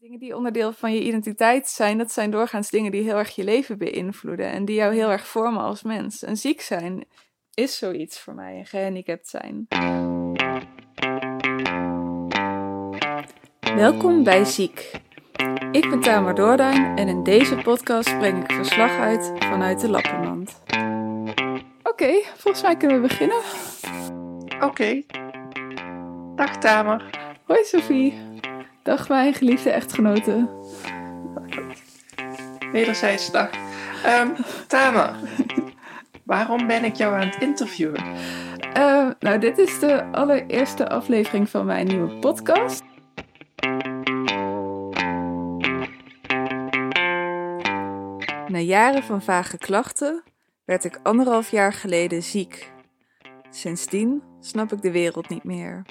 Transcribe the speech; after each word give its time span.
Dingen 0.00 0.18
die 0.18 0.36
onderdeel 0.36 0.72
van 0.72 0.92
je 0.92 1.02
identiteit 1.02 1.68
zijn, 1.68 1.98
dat 1.98 2.12
zijn 2.12 2.30
doorgaans 2.30 2.70
dingen 2.70 2.90
die 2.90 3.02
heel 3.02 3.16
erg 3.16 3.34
je 3.34 3.44
leven 3.44 3.78
beïnvloeden 3.78 4.50
en 4.50 4.64
die 4.64 4.76
jou 4.76 4.94
heel 4.94 5.10
erg 5.10 5.26
vormen 5.26 5.62
als 5.62 5.82
mens. 5.82 6.22
En 6.22 6.36
ziek 6.36 6.60
zijn 6.60 7.04
is 7.54 7.78
zoiets 7.78 8.20
voor 8.20 8.34
mij, 8.34 8.56
en 8.56 8.66
gehandicapt 8.66 9.28
zijn. 9.28 9.66
Welkom 13.60 14.24
bij 14.24 14.44
Ziek. 14.44 14.90
Ik 15.72 15.90
ben 15.90 16.00
Tamer 16.00 16.34
Doorduin 16.34 16.98
en 16.98 17.08
in 17.08 17.22
deze 17.22 17.56
podcast 17.56 18.18
breng 18.18 18.42
ik 18.42 18.52
verslag 18.52 18.90
uit 18.90 19.32
vanuit 19.38 19.80
de 19.80 19.88
Lappenmand. 19.88 20.62
Oké, 21.82 22.12
volgens 22.36 22.62
mij 22.62 22.76
kunnen 22.76 23.00
we 23.00 23.08
beginnen. 23.08 23.42
Oké. 24.60 25.02
Dag 26.36 26.58
Tamer. 26.58 27.10
Hoi 27.44 27.64
Sophie. 27.64 28.29
Dag 28.90 29.08
mijn 29.08 29.34
geliefde 29.34 29.70
echtgenoten. 29.70 30.48
Wederzijds 32.72 33.30
dag. 33.30 33.50
Um, 34.06 34.34
Tamer, 34.66 35.14
waarom 36.24 36.66
ben 36.66 36.84
ik 36.84 36.94
jou 36.94 37.14
aan 37.14 37.28
het 37.28 37.40
interviewen? 37.40 38.04
Uh, 38.76 39.10
nou, 39.18 39.38
dit 39.38 39.58
is 39.58 39.78
de 39.78 40.04
allereerste 40.12 40.88
aflevering 40.88 41.50
van 41.50 41.66
mijn 41.66 41.86
nieuwe 41.86 42.18
podcast. 42.18 42.82
Na 48.46 48.58
jaren 48.58 49.02
van 49.02 49.22
vage 49.22 49.58
klachten 49.58 50.22
werd 50.64 50.84
ik 50.84 51.00
anderhalf 51.02 51.50
jaar 51.50 51.72
geleden 51.72 52.22
ziek. 52.22 52.72
Sindsdien 53.50 54.22
snap 54.40 54.72
ik 54.72 54.82
de 54.82 54.90
wereld 54.90 55.28
niet 55.28 55.44
meer. 55.44 55.82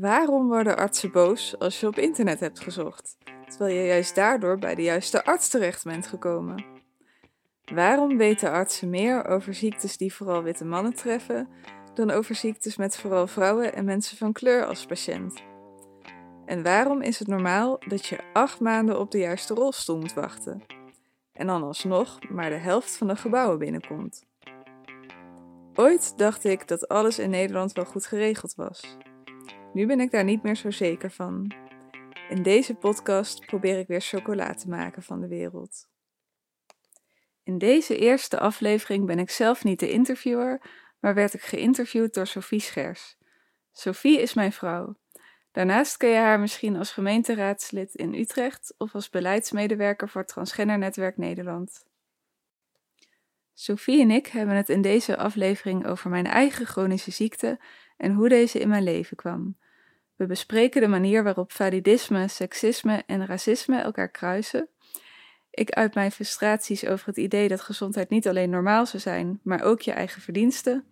Waarom 0.00 0.48
worden 0.48 0.76
artsen 0.76 1.12
boos 1.12 1.58
als 1.58 1.80
je 1.80 1.86
op 1.86 1.96
internet 1.96 2.40
hebt 2.40 2.60
gezocht, 2.60 3.16
terwijl 3.48 3.76
je 3.76 3.86
juist 3.86 4.14
daardoor 4.14 4.58
bij 4.58 4.74
de 4.74 4.82
juiste 4.82 5.24
arts 5.24 5.48
terecht 5.48 5.84
bent 5.84 6.06
gekomen? 6.06 6.64
Waarom 7.74 8.16
weten 8.16 8.50
artsen 8.50 8.90
meer 8.90 9.26
over 9.26 9.54
ziektes 9.54 9.96
die 9.96 10.14
vooral 10.14 10.42
witte 10.42 10.64
mannen 10.64 10.94
treffen, 10.94 11.48
dan 11.94 12.10
over 12.10 12.34
ziektes 12.34 12.76
met 12.76 12.96
vooral 12.96 13.26
vrouwen 13.26 13.74
en 13.74 13.84
mensen 13.84 14.16
van 14.16 14.32
kleur 14.32 14.66
als 14.66 14.86
patiënt? 14.86 15.42
En 16.44 16.62
waarom 16.62 17.02
is 17.02 17.18
het 17.18 17.28
normaal 17.28 17.78
dat 17.88 18.06
je 18.06 18.18
acht 18.32 18.60
maanden 18.60 19.00
op 19.00 19.10
de 19.10 19.18
juiste 19.18 19.54
rolstoel 19.54 19.98
moet 19.98 20.14
wachten? 20.14 20.62
En 21.32 21.46
dan 21.46 21.62
alsnog 21.62 22.18
maar 22.30 22.50
de 22.50 22.56
helft 22.56 22.96
van 22.96 23.06
de 23.06 23.16
gebouwen 23.16 23.58
binnenkomt. 23.58 24.26
Ooit 25.74 26.18
dacht 26.18 26.44
ik 26.44 26.68
dat 26.68 26.88
alles 26.88 27.18
in 27.18 27.30
Nederland 27.30 27.72
wel 27.72 27.84
goed 27.84 28.06
geregeld 28.06 28.54
was. 28.54 28.98
Nu 29.72 29.86
ben 29.86 30.00
ik 30.00 30.10
daar 30.10 30.24
niet 30.24 30.42
meer 30.42 30.56
zo 30.56 30.70
zeker 30.70 31.10
van. 31.10 31.52
In 32.28 32.42
deze 32.42 32.74
podcast 32.74 33.46
probeer 33.46 33.78
ik 33.78 33.86
weer 33.86 34.00
chocola 34.00 34.54
te 34.54 34.68
maken 34.68 35.02
van 35.02 35.20
de 35.20 35.28
wereld. 35.28 35.88
In 37.42 37.58
deze 37.58 37.96
eerste 37.96 38.38
aflevering 38.38 39.06
ben 39.06 39.18
ik 39.18 39.30
zelf 39.30 39.64
niet 39.64 39.80
de 39.80 39.90
interviewer, 39.90 40.60
maar 41.00 41.14
werd 41.14 41.34
ik 41.34 41.42
geïnterviewd 41.42 42.14
door 42.14 42.26
Sophie 42.26 42.60
Schers. 42.60 43.16
Sophie 43.72 44.20
is 44.20 44.34
mijn 44.34 44.52
vrouw. 44.52 44.96
Daarnaast 45.52 45.96
ken 45.96 46.10
je 46.10 46.16
haar 46.16 46.40
misschien 46.40 46.76
als 46.76 46.92
gemeenteraadslid 46.92 47.94
in 47.94 48.14
Utrecht 48.14 48.74
of 48.78 48.94
als 48.94 49.10
beleidsmedewerker 49.10 50.08
voor 50.08 50.24
Transgender 50.24 50.78
Netwerk 50.78 51.16
Nederland. 51.16 51.86
Sophie 53.54 54.00
en 54.00 54.10
ik 54.10 54.26
hebben 54.26 54.56
het 54.56 54.68
in 54.68 54.82
deze 54.82 55.16
aflevering 55.16 55.86
over 55.86 56.10
mijn 56.10 56.26
eigen 56.26 56.66
chronische 56.66 57.10
ziekte 57.10 57.60
en 57.98 58.12
hoe 58.12 58.28
deze 58.28 58.58
in 58.58 58.68
mijn 58.68 58.82
leven 58.82 59.16
kwam. 59.16 59.56
We 60.16 60.26
bespreken 60.26 60.80
de 60.80 60.88
manier 60.88 61.22
waarop 61.22 61.52
validisme, 61.52 62.28
seksisme 62.28 63.02
en 63.06 63.26
racisme 63.26 63.80
elkaar 63.80 64.10
kruisen. 64.10 64.68
Ik 65.50 65.70
uit 65.70 65.94
mijn 65.94 66.12
frustraties 66.12 66.86
over 66.86 67.06
het 67.06 67.16
idee 67.16 67.48
dat 67.48 67.60
gezondheid 67.60 68.10
niet 68.10 68.28
alleen 68.28 68.50
normaal 68.50 68.86
zou 68.86 69.02
zijn, 69.02 69.40
maar 69.42 69.62
ook 69.62 69.80
je 69.80 69.92
eigen 69.92 70.22
verdiensten. 70.22 70.84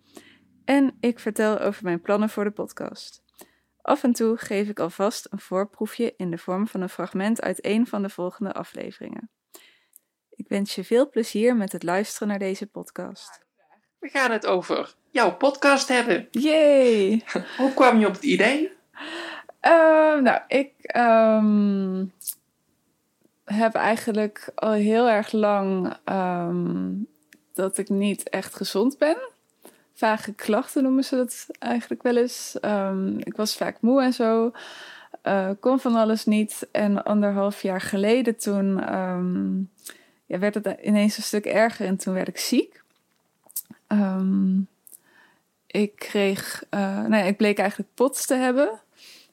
En 0.65 0.97
ik 0.99 1.19
vertel 1.19 1.59
over 1.59 1.83
mijn 1.83 2.01
plannen 2.01 2.29
voor 2.29 2.43
de 2.43 2.51
podcast. 2.51 3.23
Af 3.81 4.03
en 4.03 4.13
toe 4.13 4.37
geef 4.37 4.69
ik 4.69 4.79
alvast 4.79 5.27
een 5.29 5.39
voorproefje 5.39 6.13
in 6.17 6.31
de 6.31 6.37
vorm 6.37 6.67
van 6.67 6.81
een 6.81 6.89
fragment 6.89 7.41
uit 7.41 7.65
een 7.65 7.87
van 7.87 8.01
de 8.01 8.09
volgende 8.09 8.53
afleveringen. 8.53 9.29
Ik 10.29 10.47
wens 10.47 10.75
je 10.75 10.83
veel 10.83 11.09
plezier 11.09 11.55
met 11.55 11.71
het 11.71 11.83
luisteren 11.83 12.27
naar 12.27 12.39
deze 12.39 12.67
podcast. 12.67 13.45
We 13.99 14.09
gaan 14.09 14.31
het 14.31 14.45
over 14.45 14.95
jouw 15.17 15.35
podcast 15.35 15.87
hebben. 15.87 16.27
Yay! 16.31 17.23
Hoe 17.57 17.73
kwam 17.73 17.99
je 17.99 18.07
op 18.07 18.13
het 18.13 18.23
idee? 18.23 18.71
Uh, 19.61 20.19
nou, 20.21 20.39
ik 20.47 20.71
um, 20.97 22.11
heb 23.45 23.73
eigenlijk 23.73 24.51
al 24.55 24.71
heel 24.71 25.09
erg 25.09 25.31
lang 25.31 25.97
um, 26.05 27.07
dat 27.53 27.77
ik 27.77 27.89
niet 27.89 28.29
echt 28.29 28.55
gezond 28.55 28.97
ben. 28.97 29.17
Vage 29.93 30.33
klachten 30.33 30.83
noemen 30.83 31.03
ze 31.03 31.15
dat 31.15 31.47
eigenlijk 31.59 32.03
wel 32.03 32.17
eens. 32.17 32.57
Um, 32.61 33.17
ik 33.19 33.35
was 33.35 33.55
vaak 33.55 33.77
moe 33.81 34.01
en 34.01 34.13
zo. 34.13 34.51
Uh, 35.23 35.49
kon 35.59 35.79
van 35.79 35.95
alles 35.95 36.25
niet. 36.25 36.67
En 36.71 37.03
anderhalf 37.03 37.61
jaar 37.61 37.81
geleden 37.81 38.37
toen 38.37 38.75
ja, 40.25 40.39
werd 40.39 40.53
het 40.53 40.77
ineens 40.81 41.17
een 41.17 41.23
stuk 41.23 41.45
erger 41.45 41.85
en 41.85 41.97
toen 41.97 42.13
werd 42.13 42.27
ik 42.27 42.37
ziek. 42.37 42.83
Ik 45.77 45.95
kreeg, 45.95 46.63
uh, 46.71 47.27
ik 47.27 47.37
bleek 47.37 47.59
eigenlijk 47.59 47.89
POTS 47.93 48.25
te 48.25 48.35
hebben. 48.35 48.69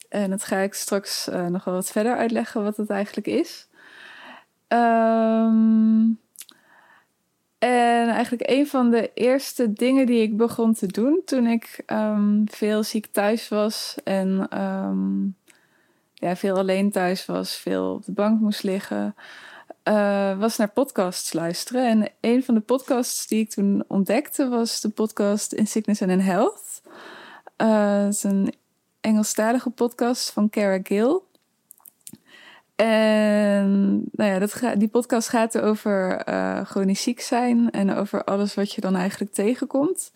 En 0.08 0.30
dat 0.30 0.44
ga 0.44 0.56
ik 0.56 0.74
straks 0.74 1.28
uh, 1.28 1.46
nog 1.46 1.64
wel 1.64 1.74
wat 1.74 1.90
verder 1.90 2.16
uitleggen 2.16 2.62
wat 2.62 2.76
het 2.76 2.90
eigenlijk 2.90 3.26
is. 3.26 3.68
Um, 4.68 6.18
en 7.58 8.08
eigenlijk 8.08 8.42
een 8.50 8.66
van 8.66 8.90
de 8.90 9.10
eerste 9.14 9.72
dingen 9.72 10.06
die 10.06 10.22
ik 10.22 10.36
begon 10.36 10.74
te 10.74 10.86
doen 10.86 11.22
toen 11.24 11.46
ik 11.46 11.82
um, 11.86 12.42
veel 12.50 12.82
ziek 12.82 13.06
thuis 13.06 13.48
was 13.48 13.96
en 14.04 14.60
um, 14.62 15.36
ja, 16.14 16.36
veel 16.36 16.56
alleen 16.56 16.90
thuis 16.90 17.26
was, 17.26 17.56
veel 17.56 17.92
op 17.92 18.04
de 18.04 18.12
bank 18.12 18.40
moest 18.40 18.62
liggen, 18.62 19.14
uh, 19.88 20.38
was 20.38 20.56
naar 20.56 20.68
podcasts 20.68 21.32
luisteren. 21.32 21.88
En 21.88 22.10
een 22.20 22.44
van 22.44 22.54
de 22.54 22.60
podcasts 22.60 23.26
die 23.26 23.40
ik 23.40 23.50
toen 23.50 23.84
ontdekte 23.88 24.48
was 24.48 24.80
de 24.80 24.88
podcast 24.88 25.52
In 25.52 25.66
Sickness 25.66 26.02
and 26.02 26.10
in 26.10 26.20
Health. 26.20 26.82
Uh, 27.56 28.02
het 28.04 28.14
is 28.14 28.22
een 28.22 28.54
Engelstalige 29.00 29.70
podcast 29.70 30.30
van 30.30 30.50
Cara 30.50 30.78
Gill. 30.82 31.20
En 32.76 33.92
nou 34.12 34.30
ja, 34.30 34.38
dat 34.38 34.62
die 34.78 34.88
podcast 34.88 35.28
gaat 35.28 35.60
over 35.60 36.28
uh, 36.28 36.64
chronisch 36.64 37.02
ziek 37.02 37.20
zijn 37.20 37.70
en 37.70 37.94
over 37.94 38.24
alles 38.24 38.54
wat 38.54 38.72
je 38.72 38.80
dan 38.80 38.96
eigenlijk 38.96 39.32
tegenkomt. 39.32 40.12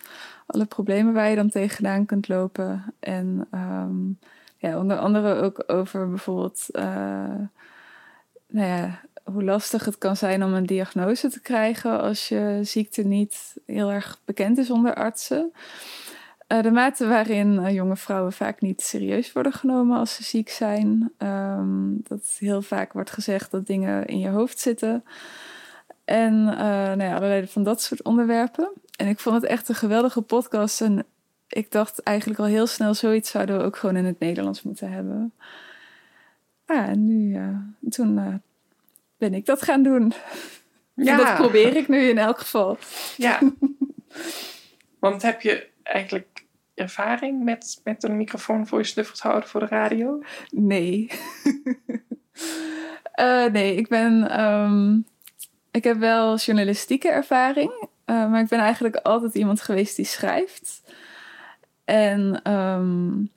Alle 0.47 0.65
problemen 0.65 1.15
waar 1.15 1.28
je 1.28 1.37
dan 1.37 1.51
tegenaan 1.51 2.07
kunt 2.07 2.28
lopen. 2.28 2.95
En 3.01 3.49
um, 3.51 4.19
ja, 4.57 4.78
onder 4.78 4.99
andere 4.99 5.43
ook 5.43 5.65
over 5.67 6.09
bijvoorbeeld 6.09 6.69
nou 8.49 8.67
ja, 8.67 9.01
hoe 9.33 9.44
lastig 9.44 9.84
het 9.84 9.99
kan 9.99 10.16
zijn 10.16 10.44
om 10.44 10.55
een 10.55 10.66
diagnose 10.66 11.28
te 11.31 11.41
krijgen 11.41 12.00
als 12.00 12.28
je 12.28 12.61
ziekte 12.62 13.03
niet 13.03 13.56
heel 13.66 13.91
erg 13.91 14.21
bekend 14.25 14.59
is 14.59 14.71
onder 14.71 14.94
artsen. 14.94 15.53
Uh, 16.49 16.62
de 16.62 16.71
mate 16.71 17.06
waarin 17.06 17.53
uh, 17.53 17.75
jonge 17.75 17.97
vrouwen 17.97 18.33
vaak 18.33 18.61
niet 18.61 18.83
serieus 18.83 19.33
worden 19.33 19.53
genomen 19.53 19.99
als 19.99 20.15
ze 20.15 20.25
ziek 20.25 20.49
zijn. 20.49 21.12
Um, 21.19 22.00
dat 22.03 22.37
heel 22.39 22.62
vaak 22.62 22.93
wordt 22.93 23.11
gezegd 23.11 23.50
dat 23.50 23.66
dingen 23.66 24.06
in 24.06 24.19
je 24.19 24.28
hoofd 24.28 24.59
zitten. 24.59 25.05
En 26.05 26.33
uh, 26.34 26.59
nou 26.59 27.03
ja, 27.03 27.16
allerlei 27.16 27.47
van 27.47 27.62
dat 27.62 27.83
soort 27.83 28.03
onderwerpen. 28.03 28.71
En 28.97 29.06
ik 29.06 29.19
vond 29.19 29.34
het 29.34 29.45
echt 29.45 29.69
een 29.69 29.75
geweldige 29.75 30.21
podcast. 30.21 30.81
En 30.81 31.05
ik 31.49 31.72
dacht 31.72 32.03
eigenlijk 32.03 32.41
al 32.41 32.47
heel 32.47 32.66
snel, 32.66 32.95
zoiets 32.95 33.31
zouden 33.31 33.59
we 33.59 33.65
ook 33.65 33.77
gewoon 33.77 33.97
in 33.97 34.05
het 34.05 34.19
Nederlands 34.19 34.62
moeten 34.62 34.93
hebben. 34.93 35.33
Ah, 36.66 36.89
en 36.89 37.05
nu, 37.05 37.39
toen 37.91 38.41
ben 39.18 39.34
ik 39.34 39.47
dat 39.47 39.62
gaan 39.62 39.82
doen. 39.82 40.12
Ja. 40.94 41.12
En 41.12 41.16
dat 41.16 41.34
probeer 41.34 41.76
ik 41.76 41.88
nu 41.88 42.09
in 42.09 42.18
elk 42.18 42.38
geval. 42.38 42.78
Ja. 43.16 43.41
Want 44.98 45.22
heb 45.22 45.41
je 45.41 45.68
eigenlijk 45.82 46.47
ervaring 46.74 47.44
met, 47.44 47.80
met 47.84 48.03
een 48.03 48.16
microfoon 48.16 48.66
voor 48.66 48.78
je 48.78 48.84
snuffels 48.84 49.20
houden 49.20 49.48
voor 49.48 49.60
de 49.60 49.66
radio? 49.66 50.22
Nee. 50.50 51.10
uh, 53.20 53.47
nee, 53.59 53.74
ik 53.74 53.88
ben. 53.88 54.41
Um, 54.41 55.06
ik 55.70 55.84
heb 55.84 55.98
wel 55.98 56.36
journalistieke 56.36 57.09
ervaring, 57.09 57.70
uh, 57.80 58.30
maar 58.30 58.41
ik 58.41 58.48
ben 58.48 58.59
eigenlijk 58.59 58.97
altijd 58.97 59.34
iemand 59.34 59.60
geweest 59.60 59.97
die 59.97 60.04
schrijft. 60.04 60.82
En 61.84 62.53
um, 62.53 63.30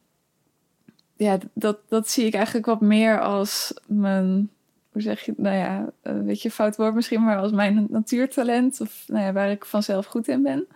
ja, 1.16 1.38
dat, 1.54 1.78
dat 1.88 2.10
zie 2.10 2.26
ik 2.26 2.34
eigenlijk 2.34 2.66
wat 2.66 2.82
meer 2.82 3.22
als 3.22 3.74
mijn. 3.88 4.50
Hoe 4.92 5.02
zeg 5.02 5.22
je, 5.22 5.34
nou 5.38 5.56
ja, 5.56 5.90
een 6.02 6.26
beetje 6.26 6.52
fout 6.52 6.76
woord 6.76 6.94
misschien, 6.94 7.24
maar 7.24 7.38
als 7.38 7.52
mijn 7.52 7.88
natuurtalent. 7.90 8.82
Of 8.82 9.04
nou 9.08 9.26
ja, 9.26 9.34
waar 9.34 9.52
ik 9.52 9.66
vanzelf 9.66 10.06
goed 10.06 10.28
in 10.28 10.44
ben. 10.44 10.68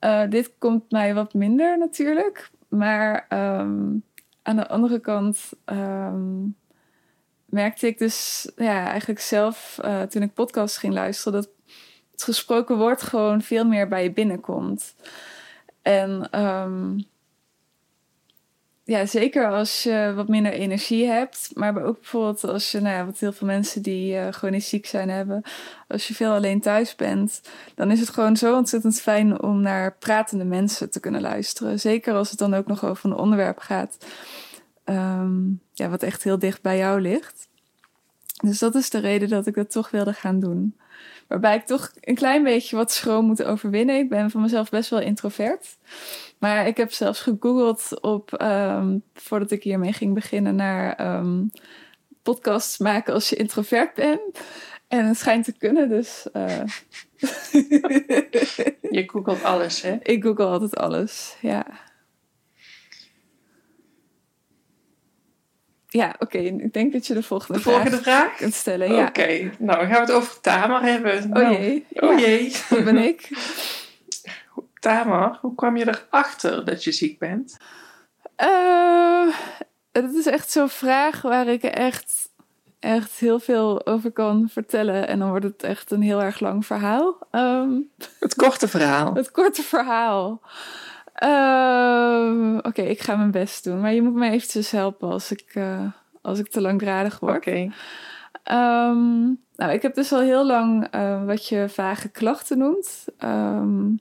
Uh, 0.00 0.22
dit 0.28 0.52
komt 0.58 0.90
mij 0.90 1.14
wat 1.14 1.34
minder 1.34 1.78
natuurlijk. 1.78 2.50
Maar 2.68 3.26
um, 3.28 4.02
aan 4.42 4.56
de 4.56 4.68
andere 4.68 4.98
kant 4.98 5.52
um, 5.64 6.56
merkte 7.44 7.86
ik 7.86 7.98
dus 7.98 8.50
ja, 8.56 8.86
eigenlijk 8.86 9.20
zelf 9.20 9.78
uh, 9.84 10.02
toen 10.02 10.22
ik 10.22 10.34
podcast 10.34 10.76
ging 10.76 10.94
luisteren, 10.94 11.32
dat 11.32 11.50
het 12.10 12.22
gesproken 12.22 12.76
woord 12.76 13.02
gewoon 13.02 13.42
veel 13.42 13.64
meer 13.64 13.88
bij 13.88 14.02
je 14.02 14.12
binnenkomt. 14.12 14.94
En 15.82 16.40
um, 16.40 17.04
ja, 18.84 19.06
zeker 19.06 19.50
als 19.50 19.82
je 19.82 20.12
wat 20.16 20.28
minder 20.28 20.52
energie 20.52 21.06
hebt. 21.06 21.50
Maar 21.54 21.82
ook 21.82 22.00
bijvoorbeeld 22.00 22.44
als 22.44 22.70
je, 22.70 22.80
nou 22.80 22.96
ja, 22.96 23.04
wat 23.04 23.18
heel 23.18 23.32
veel 23.32 23.46
mensen 23.46 23.82
die 23.82 24.14
uh, 24.14 24.28
chronisch 24.28 24.68
ziek 24.68 24.86
zijn 24.86 25.08
hebben. 25.08 25.42
Als 25.88 26.08
je 26.08 26.14
veel 26.14 26.32
alleen 26.32 26.60
thuis 26.60 26.94
bent, 26.94 27.40
dan 27.74 27.90
is 27.90 28.00
het 28.00 28.10
gewoon 28.10 28.36
zo 28.36 28.56
ontzettend 28.56 29.00
fijn 29.00 29.42
om 29.42 29.60
naar 29.60 29.96
pratende 29.98 30.44
mensen 30.44 30.90
te 30.90 31.00
kunnen 31.00 31.20
luisteren. 31.20 31.80
Zeker 31.80 32.14
als 32.14 32.30
het 32.30 32.38
dan 32.38 32.54
ook 32.54 32.66
nog 32.66 32.84
over 32.84 33.10
een 33.10 33.16
onderwerp 33.16 33.58
gaat. 33.58 33.96
Um, 34.84 35.60
ja, 35.72 35.88
wat 35.88 36.02
echt 36.02 36.22
heel 36.22 36.38
dicht 36.38 36.62
bij 36.62 36.78
jou 36.78 37.00
ligt. 37.00 37.48
Dus 38.42 38.58
dat 38.58 38.74
is 38.74 38.90
de 38.90 38.98
reden 38.98 39.28
dat 39.28 39.46
ik 39.46 39.54
dat 39.54 39.70
toch 39.70 39.90
wilde 39.90 40.12
gaan 40.12 40.40
doen. 40.40 40.76
Waarbij 41.34 41.56
ik 41.56 41.66
toch 41.66 41.90
een 42.00 42.14
klein 42.14 42.42
beetje 42.42 42.76
wat 42.76 42.92
schroom 42.92 43.24
moet 43.24 43.44
overwinnen. 43.44 43.98
Ik 43.98 44.08
ben 44.08 44.30
van 44.30 44.40
mezelf 44.40 44.70
best 44.70 44.90
wel 44.90 45.00
introvert. 45.00 45.76
Maar 46.38 46.66
ik 46.66 46.76
heb 46.76 46.92
zelfs 46.92 47.20
gegoogeld 47.20 48.00
op, 48.00 48.42
um, 48.42 49.02
voordat 49.14 49.50
ik 49.50 49.62
hiermee 49.62 49.92
ging 49.92 50.14
beginnen, 50.14 50.54
naar 50.54 51.16
um, 51.18 51.50
podcasts 52.22 52.78
maken 52.78 53.14
als 53.14 53.28
je 53.28 53.36
introvert 53.36 53.94
bent. 53.94 54.20
En 54.88 55.06
het 55.06 55.18
schijnt 55.18 55.44
te 55.44 55.52
kunnen, 55.52 55.88
dus. 55.88 56.26
Uh... 56.32 56.64
je 58.96 59.04
googelt 59.06 59.44
alles, 59.44 59.82
hè? 59.82 59.96
Ik 60.02 60.22
google 60.22 60.46
altijd 60.46 60.76
alles, 60.76 61.36
ja. 61.40 61.66
Ja, 65.94 66.14
oké. 66.18 66.38
Ik 66.38 66.72
denk 66.72 66.92
dat 66.92 67.06
je 67.06 67.14
de 67.14 67.22
volgende, 67.22 67.58
de 67.58 67.64
volgende 67.64 68.02
vraag, 68.02 68.36
kunt 68.36 68.54
stellen. 68.54 68.94
Ja. 68.94 69.06
Oké, 69.06 69.50
nou 69.58 69.78
dan 69.78 69.86
gaan 69.88 70.06
we 70.06 70.12
het 70.12 70.12
over 70.12 70.40
Tamar 70.40 70.82
hebben. 70.82 71.22
Oh 71.22 71.28
nou, 71.28 71.52
jee. 71.52 71.86
Oh 71.90 72.18
jee. 72.18 72.52
Dat 72.70 72.84
ben 72.84 72.96
ik. 72.96 73.28
Tamar, 74.80 75.38
hoe 75.40 75.54
kwam 75.54 75.76
je 75.76 75.88
erachter 75.88 76.64
dat 76.64 76.84
je 76.84 76.92
ziek 76.92 77.18
bent? 77.18 77.56
Uh, 78.42 79.34
dat 79.92 80.14
is 80.14 80.26
echt 80.26 80.50
zo'n 80.50 80.68
vraag 80.68 81.22
waar 81.22 81.46
ik 81.46 81.62
echt, 81.62 82.28
echt 82.78 83.18
heel 83.18 83.38
veel 83.38 83.86
over 83.86 84.10
kan 84.10 84.48
vertellen. 84.50 85.08
En 85.08 85.18
dan 85.18 85.28
wordt 85.28 85.44
het 85.44 85.62
echt 85.62 85.90
een 85.90 86.02
heel 86.02 86.22
erg 86.22 86.40
lang 86.40 86.66
verhaal. 86.66 87.18
Um, 87.32 87.90
het 88.18 88.34
korte 88.34 88.68
verhaal. 88.68 89.14
Het 89.22 89.30
korte 89.30 89.62
verhaal. 89.62 90.40
Uh, 91.22 92.56
Oké, 92.56 92.68
okay, 92.68 92.86
ik 92.86 93.00
ga 93.00 93.16
mijn 93.16 93.30
best 93.30 93.64
doen. 93.64 93.80
Maar 93.80 93.92
je 93.92 94.02
moet 94.02 94.14
me 94.14 94.30
eventjes 94.30 94.70
helpen 94.70 95.10
als 95.10 95.30
ik, 95.32 95.54
uh, 95.54 95.86
als 96.22 96.38
ik 96.38 96.48
te 96.50 96.60
langdradig 96.60 97.18
word. 97.20 97.36
Oké. 97.36 97.48
Okay. 97.48 98.90
Um, 98.90 99.40
nou, 99.56 99.72
ik 99.72 99.82
heb 99.82 99.94
dus 99.94 100.12
al 100.12 100.20
heel 100.20 100.46
lang 100.46 100.94
uh, 100.94 101.24
wat 101.24 101.48
je 101.48 101.68
vage 101.68 102.08
klachten 102.08 102.58
noemt. 102.58 103.04
Um, 103.18 104.00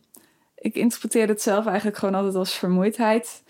ik 0.55 0.75
interpreteerde 0.75 1.33
het 1.33 1.41
zelf 1.41 1.65
eigenlijk 1.65 1.97
gewoon 1.97 2.15
altijd 2.15 2.35
als 2.35 2.53
vermoeidheid. 2.53 3.43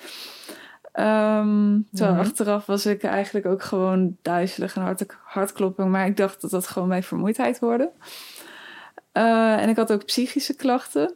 Um, 0.99 1.87
terwijl 1.89 2.11
mm-hmm. 2.11 2.19
achteraf 2.19 2.65
was 2.65 2.85
ik 2.85 3.03
eigenlijk 3.03 3.45
ook 3.45 3.63
gewoon 3.63 4.17
duizelig 4.21 4.75
en 4.75 4.81
hart, 4.81 5.05
hartklopping. 5.23 5.89
Maar 5.89 6.05
ik 6.05 6.17
dacht 6.17 6.41
dat 6.41 6.51
dat 6.51 6.67
gewoon 6.67 6.89
bij 6.89 7.03
vermoeidheid 7.03 7.59
hoorde. 7.59 7.91
Uh, 9.13 9.61
en 9.61 9.69
ik 9.69 9.75
had 9.75 9.91
ook 9.91 10.05
psychische 10.05 10.55
klachten. 10.55 11.15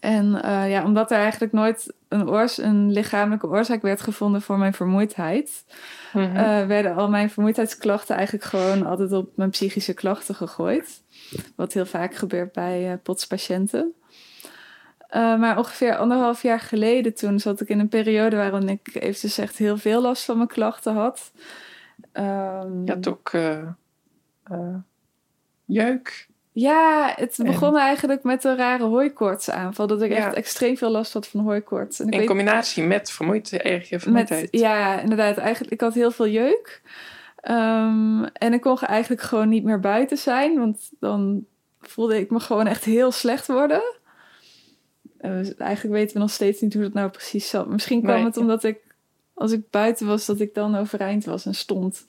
En 0.00 0.40
uh, 0.44 0.70
ja, 0.70 0.84
omdat 0.84 1.10
er 1.10 1.18
eigenlijk 1.18 1.52
nooit 1.52 1.94
een, 2.08 2.28
oors 2.28 2.58
een 2.58 2.92
lichamelijke 2.92 3.46
oorzaak 3.46 3.82
werd 3.82 4.00
gevonden 4.00 4.42
voor 4.42 4.58
mijn 4.58 4.72
vermoeidheid, 4.72 5.64
mm-hmm. 6.12 6.36
uh, 6.36 6.66
werden 6.66 6.94
al 6.94 7.08
mijn 7.08 7.30
vermoeidheidsklachten 7.30 8.16
eigenlijk 8.16 8.46
gewoon 8.46 8.86
altijd 8.86 9.12
op 9.12 9.36
mijn 9.36 9.50
psychische 9.50 9.94
klachten 9.94 10.34
gegooid. 10.34 11.02
Wat 11.56 11.72
heel 11.72 11.86
vaak 11.86 12.14
gebeurt 12.14 12.52
bij 12.52 12.90
uh, 12.90 12.98
POTS-patiënten. 13.02 13.94
maar 15.10 15.58
ongeveer 15.58 15.96
anderhalf 15.96 16.42
jaar 16.42 16.60
geleden, 16.60 17.14
toen 17.14 17.40
zat 17.40 17.60
ik 17.60 17.68
in 17.68 17.78
een 17.78 17.88
periode 17.88 18.36
waarin 18.36 18.68
ik 18.68 18.94
eventjes 18.94 19.38
echt 19.38 19.56
heel 19.56 19.76
veel 19.76 20.02
last 20.02 20.24
van 20.24 20.36
mijn 20.36 20.48
klachten 20.48 20.94
had. 20.94 21.32
Um, 22.12 22.84
je 22.84 22.92
had 22.92 23.08
ook 23.08 23.30
jeuk. 25.64 26.28
Ja, 26.58 27.12
het 27.16 27.38
begon 27.42 27.76
eigenlijk 27.76 28.22
met 28.22 28.44
een 28.44 28.56
rare 28.56 28.84
hooikoortsaanval. 28.84 29.86
Dat 29.86 30.02
ik 30.02 30.10
echt 30.10 30.34
extreem 30.34 30.76
veel 30.76 30.90
last 30.90 31.12
had 31.12 31.26
van 31.26 31.40
hooikoorts. 31.40 32.00
En 32.00 32.08
In 32.08 32.26
combinatie 32.26 32.82
met 32.82 33.10
vermoeidheid, 33.10 33.62
erge 33.62 34.00
vermoeidheid. 34.00 34.40
Met, 34.52 34.60
ja, 34.60 35.00
inderdaad. 35.00 35.36
Eigenlijk, 35.36 35.72
ik 35.72 35.80
had 35.80 35.94
heel 35.94 36.10
veel 36.10 36.28
jeuk. 36.28 36.82
Um, 37.50 38.24
en 38.24 38.52
ik 38.52 38.60
kon 38.60 38.78
eigenlijk 38.78 39.22
gewoon 39.22 39.48
niet 39.48 39.64
meer 39.64 39.80
buiten 39.80 40.16
zijn. 40.16 40.58
Want 40.58 40.90
dan 41.00 41.44
voelde 41.80 42.18
ik 42.18 42.30
me 42.30 42.40
gewoon 42.40 42.66
echt 42.66 42.84
heel 42.84 43.10
slecht 43.10 43.46
worden. 43.46 43.82
Uh, 45.20 45.60
eigenlijk 45.60 45.94
weten 45.94 46.14
we 46.14 46.22
nog 46.22 46.30
steeds 46.30 46.60
niet 46.60 46.74
hoe 46.74 46.82
dat 46.82 46.92
nou 46.92 47.10
precies 47.10 47.48
zat. 47.48 47.68
Misschien 47.68 48.02
kwam 48.02 48.16
nee, 48.16 48.24
het 48.24 48.36
omdat 48.36 48.64
ik, 48.64 48.78
als 49.34 49.52
ik 49.52 49.70
buiten 49.70 50.06
was, 50.06 50.26
dat 50.26 50.40
ik 50.40 50.54
dan 50.54 50.76
overeind 50.76 51.24
was 51.24 51.46
en 51.46 51.54
stond. 51.54 52.06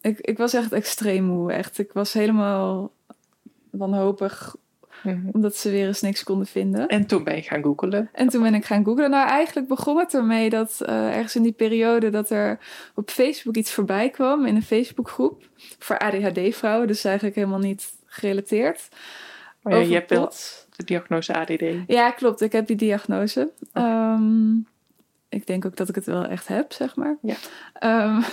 Ik, 0.00 0.20
ik 0.20 0.38
was 0.38 0.54
echt 0.54 0.72
extreem 0.72 1.24
moe. 1.24 1.52
Echt. 1.52 1.78
Ik 1.78 1.92
was 1.92 2.12
helemaal 2.12 2.96
wanhopig 3.70 4.56
mm-hmm. 5.02 5.30
omdat 5.32 5.56
ze 5.56 5.70
weer 5.70 5.86
eens 5.86 6.00
niks 6.00 6.24
konden 6.24 6.46
vinden. 6.46 6.88
En 6.88 7.06
toen 7.06 7.24
ben 7.24 7.36
je 7.36 7.42
gaan 7.42 7.62
googelen. 7.62 8.08
En 8.12 8.28
toen 8.28 8.42
ben 8.42 8.54
ik 8.54 8.64
gaan 8.64 8.84
googelen. 8.84 9.10
Nou, 9.10 9.28
eigenlijk 9.28 9.68
begon 9.68 9.98
het 9.98 10.14
ermee 10.14 10.50
dat 10.50 10.78
uh, 10.82 11.16
ergens 11.16 11.36
in 11.36 11.42
die 11.42 11.52
periode 11.52 12.10
dat 12.10 12.30
er 12.30 12.58
op 12.94 13.10
Facebook 13.10 13.56
iets 13.56 13.72
voorbij 13.72 14.10
kwam 14.10 14.46
in 14.46 14.56
een 14.56 14.62
Facebookgroep 14.62 15.48
voor 15.78 15.98
ADHD-vrouwen, 15.98 16.86
dus 16.86 17.04
eigenlijk 17.04 17.36
helemaal 17.36 17.58
niet 17.58 17.92
gerelateerd. 18.06 18.88
Oh 19.62 19.72
ja, 19.72 19.78
je 19.78 19.94
hebt 19.94 20.10
wel 20.10 20.32
de 20.76 20.84
diagnose 20.84 21.34
ADD. 21.34 21.62
Ja, 21.86 22.10
klopt. 22.10 22.40
Ik 22.40 22.52
heb 22.52 22.66
die 22.66 22.76
diagnose. 22.76 23.50
Oh. 23.74 24.12
Um, 24.12 24.66
ik 25.28 25.46
denk 25.46 25.64
ook 25.64 25.76
dat 25.76 25.88
ik 25.88 25.94
het 25.94 26.06
wel 26.06 26.24
echt 26.24 26.48
heb, 26.48 26.72
zeg 26.72 26.96
maar. 26.96 27.16
Ja. 27.22 27.36
Um, 28.04 28.24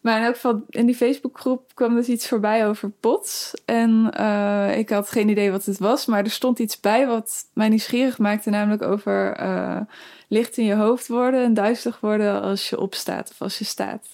Maar 0.00 0.18
in 0.18 0.24
elk 0.24 0.34
geval, 0.34 0.64
in 0.68 0.86
die 0.86 0.94
Facebookgroep 0.94 1.74
kwam 1.74 1.94
dus 1.94 2.08
iets 2.08 2.28
voorbij 2.28 2.66
over 2.66 2.90
POTS. 2.90 3.54
En 3.64 4.14
uh, 4.20 4.78
ik 4.78 4.88
had 4.88 5.10
geen 5.10 5.28
idee 5.28 5.50
wat 5.50 5.64
het 5.64 5.78
was, 5.78 6.06
maar 6.06 6.24
er 6.24 6.30
stond 6.30 6.58
iets 6.58 6.80
bij 6.80 7.06
wat 7.06 7.44
mij 7.52 7.68
nieuwsgierig 7.68 8.18
maakte, 8.18 8.50
namelijk 8.50 8.82
over 8.82 9.40
uh, 9.40 9.80
licht 10.28 10.56
in 10.56 10.64
je 10.64 10.74
hoofd 10.74 11.08
worden 11.08 11.44
en 11.44 11.54
duizelig 11.54 12.00
worden 12.00 12.42
als 12.42 12.68
je 12.68 12.80
opstaat 12.80 13.30
of 13.30 13.42
als 13.42 13.58
je 13.58 13.64
staat. 13.64 14.06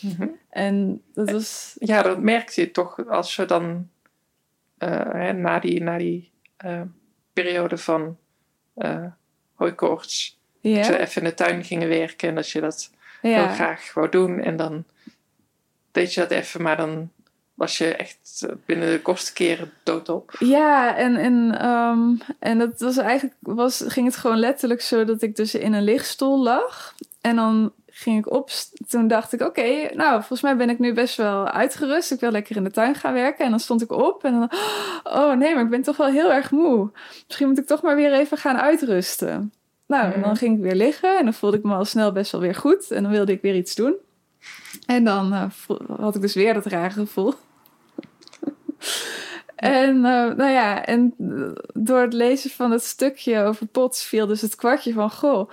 Mm-hmm. 0.00 0.36
En 0.50 1.02
dat 1.14 1.30
was. 1.30 1.76
Ja, 1.78 2.02
dat 2.02 2.22
merkte 2.22 2.60
je 2.60 2.70
toch 2.70 3.08
als 3.08 3.36
je 3.36 3.44
dan 3.44 3.88
uh, 4.78 5.12
hè, 5.12 5.32
na 5.32 5.58
die, 5.58 5.82
na 5.82 5.98
die 5.98 6.30
periode 7.32 7.76
van 7.76 8.16
hooikoorts, 9.54 10.38
yeah. 10.60 10.76
dat 10.76 10.86
je 10.86 10.98
even 10.98 11.22
in 11.22 11.28
de 11.28 11.34
tuin 11.34 11.64
gingen 11.64 11.88
werken 11.88 12.28
en 12.28 12.34
dat 12.34 12.50
je 12.50 12.60
dat 12.60 12.90
ja. 13.22 13.28
heel 13.28 13.54
graag 13.54 13.94
wou 13.94 14.08
doen 14.08 14.40
en 14.40 14.56
dan 14.56 14.84
deed 15.92 16.14
je 16.14 16.20
dat 16.20 16.30
even, 16.30 16.62
maar 16.62 16.76
dan 16.76 17.10
was 17.58 17.78
je 17.78 17.94
echt 17.94 18.44
eh, 18.46 18.50
binnen 18.66 18.90
de 18.90 19.02
kortste 19.02 19.32
keren 19.32 19.72
doodop. 19.82 20.36
Ja, 20.38 20.96
en, 20.96 21.16
en, 21.16 21.66
um, 21.66 22.20
en 22.38 22.58
dat 22.58 22.80
was 22.80 22.96
eigenlijk, 22.96 23.34
was, 23.40 23.84
ging 23.86 24.06
het 24.06 24.16
gewoon 24.16 24.38
letterlijk 24.38 24.80
zo 24.80 25.04
dat 25.04 25.22
ik 25.22 25.36
dus 25.36 25.54
in 25.54 25.72
een 25.72 25.82
lichtstoel 25.82 26.42
lag. 26.42 26.94
En 27.20 27.36
dan 27.36 27.72
ging 27.86 28.18
ik 28.18 28.32
op, 28.32 28.50
toen 28.88 29.08
dacht 29.08 29.32
ik, 29.32 29.40
oké, 29.40 29.94
nou, 29.94 30.12
volgens 30.12 30.40
mij 30.40 30.56
ben 30.56 30.70
ik 30.70 30.78
nu 30.78 30.92
best 30.92 31.16
wel 31.16 31.48
uitgerust. 31.48 32.12
Ik 32.12 32.20
wil 32.20 32.30
lekker 32.30 32.56
in 32.56 32.64
de 32.64 32.70
tuin 32.70 32.94
gaan 32.94 33.12
werken. 33.12 33.44
En 33.44 33.50
dan 33.50 33.60
stond 33.60 33.82
ik 33.82 33.92
op 33.92 34.24
en 34.24 34.32
dan, 34.32 34.50
oh 35.20 35.32
nee, 35.32 35.54
maar 35.54 35.64
ik 35.64 35.70
ben 35.70 35.82
toch 35.82 35.96
wel 35.96 36.06
heel 36.06 36.32
erg 36.32 36.50
moe. 36.50 36.90
Misschien 37.26 37.48
moet 37.48 37.58
ik 37.58 37.66
toch 37.66 37.82
maar 37.82 37.96
weer 37.96 38.12
even 38.12 38.38
gaan 38.38 38.56
uitrusten. 38.56 39.52
Nou, 39.86 40.12
en 40.12 40.22
dan 40.22 40.36
ging 40.36 40.56
ik 40.56 40.62
weer 40.62 40.74
liggen 40.74 41.18
en 41.18 41.24
dan 41.24 41.34
voelde 41.34 41.56
ik 41.56 41.62
me 41.62 41.74
al 41.74 41.84
snel 41.84 42.12
best 42.12 42.32
wel 42.32 42.40
weer 42.40 42.54
goed. 42.54 42.90
En 42.90 43.02
dan 43.02 43.12
wilde 43.12 43.32
ik 43.32 43.42
weer 43.42 43.54
iets 43.54 43.74
doen. 43.74 43.94
En 44.86 45.04
dan 45.04 45.32
uh, 45.32 45.44
had 45.96 46.14
ik 46.14 46.20
dus 46.20 46.34
weer 46.34 46.54
dat 46.54 46.66
rare 46.66 46.90
gevoel. 46.90 47.34
en 49.56 49.96
uh, 49.96 50.02
nou 50.34 50.50
ja, 50.50 50.84
en 50.84 51.14
door 51.74 52.00
het 52.00 52.12
lezen 52.12 52.50
van 52.50 52.70
het 52.70 52.82
stukje 52.82 53.42
over 53.42 53.66
pots 53.66 54.04
viel 54.04 54.26
dus 54.26 54.40
het 54.40 54.54
kwartje 54.54 54.92
van: 54.92 55.10
goh, 55.10 55.50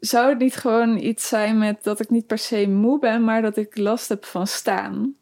zou 0.00 0.28
het 0.28 0.38
niet 0.38 0.56
gewoon 0.56 0.96
iets 0.98 1.28
zijn 1.28 1.58
met 1.58 1.84
dat 1.84 2.00
ik 2.00 2.10
niet 2.10 2.26
per 2.26 2.38
se 2.38 2.68
moe 2.68 2.98
ben, 2.98 3.24
maar 3.24 3.42
dat 3.42 3.56
ik 3.56 3.76
last 3.76 4.08
heb 4.08 4.24
van 4.24 4.46
staan? 4.46 5.14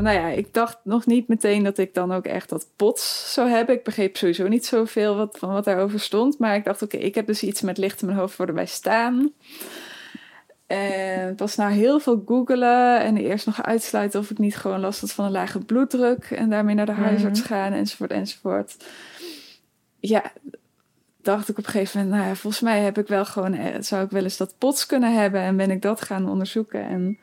Nou 0.00 0.16
ja, 0.16 0.28
ik 0.28 0.54
dacht 0.54 0.78
nog 0.82 1.06
niet 1.06 1.28
meteen 1.28 1.64
dat 1.64 1.78
ik 1.78 1.94
dan 1.94 2.12
ook 2.12 2.24
echt 2.24 2.48
dat 2.48 2.66
pots 2.76 3.32
zou 3.32 3.48
hebben. 3.48 3.74
Ik 3.74 3.84
begreep 3.84 4.16
sowieso 4.16 4.48
niet 4.48 4.66
zoveel 4.66 5.16
wat, 5.16 5.36
van 5.38 5.52
wat 5.52 5.64
daarover 5.64 6.00
stond. 6.00 6.38
Maar 6.38 6.56
ik 6.56 6.64
dacht, 6.64 6.82
oké, 6.82 6.96
ik 6.96 7.14
heb 7.14 7.26
dus 7.26 7.42
iets 7.42 7.60
met 7.60 7.78
licht 7.78 8.00
in 8.00 8.06
mijn 8.06 8.18
hoofd 8.18 8.34
voor 8.34 8.46
erbij 8.46 8.66
staan. 8.66 9.32
En 10.66 11.26
het 11.26 11.40
was 11.40 11.56
nou 11.56 11.72
heel 11.72 12.00
veel 12.00 12.22
googelen 12.26 13.00
en 13.00 13.16
eerst 13.16 13.46
nog 13.46 13.62
uitsluiten 13.62 14.20
of 14.20 14.30
ik 14.30 14.38
niet 14.38 14.56
gewoon 14.56 14.80
last 14.80 15.00
had 15.00 15.12
van 15.12 15.24
een 15.24 15.30
lage 15.30 15.58
bloeddruk 15.58 16.24
en 16.24 16.50
daarmee 16.50 16.74
naar 16.74 16.86
de 16.86 16.92
huisarts 16.92 17.40
mhm. 17.40 17.48
gaan 17.48 17.72
enzovoort 17.72 18.10
enzovoort. 18.10 18.76
Ja, 20.00 20.32
dacht 21.22 21.48
ik 21.48 21.58
op 21.58 21.64
een 21.64 21.70
gegeven 21.70 21.98
moment, 21.98 22.16
nou 22.16 22.28
ja, 22.28 22.34
volgens 22.34 22.62
mij 22.62 22.80
heb 22.80 22.98
ik 22.98 23.08
wel 23.08 23.24
gewoon, 23.24 23.54
eh, 23.54 23.74
zou 23.80 24.04
ik 24.04 24.10
wel 24.10 24.22
eens 24.22 24.36
dat 24.36 24.54
pots 24.58 24.86
kunnen 24.86 25.14
hebben. 25.14 25.40
En 25.40 25.56
ben 25.56 25.70
ik 25.70 25.82
dat 25.82 26.02
gaan 26.02 26.28
onderzoeken. 26.28 26.82
En 26.88 27.18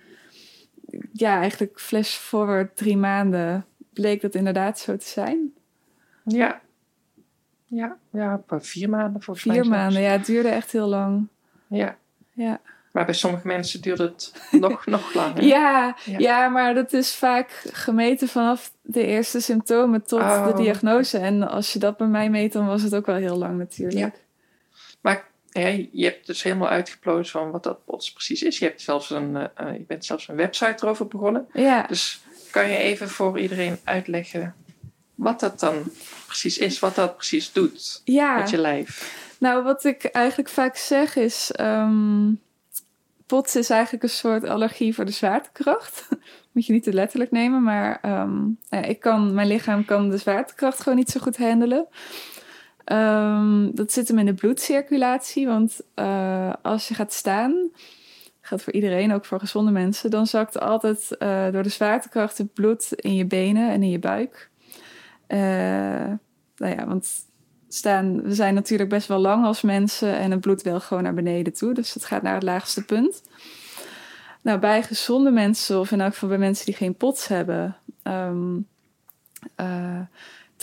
ja, 1.11 1.39
eigenlijk 1.39 1.79
flash 1.79 2.15
forward 2.15 2.77
drie 2.77 2.97
maanden 2.97 3.65
bleek 3.93 4.21
dat 4.21 4.35
inderdaad 4.35 4.79
zo 4.79 4.97
te 4.97 5.05
zijn. 5.05 5.53
Ja. 6.23 6.61
Ja, 7.65 7.97
ja 8.11 8.41
vier 8.47 8.89
maanden 8.89 9.21
volgens 9.21 9.45
vier 9.45 9.67
maanden, 9.67 10.01
ja, 10.01 10.11
het 10.11 10.25
duurde 10.25 10.49
echt 10.49 10.71
heel 10.71 10.87
lang. 10.87 11.27
Ja. 11.67 11.97
Ja. 12.33 12.61
Maar 12.91 13.05
bij 13.05 13.13
sommige 13.13 13.47
mensen 13.47 13.81
duurt 13.81 13.97
het 13.97 14.33
nog, 14.51 14.85
nog 14.85 15.13
langer. 15.13 15.43
Ja, 15.43 15.95
ja, 16.05 16.47
maar 16.47 16.73
dat 16.73 16.93
is 16.93 17.15
vaak 17.15 17.69
gemeten 17.71 18.27
vanaf 18.27 18.71
de 18.81 19.05
eerste 19.05 19.39
symptomen 19.39 20.03
tot 20.03 20.19
de 20.19 20.25
oh. 20.25 20.55
diagnose. 20.55 21.17
En 21.17 21.49
als 21.49 21.73
je 21.73 21.79
dat 21.79 21.97
bij 21.97 22.07
mij 22.07 22.29
meet, 22.29 22.53
dan 22.53 22.65
was 22.65 22.81
het 22.81 22.95
ook 22.95 23.05
wel 23.05 23.15
heel 23.15 23.37
lang 23.37 23.57
natuurlijk. 23.57 23.97
Ja. 23.97 24.11
Maar 25.01 25.27
je 25.91 26.05
hebt 26.05 26.27
dus 26.27 26.43
helemaal 26.43 26.69
uitgeplozen 26.69 27.39
van 27.39 27.51
wat 27.51 27.63
dat 27.63 27.85
POTS 27.85 28.13
precies 28.13 28.43
is. 28.43 28.57
Je, 28.57 28.65
hebt 28.65 28.81
zelfs 28.81 29.09
een, 29.09 29.35
uh, 29.35 29.73
je 29.73 29.85
bent 29.87 30.05
zelfs 30.05 30.27
een 30.27 30.35
website 30.35 30.75
erover 30.83 31.07
begonnen. 31.07 31.47
Ja. 31.53 31.87
Dus 31.87 32.21
kan 32.51 32.69
je 32.69 32.77
even 32.77 33.09
voor 33.09 33.39
iedereen 33.39 33.79
uitleggen 33.83 34.55
wat 35.15 35.39
dat 35.39 35.59
dan 35.59 35.83
precies 36.25 36.57
is, 36.57 36.79
wat 36.79 36.95
dat 36.95 37.15
precies 37.15 37.51
doet 37.51 38.01
met 38.05 38.49
je 38.49 38.57
lijf? 38.57 39.21
Nou, 39.37 39.63
wat 39.63 39.83
ik 39.83 40.03
eigenlijk 40.03 40.49
vaak 40.49 40.75
zeg 40.75 41.15
is. 41.15 41.51
Um, 41.59 42.41
POTS 43.25 43.55
is 43.55 43.69
eigenlijk 43.69 44.03
een 44.03 44.09
soort 44.09 44.45
allergie 44.45 44.95
voor 44.95 45.05
de 45.05 45.11
zwaartekracht. 45.11 46.07
Moet 46.51 46.65
je 46.65 46.73
niet 46.73 46.83
te 46.83 46.93
letterlijk 46.93 47.31
nemen, 47.31 47.63
maar 47.63 47.99
um, 48.05 48.59
ik 48.69 48.99
kan, 48.99 49.33
mijn 49.33 49.47
lichaam 49.47 49.85
kan 49.85 50.09
de 50.09 50.17
zwaartekracht 50.17 50.81
gewoon 50.81 50.97
niet 50.97 51.09
zo 51.09 51.19
goed 51.19 51.37
handelen. 51.37 51.87
Um, 52.85 53.75
dat 53.75 53.91
zit 53.91 54.07
hem 54.07 54.19
in 54.19 54.25
de 54.25 54.33
bloedcirculatie, 54.33 55.47
want 55.47 55.81
uh, 55.95 56.53
als 56.61 56.87
je 56.87 56.93
gaat 56.93 57.13
staan, 57.13 57.69
gaat 58.41 58.61
voor 58.61 58.73
iedereen, 58.73 59.13
ook 59.13 59.25
voor 59.25 59.39
gezonde 59.39 59.71
mensen, 59.71 60.09
dan 60.09 60.27
zakt 60.27 60.59
altijd 60.59 61.15
uh, 61.19 61.51
door 61.51 61.63
de 61.63 61.69
zwaartekracht 61.69 62.37
het 62.37 62.53
bloed 62.53 62.93
in 62.93 63.15
je 63.15 63.25
benen 63.25 63.71
en 63.71 63.83
in 63.83 63.89
je 63.89 63.99
buik. 63.99 64.49
Uh, 65.27 65.39
nou 66.55 66.75
ja, 66.75 66.87
want 66.87 67.09
staan, 67.67 68.21
we 68.21 68.33
zijn 68.33 68.53
natuurlijk 68.53 68.89
best 68.89 69.07
wel 69.07 69.19
lang 69.19 69.45
als 69.45 69.61
mensen 69.61 70.17
en 70.17 70.31
het 70.31 70.39
bloed 70.39 70.61
wil 70.61 70.79
gewoon 70.79 71.03
naar 71.03 71.13
beneden 71.13 71.53
toe, 71.53 71.73
dus 71.73 71.93
het 71.93 72.05
gaat 72.05 72.21
naar 72.21 72.33
het 72.33 72.43
laagste 72.43 72.85
punt. 72.85 73.23
Nou, 74.41 74.59
bij 74.59 74.83
gezonde 74.83 75.31
mensen, 75.31 75.79
of 75.79 75.91
in 75.91 76.01
elk 76.01 76.13
geval 76.13 76.29
bij 76.29 76.37
mensen 76.37 76.65
die 76.65 76.75
geen 76.75 76.95
pots 76.95 77.27
hebben, 77.27 77.77
um, 78.03 78.67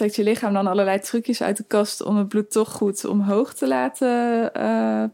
trekt 0.01 0.17
je 0.17 0.23
lichaam 0.23 0.53
dan 0.53 0.67
allerlei 0.67 0.99
trucjes 0.99 1.43
uit 1.43 1.57
de 1.57 1.65
kast 1.67 2.03
om 2.03 2.17
het 2.17 2.29
bloed 2.29 2.51
toch 2.51 2.73
goed 2.73 3.05
omhoog 3.05 3.55
te 3.55 3.69
laten 3.69 4.51
uh, 4.57 5.05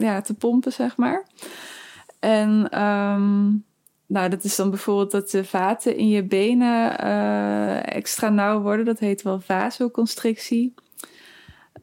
ja, 0.00 0.20
te 0.20 0.34
pompen, 0.34 0.72
zeg 0.72 0.96
maar. 0.96 1.26
En 2.20 2.80
um, 2.82 3.64
nou, 4.06 4.28
dat 4.28 4.44
is 4.44 4.56
dan 4.56 4.70
bijvoorbeeld 4.70 5.10
dat 5.10 5.30
de 5.30 5.44
vaten 5.44 5.96
in 5.96 6.08
je 6.08 6.22
benen 6.22 7.04
uh, 7.04 7.94
extra 7.94 8.28
nauw 8.28 8.60
worden. 8.60 8.84
Dat 8.84 8.98
heet 8.98 9.22
wel 9.22 9.40
vasoconstrictie. 9.40 10.74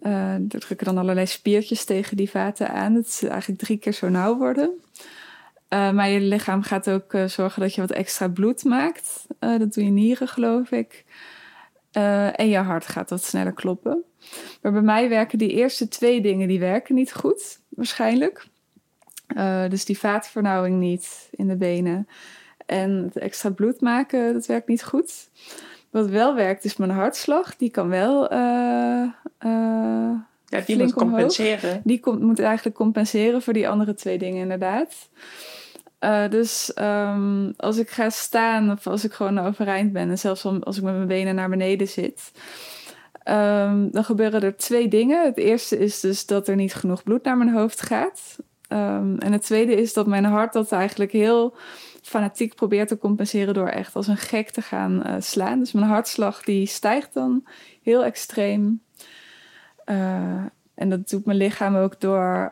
Uh, 0.01 0.33
er 0.33 0.59
drukken 0.59 0.85
dan 0.85 0.97
allerlei 0.97 1.27
spiertjes 1.27 1.85
tegen 1.85 2.17
die 2.17 2.29
vaten 2.29 2.69
aan. 2.69 2.93
Dat 2.93 3.09
ze 3.09 3.27
eigenlijk 3.27 3.61
drie 3.61 3.77
keer 3.77 3.93
zo 3.93 4.09
nauw 4.09 4.37
worden. 4.37 4.69
Maar 5.69 6.09
je 6.09 6.19
lichaam 6.19 6.61
gaat 6.61 6.89
ook 6.89 7.17
zorgen 7.27 7.61
dat 7.61 7.75
je 7.75 7.81
wat 7.81 7.91
extra 7.91 8.27
bloed 8.27 8.63
maakt. 8.63 9.25
dat 9.39 9.73
doen 9.73 9.85
je 9.85 9.91
nieren, 9.91 10.27
geloof 10.27 10.71
ik. 10.71 11.05
Uh, 11.97 12.39
en 12.39 12.49
je 12.49 12.57
hart 12.57 12.85
gaat 12.85 13.09
wat 13.09 13.23
sneller 13.23 13.53
kloppen. 13.53 14.03
Maar 14.61 14.71
bij 14.71 14.81
mij 14.81 15.09
werken 15.09 15.37
die 15.37 15.51
eerste 15.51 15.87
twee 15.87 16.21
dingen 16.21 16.47
die 16.47 16.59
werken 16.59 16.95
niet 16.95 17.13
goed, 17.13 17.59
waarschijnlijk. 17.69 18.47
Uh, 19.37 19.69
dus 19.69 19.85
die 19.85 19.99
vaatvernauwing 19.99 20.79
niet 20.79 21.29
in 21.31 21.47
de 21.47 21.55
benen. 21.55 22.07
En 22.65 22.91
het 22.91 23.17
extra 23.17 23.49
bloed 23.49 23.81
maken, 23.81 24.33
dat 24.33 24.45
werkt 24.45 24.67
niet 24.67 24.83
goed. 24.83 25.29
Wat 25.89 26.07
wel 26.07 26.35
werkt, 26.35 26.65
is 26.65 26.77
mijn 26.77 26.91
hartslag. 26.91 27.55
Die 27.55 27.69
kan 27.69 27.89
wel. 27.89 28.33
Uh, 28.33 28.39
ja, 29.39 30.61
die 30.65 30.77
moet 30.77 30.93
compenseren. 30.93 31.81
Die 31.83 31.99
komt, 31.99 32.21
moet 32.21 32.39
eigenlijk 32.39 32.75
compenseren 32.75 33.41
voor 33.41 33.53
die 33.53 33.69
andere 33.69 33.93
twee 33.93 34.17
dingen, 34.17 34.41
inderdaad. 34.41 35.09
Uh, 36.03 36.29
dus 36.29 36.71
um, 36.81 37.53
als 37.57 37.77
ik 37.77 37.89
ga 37.89 38.09
staan 38.09 38.71
of 38.71 38.87
als 38.87 39.03
ik 39.03 39.13
gewoon 39.13 39.39
overeind 39.39 39.93
ben 39.93 40.09
en 40.09 40.19
zelfs 40.19 40.45
als 40.45 40.77
ik 40.77 40.83
met 40.83 40.95
mijn 40.95 41.07
benen 41.07 41.35
naar 41.35 41.49
beneden 41.49 41.87
zit, 41.87 42.31
um, 43.25 43.91
dan 43.91 44.03
gebeuren 44.03 44.41
er 44.41 44.57
twee 44.57 44.87
dingen. 44.87 45.25
Het 45.25 45.37
eerste 45.37 45.77
is 45.77 45.99
dus 45.99 46.25
dat 46.25 46.47
er 46.47 46.55
niet 46.55 46.73
genoeg 46.73 47.03
bloed 47.03 47.23
naar 47.23 47.37
mijn 47.37 47.53
hoofd 47.53 47.81
gaat. 47.81 48.37
Um, 48.69 49.17
en 49.17 49.31
het 49.31 49.41
tweede 49.41 49.75
is 49.75 49.93
dat 49.93 50.07
mijn 50.07 50.25
hart 50.25 50.53
dat 50.53 50.71
eigenlijk 50.71 51.11
heel 51.11 51.55
fanatiek 52.01 52.55
probeert 52.55 52.87
te 52.87 52.97
compenseren 52.97 53.53
door 53.53 53.67
echt 53.67 53.95
als 53.95 54.07
een 54.07 54.17
gek 54.17 54.49
te 54.49 54.61
gaan 54.61 55.03
uh, 55.07 55.15
slaan. 55.19 55.59
Dus 55.59 55.71
mijn 55.71 55.85
hartslag 55.85 56.43
die 56.43 56.65
stijgt 56.65 57.13
dan 57.13 57.47
heel 57.81 58.03
extreem. 58.03 58.81
Uh, 59.85 60.43
en 60.75 60.89
dat 60.89 61.09
doet 61.09 61.25
mijn 61.25 61.37
lichaam 61.37 61.75
ook 61.75 62.01
door 62.01 62.51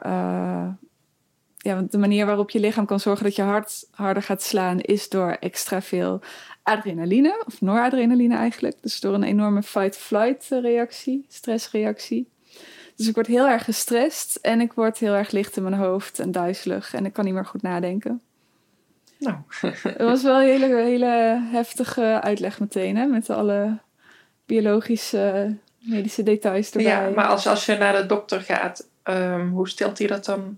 ja, 1.63 1.75
want 1.75 1.91
de 1.91 1.97
manier 1.97 2.25
waarop 2.25 2.49
je 2.49 2.59
lichaam 2.59 2.85
kan 2.85 2.99
zorgen 2.99 3.23
dat 3.23 3.35
je 3.35 3.41
hart 3.41 3.87
harder 3.91 4.23
gaat 4.23 4.43
slaan, 4.43 4.79
is 4.79 5.09
door 5.09 5.37
extra 5.39 5.81
veel 5.81 6.21
adrenaline, 6.63 7.43
of 7.45 7.61
noradrenaline 7.61 8.35
eigenlijk. 8.35 8.75
Dus 8.81 8.99
door 8.99 9.13
een 9.13 9.23
enorme 9.23 9.63
fight-flight 9.63 10.47
reactie, 10.49 11.25
stressreactie. 11.27 12.29
Dus 12.95 13.07
ik 13.07 13.15
word 13.15 13.27
heel 13.27 13.47
erg 13.47 13.63
gestrest 13.63 14.35
en 14.35 14.61
ik 14.61 14.73
word 14.73 14.97
heel 14.97 15.13
erg 15.13 15.31
licht 15.31 15.57
in 15.57 15.63
mijn 15.63 15.75
hoofd 15.75 16.19
en 16.19 16.31
duizelig 16.31 16.93
en 16.93 17.05
ik 17.05 17.13
kan 17.13 17.25
niet 17.25 17.33
meer 17.33 17.45
goed 17.45 17.61
nadenken. 17.61 18.21
Nou. 19.19 19.35
Het 19.83 20.01
was 20.01 20.23
wel 20.23 20.41
een 20.41 20.47
hele, 20.47 20.75
hele 20.75 21.41
heftige 21.51 22.21
uitleg 22.21 22.59
meteen, 22.59 22.97
hè, 22.97 23.05
met 23.05 23.29
alle 23.29 23.79
biologische, 24.45 25.55
medische 25.79 26.23
details 26.23 26.71
erbij. 26.71 26.91
Ja, 26.91 27.09
maar 27.15 27.27
als, 27.27 27.47
als 27.47 27.65
je 27.65 27.77
naar 27.77 28.01
de 28.01 28.05
dokter 28.05 28.41
gaat, 28.41 28.87
um, 29.03 29.49
hoe 29.49 29.69
stelt 29.69 29.97
hij 29.97 30.07
dat 30.07 30.25
dan 30.25 30.57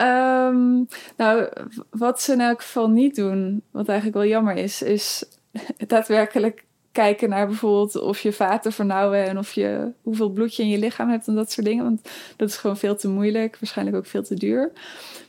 Um, 0.00 0.88
nou, 1.16 1.48
wat 1.90 2.22
ze 2.22 2.32
in 2.32 2.40
elk 2.40 2.62
geval 2.62 2.90
niet 2.90 3.14
doen, 3.14 3.62
wat 3.70 3.88
eigenlijk 3.88 4.18
wel 4.18 4.28
jammer 4.28 4.56
is, 4.56 4.82
is 4.82 5.24
daadwerkelijk 5.86 6.64
kijken 6.92 7.28
naar 7.28 7.46
bijvoorbeeld 7.46 8.00
of 8.00 8.20
je 8.20 8.32
vaten 8.32 8.72
vernauwen 8.72 9.26
en 9.26 9.38
of 9.38 9.52
je 9.52 9.92
hoeveel 10.02 10.30
bloed 10.30 10.56
je 10.56 10.62
in 10.62 10.68
je 10.68 10.78
lichaam 10.78 11.08
hebt 11.08 11.26
en 11.26 11.34
dat 11.34 11.52
soort 11.52 11.66
dingen. 11.66 11.84
Want 11.84 12.08
dat 12.36 12.48
is 12.48 12.56
gewoon 12.56 12.76
veel 12.76 12.96
te 12.96 13.08
moeilijk, 13.08 13.56
waarschijnlijk 13.60 13.96
ook 13.96 14.06
veel 14.06 14.22
te 14.22 14.34
duur. 14.34 14.72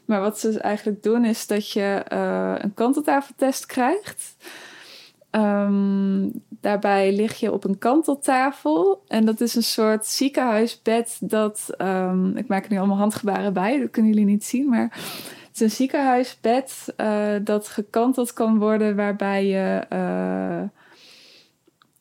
Maar 0.06 0.22
wat 0.22 0.40
ze 0.40 0.60
eigenlijk 0.60 1.04
doen 1.04 1.26
is 1.26 1.48
dat 1.48 1.72
je 1.72 2.06
uh, 2.14 2.56
een 2.58 2.74
kanteltafeltest 2.74 3.66
krijgt. 3.66 4.36
Um, 5.36 6.32
daarbij 6.50 7.16
lig 7.16 7.40
je 7.40 7.52
op 7.52 7.64
een 7.64 7.78
kanteltafel. 7.78 9.04
En 9.08 9.26
dat 9.26 9.42
is 9.42 9.56
een 9.56 9.64
soort 9.64 10.06
ziekenhuisbed 10.06 11.18
dat. 11.20 11.70
Um, 11.78 12.38
ik 12.38 12.48
maak 12.48 12.64
er 12.66 12.72
nu 12.72 12.78
allemaal 12.78 12.98
handgebaren 12.98 13.54
bij, 13.54 13.80
dat 13.80 13.90
kunnen 13.90 14.12
jullie 14.12 14.28
niet 14.28 14.46
zien. 14.46 14.70
Maar 14.70 14.90
het 15.48 15.50
is 15.54 15.60
een 15.60 15.72
ziekenhuisbed 15.72 16.94
uh, 16.98 17.36
dat 17.42 17.68
gekanteld 17.68 18.34
kan 18.34 18.60
worden, 18.60 18.96
waarbij 18.96 19.46
je. 19.46 19.86
Uh, 19.94 20.62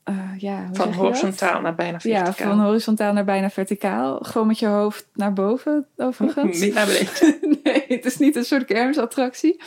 uh, 0.08 0.38
ja, 0.38 0.68
van 0.72 0.92
horizontaal 0.92 1.60
naar 1.60 1.74
bijna 1.74 2.00
verticaal. 2.00 2.26
Ja, 2.26 2.32
van 2.32 2.60
horizontaal 2.60 3.12
naar 3.12 3.24
bijna 3.24 3.50
verticaal. 3.50 4.18
Gewoon 4.22 4.46
met 4.46 4.58
je 4.58 4.66
hoofd 4.66 5.06
naar 5.14 5.32
boven, 5.32 5.86
overigens. 5.96 6.60
niet 6.64 6.74
naar 6.74 6.86
beneden. 6.86 7.38
nee, 7.62 7.84
het 7.88 8.04
is 8.04 8.18
niet 8.18 8.36
een 8.36 8.44
soort 8.44 8.64
kermisattractie. 8.64 9.60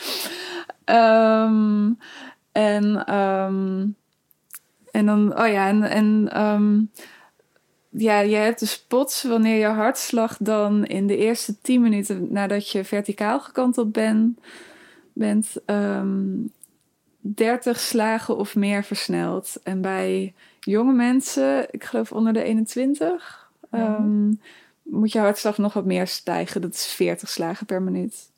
Um, 0.84 1.98
en, 2.56 3.14
um, 3.14 3.96
en 4.90 5.06
dan, 5.06 5.38
oh 5.38 5.48
ja, 5.48 5.68
en, 5.68 5.82
en 5.82 6.40
um, 6.42 6.90
ja, 7.90 8.20
je 8.20 8.36
hebt 8.36 8.60
de 8.60 8.66
spots 8.66 9.22
wanneer 9.22 9.58
je 9.58 9.66
hartslag 9.66 10.36
dan 10.40 10.84
in 10.84 11.06
de 11.06 11.16
eerste 11.16 11.60
10 11.60 11.82
minuten 11.82 12.32
nadat 12.32 12.70
je 12.70 12.84
verticaal 12.84 13.40
gekanteld 13.40 13.92
ben, 13.92 14.38
bent, 15.12 15.56
um, 15.66 16.52
30 17.20 17.80
slagen 17.80 18.36
of 18.36 18.54
meer 18.54 18.84
versneld. 18.84 19.56
En 19.62 19.80
bij 19.80 20.34
jonge 20.60 20.92
mensen, 20.92 21.66
ik 21.70 21.84
geloof 21.84 22.12
onder 22.12 22.32
de 22.32 22.42
21, 22.42 23.50
um, 23.70 24.40
moet 24.82 25.12
je 25.12 25.18
hartslag 25.18 25.58
nog 25.58 25.72
wat 25.72 25.84
meer 25.84 26.06
stijgen. 26.06 26.60
Dat 26.60 26.74
is 26.74 26.86
40 26.86 27.28
slagen 27.28 27.66
per 27.66 27.82
minuut. 27.82 28.30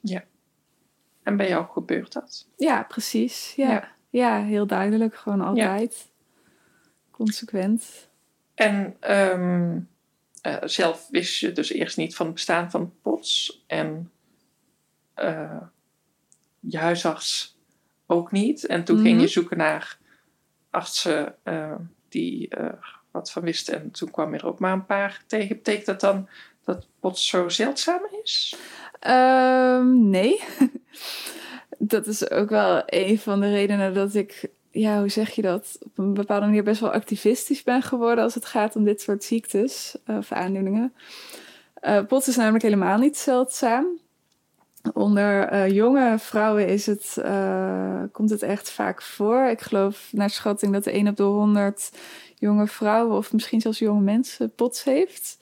Ja. 0.00 0.24
En 1.28 1.36
bij 1.36 1.48
jou 1.48 1.66
gebeurt 1.72 2.12
dat? 2.12 2.48
Ja, 2.56 2.82
precies. 2.82 3.52
Ja, 3.56 3.88
ja. 4.10 4.44
heel 4.44 4.66
duidelijk. 4.66 5.16
Gewoon 5.16 5.40
altijd. 5.40 6.10
Consequent. 7.10 8.08
En 8.54 8.96
um, 9.10 9.88
uh, 10.42 10.56
zelf 10.64 11.08
wist 11.10 11.38
je 11.38 11.52
dus 11.52 11.72
eerst 11.72 11.96
niet 11.96 12.16
van 12.16 12.26
het 12.26 12.34
bestaan 12.34 12.70
van 12.70 12.92
POTS. 13.02 13.64
En 13.66 14.10
uh, 15.16 15.62
je 16.60 16.78
huisarts 16.78 17.58
ook 18.06 18.32
niet. 18.32 18.66
En 18.66 18.84
toen 18.84 18.96
ging 18.96 19.16
je 19.16 19.22
mhm. 19.22 19.32
zoeken 19.32 19.56
naar 19.56 19.98
artsen 20.70 21.34
uh, 21.44 21.74
die 22.08 22.50
wat 23.10 23.30
van 23.30 23.42
wist. 23.42 23.68
En 23.68 23.90
toen 23.90 24.10
kwam 24.10 24.32
je 24.32 24.38
er 24.38 24.46
ook 24.46 24.58
maar 24.58 24.72
een 24.72 24.86
paar 24.86 25.22
tegen. 25.26 25.56
Betekent 25.56 25.86
dat 25.86 26.00
dan 26.00 26.28
dat 26.64 26.86
pot 27.00 27.18
zo 27.18 27.48
zeldzaam 27.48 28.02
is? 28.22 28.56
Um, 29.06 30.08
nee. 30.08 30.40
dat 31.78 32.06
is 32.06 32.30
ook 32.30 32.48
wel 32.48 32.82
een 32.86 33.18
van 33.18 33.40
de 33.40 33.50
redenen 33.50 33.94
dat 33.94 34.14
ik, 34.14 34.50
ja, 34.70 34.98
hoe 34.98 35.08
zeg 35.08 35.30
je 35.30 35.42
dat, 35.42 35.78
op 35.82 35.98
een 35.98 36.14
bepaalde 36.14 36.46
manier 36.46 36.62
best 36.62 36.80
wel 36.80 36.92
activistisch 36.92 37.62
ben 37.62 37.82
geworden 37.82 38.24
als 38.24 38.34
het 38.34 38.44
gaat 38.44 38.76
om 38.76 38.84
dit 38.84 39.00
soort 39.00 39.24
ziektes 39.24 39.96
of 40.06 40.32
aandoeningen. 40.32 40.94
Uh, 41.82 42.04
POTS 42.04 42.28
is 42.28 42.36
namelijk 42.36 42.64
helemaal 42.64 42.98
niet 42.98 43.16
zeldzaam. 43.16 43.86
Onder 44.92 45.52
uh, 45.52 45.68
jonge 45.70 46.18
vrouwen 46.18 46.66
is 46.66 46.86
het, 46.86 47.18
komt 48.12 48.30
het 48.30 48.42
echt 48.42 48.70
vaak 48.70 49.02
voor. 49.02 49.44
Ik 49.44 49.60
geloof 49.60 50.08
naar 50.12 50.30
schatting 50.30 50.72
dat 50.72 50.86
1 50.86 51.08
op 51.08 51.16
de 51.16 51.22
100 51.22 51.90
jonge 52.34 52.66
vrouwen 52.66 53.16
of 53.16 53.32
misschien 53.32 53.60
zelfs 53.60 53.78
jonge 53.78 54.00
mensen 54.00 54.54
POTS 54.54 54.84
heeft. 54.84 55.38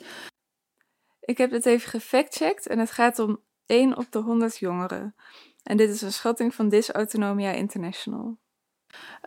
Ik 1.20 1.38
heb 1.38 1.50
dit 1.50 1.66
even 1.66 1.88
gefactcheckt 1.90 2.66
en 2.66 2.78
het 2.78 2.90
gaat 2.90 3.18
om 3.18 3.40
1 3.66 3.96
op 3.96 4.06
de 4.10 4.18
100 4.18 4.58
jongeren. 4.58 5.14
En 5.62 5.76
dit 5.76 5.90
is 5.90 6.02
een 6.02 6.12
schatting 6.12 6.54
van 6.54 6.68
Dysautonomia 6.68 7.50
International. 7.50 8.36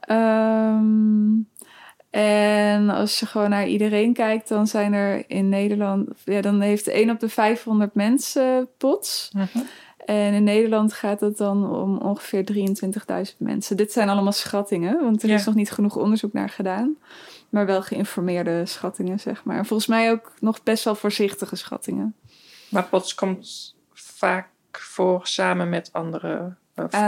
Um, 0.10 1.50
en 2.10 2.90
als 2.90 3.20
je 3.20 3.26
gewoon 3.26 3.50
naar 3.50 3.68
iedereen 3.68 4.14
kijkt, 4.14 4.48
dan 4.48 4.68
zijn 4.68 4.94
er 4.94 5.30
in 5.30 5.50
Nederland, 5.50 6.10
ja, 6.26 6.42
dan 6.42 6.62
heeft 6.62 6.88
1 6.88 7.10
op 7.10 7.20
de 7.20 7.30
500 7.30 7.94
mensen 7.94 8.70
POTS. 8.78 9.32
Uh 9.36 9.44
En 10.06 10.34
in 10.34 10.44
Nederland 10.44 10.94
gaat 10.94 11.20
het 11.20 11.38
dan 11.38 11.76
om 11.76 11.98
ongeveer 11.98 12.44
23.000 13.32 13.38
mensen. 13.38 13.78
Dit 13.78 13.92
zijn 13.92 14.10
allemaal 14.10 14.32
schattingen, 14.32 15.04
want 15.04 15.24
er 15.24 15.30
is 15.30 15.46
nog 15.46 15.56
niet 15.56 15.72
genoeg 15.72 15.96
onderzoek 15.96 16.34
naar 16.34 16.50
gedaan. 16.50 16.96
Maar 17.50 17.66
wel 17.66 17.82
geïnformeerde 17.82 18.66
schattingen, 18.66 19.20
zeg 19.20 19.44
maar. 19.44 19.66
volgens 19.66 19.90
mij 19.90 20.12
ook 20.12 20.34
nog 20.40 20.64
best 20.64 20.84
wel 20.84 20.96
voorzichtige 20.96 21.56
schattingen. 21.56 22.16
Maar 22.70 22.84
POTS 22.84 23.16
komt 23.16 23.76
vaak 24.20 24.48
voor 24.72 25.28
samen 25.28 25.70
met 25.70 25.90
andere 25.94 26.56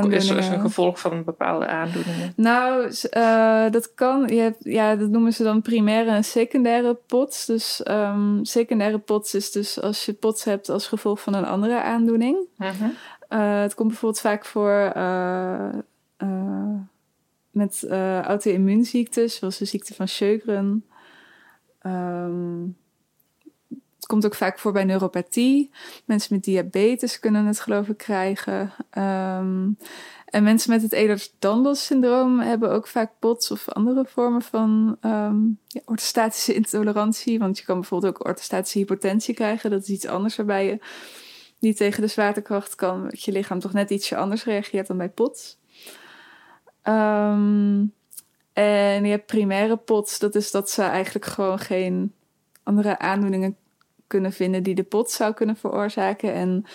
is 0.09 0.29
er 0.29 0.37
een 0.37 0.59
gevolg 0.59 0.99
van 0.99 1.23
bepaalde 1.23 1.67
aandoeningen? 1.67 2.33
Nou, 2.35 2.93
uh, 3.17 3.71
dat 3.71 3.93
kan. 3.93 4.27
Je 4.27 4.39
hebt, 4.39 4.63
ja, 4.63 4.95
dat 4.95 5.09
noemen 5.09 5.33
ze 5.33 5.43
dan 5.43 5.61
primaire 5.61 6.09
en 6.09 6.23
secundaire 6.23 6.93
pots. 6.93 7.45
Dus 7.45 7.81
um, 7.87 8.45
secundaire 8.45 8.97
pots 8.97 9.33
is 9.33 9.51
dus 9.51 9.81
als 9.81 10.05
je 10.05 10.13
pots 10.13 10.43
hebt 10.43 10.69
als 10.69 10.87
gevolg 10.87 11.21
van 11.21 11.33
een 11.33 11.45
andere 11.45 11.81
aandoening. 11.81 12.37
Uh 12.57 12.69
-huh. 12.69 12.89
uh, 13.29 13.61
het 13.61 13.73
komt 13.73 13.87
bijvoorbeeld 13.87 14.21
vaak 14.21 14.45
voor 14.45 14.91
met 17.51 17.85
auto-immuunziektes, 18.23 19.35
zoals 19.35 19.57
de 19.57 19.65
ziekte 19.65 19.93
van 19.93 20.07
Sjögren. 20.07 20.85
Um, 21.85 22.63
het 22.63 22.90
komt 24.11 24.25
ook 24.25 24.35
vaak 24.35 24.59
voor 24.59 24.71
bij 24.71 24.83
neuropathie. 24.83 25.71
Mensen 26.05 26.35
met 26.35 26.43
diabetes 26.43 27.19
kunnen 27.19 27.45
het 27.45 27.59
geloof 27.59 27.87
ik 27.87 27.97
krijgen. 27.97 28.73
Um, 28.97 29.77
en 30.25 30.43
mensen 30.43 30.71
met 30.71 30.81
het 30.81 30.91
Ehlers-Danlos-syndroom 30.91 32.39
hebben 32.39 32.71
ook 32.71 32.87
vaak 32.87 33.11
POTS 33.19 33.51
of 33.51 33.69
andere 33.69 34.05
vormen 34.07 34.41
van 34.41 34.97
um, 35.01 35.59
orthostatische 35.85 36.53
intolerantie. 36.53 37.39
Want 37.39 37.57
je 37.57 37.63
kan 37.63 37.79
bijvoorbeeld 37.79 38.13
ook 38.15 38.25
orthostatische 38.25 38.77
hypotensie 38.77 39.33
krijgen. 39.33 39.69
Dat 39.69 39.81
is 39.81 39.89
iets 39.89 40.05
anders 40.05 40.35
waarbij 40.35 40.65
je 40.65 40.79
niet 41.59 41.77
tegen 41.77 42.01
de 42.01 42.07
zwaartekracht 42.07 42.75
kan. 42.75 43.03
Dat 43.03 43.23
je 43.23 43.31
lichaam 43.31 43.59
toch 43.59 43.73
net 43.73 43.89
ietsje 43.89 44.15
anders 44.17 44.43
reageert 44.43 44.87
dan 44.87 44.97
bij 44.97 45.09
POTS. 45.09 45.57
Um, 46.83 47.93
en 48.53 49.05
je 49.05 49.11
hebt 49.11 49.25
primaire 49.25 49.77
POTS. 49.77 50.19
Dat 50.19 50.35
is 50.35 50.51
dat 50.51 50.69
ze 50.69 50.81
eigenlijk 50.81 51.25
gewoon 51.25 51.59
geen 51.59 52.13
andere 52.63 52.99
aandoeningen 52.99 53.55
kunnen 54.11 54.33
vinden 54.33 54.63
die 54.63 54.75
de 54.75 54.83
pot 54.83 55.11
zou 55.11 55.33
kunnen 55.33 55.55
veroorzaken. 55.55 56.33
En 56.33 56.65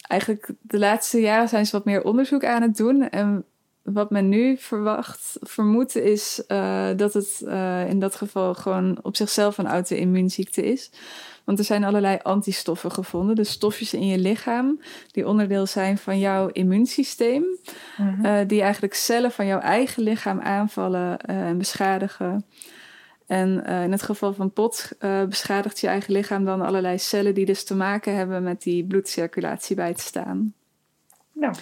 eigenlijk 0.00 0.50
de 0.60 0.78
laatste 0.78 1.20
jaren 1.20 1.48
zijn 1.48 1.66
ze 1.66 1.72
wat 1.72 1.84
meer 1.84 2.04
onderzoek 2.04 2.44
aan 2.44 2.62
het 2.62 2.76
doen. 2.76 3.10
En 3.10 3.44
wat 3.82 4.10
men 4.10 4.28
nu 4.28 4.56
verwacht, 4.56 5.36
vermoedt, 5.40 5.96
is 5.96 6.42
uh, 6.48 6.88
dat 6.96 7.14
het 7.14 7.42
uh, 7.44 7.88
in 7.88 7.98
dat 7.98 8.14
geval 8.14 8.54
gewoon 8.54 8.98
op 9.02 9.16
zichzelf 9.16 9.58
een 9.58 9.66
auto-immuunziekte 9.66 10.62
is. 10.62 10.90
Want 11.44 11.58
er 11.58 11.64
zijn 11.64 11.84
allerlei 11.84 12.18
antistoffen 12.22 12.90
gevonden, 12.90 13.34
dus 13.34 13.50
stofjes 13.50 13.94
in 13.94 14.06
je 14.06 14.18
lichaam 14.18 14.80
die 15.10 15.28
onderdeel 15.28 15.66
zijn 15.66 15.98
van 15.98 16.18
jouw 16.18 16.48
immuunsysteem, 16.48 17.42
mm 17.42 18.14
-hmm. 18.14 18.24
uh, 18.24 18.38
die 18.46 18.62
eigenlijk 18.62 18.94
cellen 18.94 19.32
van 19.32 19.46
jouw 19.46 19.60
eigen 19.60 20.02
lichaam 20.02 20.40
aanvallen 20.40 21.18
en 21.18 21.58
beschadigen. 21.58 22.44
En 23.28 23.62
uh, 23.66 23.82
in 23.82 23.92
het 23.92 24.02
geval 24.02 24.34
van 24.34 24.52
pot 24.52 24.92
uh, 25.00 25.24
beschadigt 25.24 25.80
je 25.80 25.86
eigen 25.86 26.12
lichaam 26.12 26.44
dan 26.44 26.60
allerlei 26.60 26.98
cellen 26.98 27.34
die 27.34 27.46
dus 27.46 27.64
te 27.64 27.74
maken 27.74 28.14
hebben 28.14 28.42
met 28.42 28.62
die 28.62 28.84
bloedcirculatie 28.84 29.76
bij 29.76 29.94
te 29.94 30.02
staan. 30.02 30.54
Nou. 31.32 31.54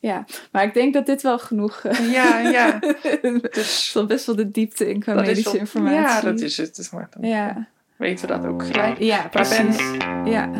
Ja, 0.00 0.24
maar 0.52 0.64
ik 0.64 0.74
denk 0.74 0.94
dat 0.94 1.06
dit 1.06 1.22
wel 1.22 1.38
genoeg 1.38 1.82
uh, 1.84 2.12
ja, 2.12 2.38
ja. 2.38 2.78
dus 3.50 3.94
is 3.94 4.06
best 4.06 4.26
wel 4.26 4.36
de 4.36 4.50
diepte 4.50 4.90
in 4.90 5.00
qua 5.00 5.14
medische 5.14 5.50
wel, 5.50 5.60
informatie. 5.60 5.98
Ja, 5.98 6.20
dat 6.20 6.40
is 6.40 6.56
het. 6.56 6.76
Dus 6.76 6.90
maar 6.90 7.08
dan 7.10 7.30
ja. 7.30 7.68
weten 7.96 8.28
we 8.28 8.34
dat 8.34 8.46
ook 8.46 8.66
gelijk. 8.66 8.98
Ja, 8.98 9.28
precies. 9.28 9.80
Ja. 10.24 10.50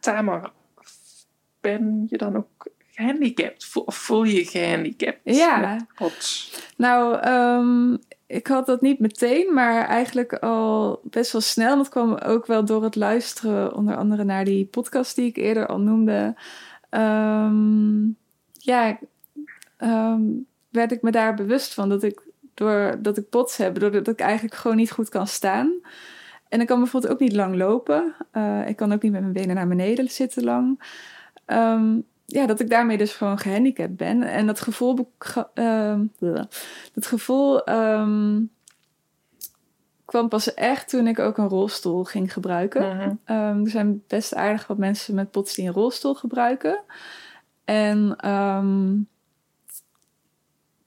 Tamar, 0.00 0.52
ben 1.60 2.06
je 2.08 2.16
dan 2.16 2.36
ook 2.36 2.68
gehandicapt? 3.00 3.70
Of 3.84 3.96
voel 3.96 4.22
je 4.22 4.44
gehandicapt? 4.44 5.18
Ja. 5.22 5.86
Nou, 6.76 7.28
um, 7.28 7.98
ik 8.26 8.46
had 8.46 8.66
dat 8.66 8.80
niet 8.80 8.98
meteen, 8.98 9.54
maar 9.54 9.86
eigenlijk 9.86 10.32
al 10.32 11.00
best 11.04 11.32
wel 11.32 11.40
snel. 11.40 11.76
Dat 11.76 11.88
kwam 11.88 12.14
ook 12.14 12.46
wel 12.46 12.64
door 12.64 12.82
het 12.82 12.96
luisteren, 12.96 13.74
onder 13.74 13.96
andere 13.96 14.24
naar 14.24 14.44
die 14.44 14.64
podcast 14.64 15.16
die 15.16 15.26
ik 15.26 15.36
eerder 15.36 15.66
al 15.66 15.80
noemde. 15.80 16.34
Um, 16.90 18.16
ja, 18.52 18.98
um, 19.78 20.46
werd 20.68 20.92
ik 20.92 21.02
me 21.02 21.10
daar 21.10 21.34
bewust 21.34 21.74
van 21.74 21.88
dat 21.88 22.02
ik 22.02 22.22
doordat 22.54 23.16
ik 23.16 23.28
pots 23.28 23.56
heb, 23.56 23.78
doordat 23.78 24.08
ik 24.08 24.20
eigenlijk 24.20 24.54
gewoon 24.54 24.76
niet 24.76 24.90
goed 24.90 25.08
kan 25.08 25.26
staan. 25.26 25.72
En 26.48 26.60
ik 26.60 26.66
kan 26.66 26.78
bijvoorbeeld 26.78 27.12
ook 27.12 27.20
niet 27.20 27.32
lang 27.32 27.56
lopen. 27.56 28.14
Uh, 28.32 28.68
ik 28.68 28.76
kan 28.76 28.92
ook 28.92 29.02
niet 29.02 29.12
met 29.12 29.20
mijn 29.20 29.32
benen 29.32 29.54
naar 29.54 29.68
beneden 29.68 30.08
zitten 30.08 30.44
lang. 30.44 30.82
Um, 31.46 32.04
ja, 32.32 32.46
dat 32.46 32.60
ik 32.60 32.70
daarmee 32.70 32.98
dus 32.98 33.12
gewoon 33.12 33.38
gehandicapt 33.38 33.96
ben. 33.96 34.22
En 34.22 34.46
dat 34.46 34.60
gevoel, 34.60 35.12
uh, 35.54 36.00
dat 36.92 37.06
gevoel 37.06 37.68
um, 37.68 38.50
kwam 40.04 40.28
pas 40.28 40.54
echt 40.54 40.88
toen 40.88 41.06
ik 41.06 41.18
ook 41.18 41.38
een 41.38 41.48
rolstoel 41.48 42.04
ging 42.04 42.32
gebruiken. 42.32 42.96
-huh. 42.96 43.48
um, 43.48 43.64
er 43.64 43.70
zijn 43.70 44.02
best 44.06 44.34
aardig 44.34 44.66
wat 44.66 44.78
mensen 44.78 45.14
met 45.14 45.30
POTS 45.30 45.54
die 45.54 45.66
een 45.66 45.72
rolstoel 45.72 46.14
gebruiken. 46.14 46.80
En 47.64 48.28
um, 48.30 49.08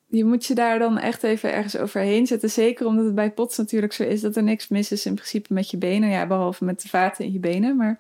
je 0.08 0.26
moet 0.26 0.46
je 0.46 0.56
daar 0.56 0.80
dan 0.80 0.98
echt 0.98 1.24
even 1.24 1.54
ergens 1.54 1.78
overheen 1.78 2.28
zetten. 2.28 2.50
Zeker 2.50 2.86
omdat 2.86 3.06
het 3.06 3.16
bij 3.16 3.32
POTS 3.32 3.58
natuurlijk 3.58 3.94
zo 3.94 4.04
is 4.04 4.22
dat 4.22 4.36
er 4.36 4.44
niks 4.44 4.68
mis 4.68 4.92
is 4.92 5.06
in 5.06 5.16
principe 5.16 5.54
met 5.54 5.70
je 5.70 5.78
benen. 5.78 6.10
Ja, 6.10 6.28
behalve 6.28 6.66
met 6.66 6.82
de 6.82 6.88
vaten 6.88 7.26
in 7.26 7.32
je 7.32 7.40
benen. 7.40 7.76
Maar 7.76 7.98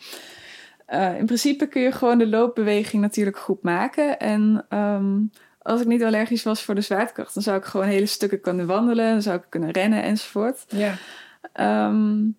uh, 0.89 1.17
in 1.17 1.26
principe 1.26 1.67
kun 1.67 1.82
je 1.82 1.91
gewoon 1.91 2.17
de 2.17 2.28
loopbeweging 2.28 3.02
natuurlijk 3.02 3.38
goed 3.38 3.62
maken. 3.62 4.19
En 4.19 4.65
um, 4.69 5.32
als 5.62 5.82
ik 5.82 5.88
niet 5.88 6.04
allergisch 6.04 6.43
was 6.43 6.63
voor 6.63 6.76
de 6.76 6.82
zwaartekracht, 6.82 7.34
dan 7.34 7.43
zou 7.43 7.58
ik 7.58 7.65
gewoon 7.65 7.86
hele 7.88 8.06
stukken 8.06 8.41
kunnen 8.41 8.67
wandelen, 8.67 9.12
dan 9.12 9.22
zou 9.22 9.38
ik 9.38 9.46
kunnen 9.50 9.72
rennen 9.72 10.04
enzovoort. 10.04 10.65
Ja. 10.67 10.96
Um, 11.88 12.38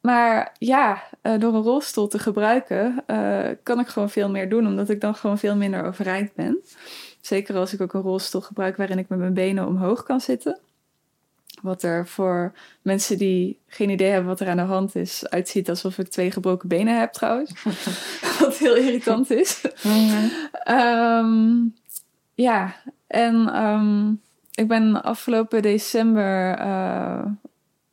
maar 0.00 0.54
ja, 0.58 1.02
uh, 1.22 1.38
door 1.38 1.54
een 1.54 1.62
rolstoel 1.62 2.08
te 2.08 2.18
gebruiken, 2.18 3.04
uh, 3.06 3.48
kan 3.62 3.80
ik 3.80 3.86
gewoon 3.86 4.10
veel 4.10 4.30
meer 4.30 4.48
doen, 4.48 4.66
omdat 4.66 4.88
ik 4.88 5.00
dan 5.00 5.14
gewoon 5.14 5.38
veel 5.38 5.56
minder 5.56 5.84
overeind 5.84 6.34
ben. 6.34 6.58
Zeker 7.20 7.56
als 7.56 7.72
ik 7.72 7.80
ook 7.80 7.94
een 7.94 8.00
rolstoel 8.00 8.40
gebruik 8.40 8.76
waarin 8.76 8.98
ik 8.98 9.08
met 9.08 9.18
mijn 9.18 9.34
benen 9.34 9.66
omhoog 9.66 10.02
kan 10.02 10.20
zitten. 10.20 10.60
Wat 11.62 11.82
er 11.82 12.06
voor 12.06 12.52
mensen 12.82 13.18
die 13.18 13.58
geen 13.66 13.90
idee 13.90 14.10
hebben 14.10 14.28
wat 14.28 14.40
er 14.40 14.48
aan 14.48 14.56
de 14.56 14.62
hand 14.62 14.96
is, 14.96 15.28
uitziet 15.28 15.68
alsof 15.68 15.98
ik 15.98 16.08
twee 16.08 16.30
gebroken 16.30 16.68
benen 16.68 16.98
heb 16.98 17.12
trouwens. 17.12 17.62
wat 18.40 18.56
heel 18.56 18.76
irritant 18.76 19.30
is. 19.30 19.60
um, 20.68 21.74
ja, 22.34 22.74
en 23.06 23.62
um, 23.62 24.20
ik 24.54 24.68
ben 24.68 25.02
afgelopen 25.02 25.62
december, 25.62 26.58
uh, 26.58 27.24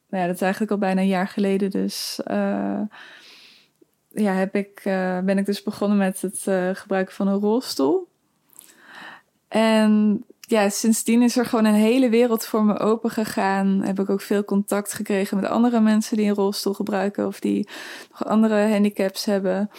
nou 0.09 0.21
ja, 0.21 0.25
dat 0.25 0.35
is 0.35 0.41
eigenlijk 0.41 0.71
al 0.71 0.77
bijna 0.77 1.01
een 1.01 1.07
jaar 1.07 1.27
geleden, 1.27 1.69
dus 1.69 2.19
uh, 2.31 2.81
ja, 4.07 4.33
heb 4.33 4.55
ik, 4.55 4.81
uh, 4.85 5.19
ben 5.19 5.37
ik 5.37 5.45
dus 5.45 5.63
begonnen 5.63 5.97
met 5.97 6.21
het 6.21 6.41
gebruiken 6.77 7.15
van 7.15 7.27
een 7.27 7.39
rolstoel. 7.39 8.07
En 9.47 10.23
ja, 10.49 10.69
sindsdien 10.69 11.21
is 11.21 11.37
er 11.37 11.45
gewoon 11.45 11.65
een 11.65 11.73
hele 11.73 12.09
wereld 12.09 12.45
voor 12.45 12.63
me 12.63 12.79
open 12.79 13.09
gegaan. 13.09 13.81
Heb 13.81 13.99
ik 13.99 14.09
ook 14.09 14.21
veel 14.21 14.43
contact 14.43 14.93
gekregen 14.93 15.39
met 15.39 15.49
andere 15.49 15.79
mensen 15.79 16.17
die 16.17 16.27
een 16.27 16.35
rolstoel 16.35 16.73
gebruiken 16.73 17.27
of 17.27 17.39
die 17.39 17.67
nog 18.09 18.25
andere 18.25 18.71
handicaps 18.71 19.25
hebben. 19.25 19.69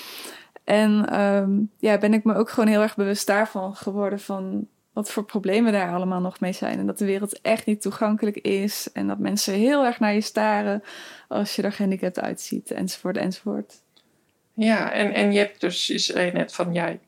En 0.64 1.20
um, 1.20 1.70
ja, 1.78 1.98
ben 1.98 2.12
ik 2.12 2.24
me 2.24 2.34
ook 2.34 2.50
gewoon 2.50 2.68
heel 2.68 2.80
erg 2.80 2.96
bewust 2.96 3.26
daarvan 3.26 3.74
geworden 3.74 4.20
van 4.20 4.66
wat 4.92 5.10
voor 5.10 5.24
problemen 5.24 5.72
daar 5.72 5.94
allemaal 5.94 6.20
nog 6.20 6.40
mee 6.40 6.52
zijn. 6.52 6.78
En 6.78 6.86
dat 6.86 6.98
de 6.98 7.04
wereld 7.04 7.40
echt 7.40 7.66
niet 7.66 7.80
toegankelijk 7.80 8.36
is. 8.36 8.88
En 8.92 9.06
dat 9.06 9.18
mensen 9.18 9.54
heel 9.54 9.84
erg 9.84 10.00
naar 10.00 10.14
je 10.14 10.20
staren 10.20 10.82
als 11.28 11.56
je 11.56 11.62
er 11.62 11.72
gehandicapt 11.72 12.20
uitziet, 12.20 12.70
enzovoort, 12.70 13.16
enzovoort. 13.16 13.80
Ja, 14.54 14.92
en, 14.92 15.14
en 15.14 15.32
je 15.32 15.38
hebt 15.38 15.60
dus, 15.60 15.86
je 15.86 15.98
zei 15.98 16.32
net 16.32 16.54
van, 16.54 16.72
jij 16.72 17.00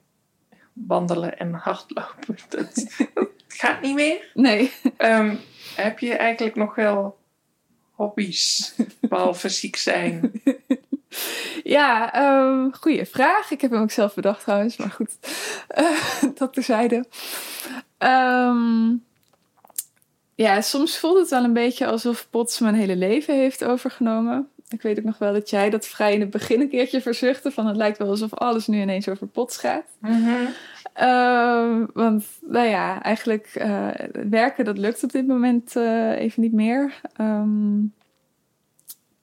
wandelen 0.73 1.39
en 1.39 1.53
hardlopen, 1.53 2.37
dat, 2.49 2.87
gaat 3.53 3.81
niet 3.81 3.95
meer. 3.95 4.31
Nee. 4.35 4.73
Ehm, 4.97 5.37
heb 5.77 5.99
je 5.99 6.15
eigenlijk 6.15 6.57
nog 6.57 6.75
wel 6.75 7.19
hobby's, 7.91 8.75
behalve 9.01 9.49
ziek 9.49 9.77
zijn? 9.77 10.33
Ja, 11.63 12.23
um, 12.39 12.75
goede 12.75 13.07
vraag. 13.07 13.51
Ik 13.51 13.61
heb 13.61 13.71
hem 13.71 13.81
ook 13.81 13.91
zelf 13.91 14.15
bedacht 14.15 14.43
trouwens, 14.43 14.77
maar 14.77 14.91
goed, 14.91 15.19
uh, 15.79 16.03
dat 16.39 16.53
terzijde. 16.53 17.05
Um, 17.99 19.05
ja, 20.35 20.61
soms 20.61 20.99
voelt 20.99 21.19
het 21.19 21.31
wel 21.31 21.45
een 21.45 21.53
beetje 21.53 21.87
alsof 21.87 22.27
Pots 22.31 22.59
mijn 22.59 22.75
hele 22.75 22.97
leven 22.97 23.35
heeft 23.35 23.65
overgenomen. 23.65 24.49
Ik 24.71 24.83
weet 24.83 24.99
ook 24.99 25.05
nog 25.05 25.19
wel 25.19 25.33
dat 25.33 25.51
jij 25.51 25.71
dat 25.71 25.87
vrij 25.87 26.15
in 26.15 26.21
het 26.21 26.31
begin 26.31 26.61
een 26.61 26.69
keertje 26.69 27.01
verzuchtte. 27.01 27.51
Van 27.51 27.67
het 27.67 27.77
lijkt 27.77 27.99
wel 27.99 28.09
alsof 28.09 28.35
alles 28.35 28.67
nu 28.67 28.81
ineens 28.81 29.09
over 29.09 29.27
Pots 29.27 29.57
gaat. 29.57 29.85
Mm 29.99 30.49
want, 31.93 32.25
nou 32.41 32.67
ja, 32.69 33.03
eigenlijk 33.03 33.55
uh, 33.57 33.89
werken 34.31 34.65
dat 34.65 34.79
lukt 34.79 35.05
op 35.05 35.13
dit 35.13 35.27
moment 35.27 35.77
uh, 35.77 36.19
even 36.19 36.43
niet 36.43 36.53
meer. 36.53 37.01
Um, 37.21 37.95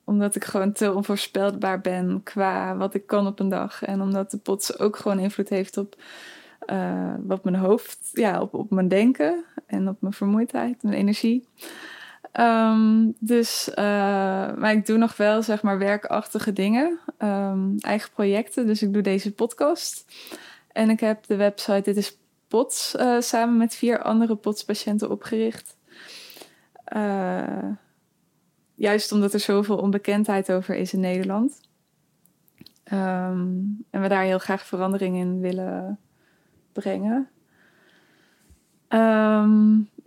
omdat 0.04 0.34
ik 0.34 0.44
gewoon 0.44 0.72
te 0.72 0.94
onvoorspelbaar 0.94 1.80
ben 1.80 2.20
qua 2.22 2.76
wat 2.76 2.94
ik 2.94 3.06
kan 3.06 3.26
op 3.26 3.40
een 3.40 3.48
dag. 3.48 3.84
En 3.84 4.00
omdat 4.00 4.30
de 4.30 4.38
pots 4.38 4.78
ook 4.78 4.96
gewoon 4.96 5.18
invloed 5.18 5.48
heeft 5.48 5.76
op 5.76 5.96
uh, 6.66 7.14
wat 7.18 7.44
mijn 7.44 7.56
hoofd, 7.56 8.10
ja, 8.12 8.40
op, 8.40 8.54
op 8.54 8.70
mijn 8.70 8.88
denken 8.88 9.44
en 9.66 9.88
op 9.88 9.96
mijn 10.00 10.12
vermoeidheid, 10.12 10.82
mijn 10.82 10.96
energie. 10.96 11.48
Um, 12.40 13.14
dus, 13.18 13.68
uh, 13.68 13.74
maar 14.54 14.72
ik 14.72 14.86
doe 14.86 14.96
nog 14.96 15.16
wel, 15.16 15.42
zeg 15.42 15.62
maar, 15.62 15.78
werkachtige 15.78 16.52
dingen, 16.52 16.98
um, 17.18 17.74
eigen 17.78 18.10
projecten. 18.10 18.66
Dus 18.66 18.82
ik 18.82 18.92
doe 18.92 19.02
deze 19.02 19.34
podcast. 19.34 20.04
En 20.72 20.90
ik 20.90 21.00
heb 21.00 21.26
de 21.26 21.36
website 21.36 21.80
Dit 21.80 21.96
is 21.96 22.18
Pots 22.48 22.94
uh, 22.94 23.20
samen 23.20 23.56
met 23.56 23.74
vier 23.74 24.02
andere 24.02 24.36
POTS-patiënten 24.36 25.10
opgericht. 25.10 25.76
Uh, 26.96 27.68
juist 28.74 29.12
omdat 29.12 29.32
er 29.32 29.40
zoveel 29.40 29.76
onbekendheid 29.76 30.52
over 30.52 30.74
is 30.74 30.92
in 30.92 31.00
Nederland. 31.00 31.60
Um, 32.92 33.84
en 33.90 34.00
we 34.00 34.08
daar 34.08 34.24
heel 34.24 34.38
graag 34.38 34.66
verandering 34.66 35.16
in 35.16 35.40
willen 35.40 35.98
brengen. 36.72 37.28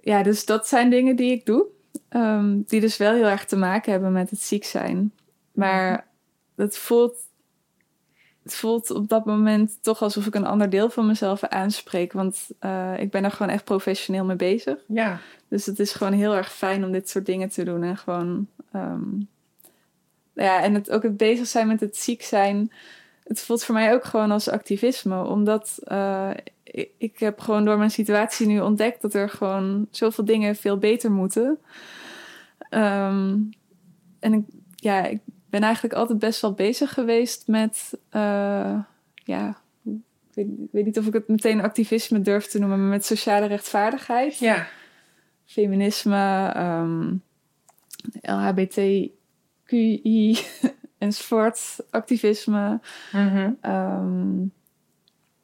Ja, 0.02 0.24
dus 0.24 0.46
dat 0.46 0.68
zijn 0.68 0.90
dingen 0.90 1.16
die 1.16 1.32
ik 1.32 1.46
doe. 1.46 1.66
Um, 2.16 2.64
die 2.68 2.82
dus 2.82 2.98
wel 2.98 3.14
heel 3.14 3.26
erg 3.26 3.46
te 3.46 3.56
maken 3.56 3.92
hebben 3.92 4.12
met 4.12 4.30
het 4.30 4.42
ziek 4.42 4.64
zijn. 4.64 5.14
Maar 5.52 6.08
het 6.56 6.78
voelt, 6.78 7.16
het 8.44 8.56
voelt 8.56 8.90
op 8.90 9.10
dat 9.10 9.26
moment 9.26 9.78
toch 9.82 10.02
alsof 10.02 10.26
ik 10.26 10.36
een 10.36 10.46
ander 10.46 10.70
deel 10.70 10.90
van 10.90 11.08
mezelf 11.08 11.44
aanspreek. 11.44 12.14
Want 12.14 12.50
uh, 12.62 13.00
ik 13.00 13.12
ben 13.12 13.24
er 13.24 13.32
gewoon 13.32 13.52
echt 13.52 13.64
professioneel 13.64 14.26
mee 14.26 14.36
bezig. 14.36 14.78
Ja. 14.88 15.20
Dus 15.48 15.66
het 15.66 15.80
is 15.80 15.94
gewoon 15.94 16.14
heel 16.14 16.36
erg 16.36 16.54
fijn 16.54 16.86
om 16.86 16.92
dit 16.92 17.10
soort 17.10 17.26
dingen 17.26 17.50
te 17.50 17.64
doen. 17.64 17.84
En 17.84 17.98
gewoon. 17.98 18.48
Um, 18.76 19.28
ja, 20.34 20.64
en 20.64 20.74
het, 20.74 20.92
ook 20.92 21.04
het 21.04 21.18
bezig 21.18 21.48
zijn 21.48 21.68
met 21.68 21.80
het 21.80 21.98
ziek 21.98 22.22
zijn. 22.22 22.72
Het 23.24 23.42
voelt 23.42 23.64
voor 23.64 23.76
mij 23.76 23.94
ook 23.94 24.04
gewoon 24.04 24.32
als 24.32 24.50
activisme. 24.50 25.24
Omdat 25.24 25.80
uh, 25.88 26.30
ik, 26.64 26.90
ik, 26.98 27.20
heb 27.20 27.40
gewoon 27.40 27.66
door 27.66 27.78
mijn 27.78 27.92
situatie 27.92 28.48
nu 28.48 28.60
ontdekt 28.60 29.02
dat 29.02 29.14
er 29.14 29.30
gewoon 29.30 29.88
zoveel 29.92 30.26
dingen 30.26 30.56
veel 30.56 30.78
beter 30.78 31.12
moeten. 31.12 31.60
Um, 32.74 33.50
en 34.20 34.34
ik, 34.34 34.44
ja, 34.76 35.06
ik 35.06 35.20
ben 35.50 35.62
eigenlijk 35.62 35.94
altijd 35.94 36.20
best 36.20 36.42
wel 36.42 36.54
bezig 36.54 36.94
geweest 36.94 37.48
met. 37.48 38.00
Uh, 38.12 38.80
ja, 39.14 39.62
ik 39.84 39.94
weet, 40.34 40.48
ik 40.48 40.70
weet, 40.72 40.86
niet 40.86 40.98
of 40.98 41.06
ik 41.06 41.14
het 41.14 41.28
meteen 41.28 41.62
activisme 41.62 42.22
durf 42.22 42.48
te 42.48 42.60
noemen, 42.60 42.80
maar 42.80 42.90
met 42.90 43.06
sociale 43.06 43.46
rechtvaardigheid. 43.46 44.38
Ja 44.38 44.68
feminisme, 45.52 46.54
um, 46.58 47.24
LHBTQI 48.22 49.10
enzovoort, 50.98 51.78
activisme. 51.90 52.80
Mm 53.12 53.28
-hmm. 53.28 53.58
um, 53.72 54.54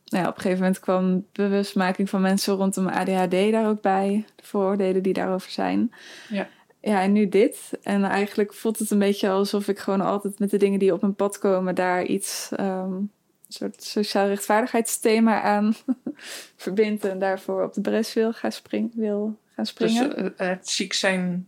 nou 0.06 0.24
ja, 0.24 0.30
op 0.30 0.36
een 0.36 0.42
gegeven 0.42 0.60
moment 0.60 0.80
kwam 0.80 1.26
bewustmaking 1.32 2.10
van 2.10 2.22
mensen 2.22 2.56
rondom 2.56 2.88
ADHD 2.88 3.52
daar 3.52 3.68
ook 3.68 3.82
bij, 3.82 4.26
de 4.36 4.44
vooroordelen 4.44 5.04
die 5.04 5.14
daarover 5.14 5.52
zijn. 5.52 5.94
Ja. 6.30 6.48
Ja, 6.88 7.02
en 7.02 7.12
nu 7.12 7.30
dit. 7.30 7.72
En 7.84 8.04
eigenlijk 8.04 8.54
voelt 8.54 8.80
het 8.80 8.92
een 8.92 9.00
beetje 9.00 9.30
alsof 9.30 9.68
ik 9.68 9.80
gewoon 9.80 10.02
altijd 10.02 10.40
met 10.40 10.50
de 10.50 10.58
dingen 10.58 10.80
die 10.80 10.94
op 10.94 11.02
mijn 11.02 11.16
pad 11.16 11.38
komen, 11.38 11.76
daar 11.76 12.06
iets, 12.06 12.50
um, 12.60 12.94
een 12.94 13.12
soort 13.48 13.84
sociaal 13.84 14.28
rechtvaardigheidsthema 14.28 15.42
aan 15.42 15.76
verbind 16.56 17.06
en 17.06 17.20
daarvoor 17.20 17.64
op 17.64 17.74
de 17.74 17.82
bres 17.82 18.14
wil 18.14 18.34
gaan 18.34 18.52
springen. 18.52 18.92
Wil 18.96 19.40
gaan 19.56 19.66
springen. 19.66 20.10
Dus 20.10 20.18
uh, 20.18 20.48
het 20.48 20.70
ziek 20.70 20.94
zijn 20.94 21.48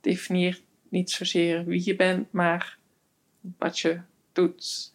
definieert 0.00 0.62
niet 0.88 1.10
zozeer 1.10 1.64
wie 1.64 1.82
je 1.84 1.96
bent, 1.96 2.32
maar 2.32 2.78
wat 3.58 3.78
je 3.78 4.00
doet. 4.32 4.92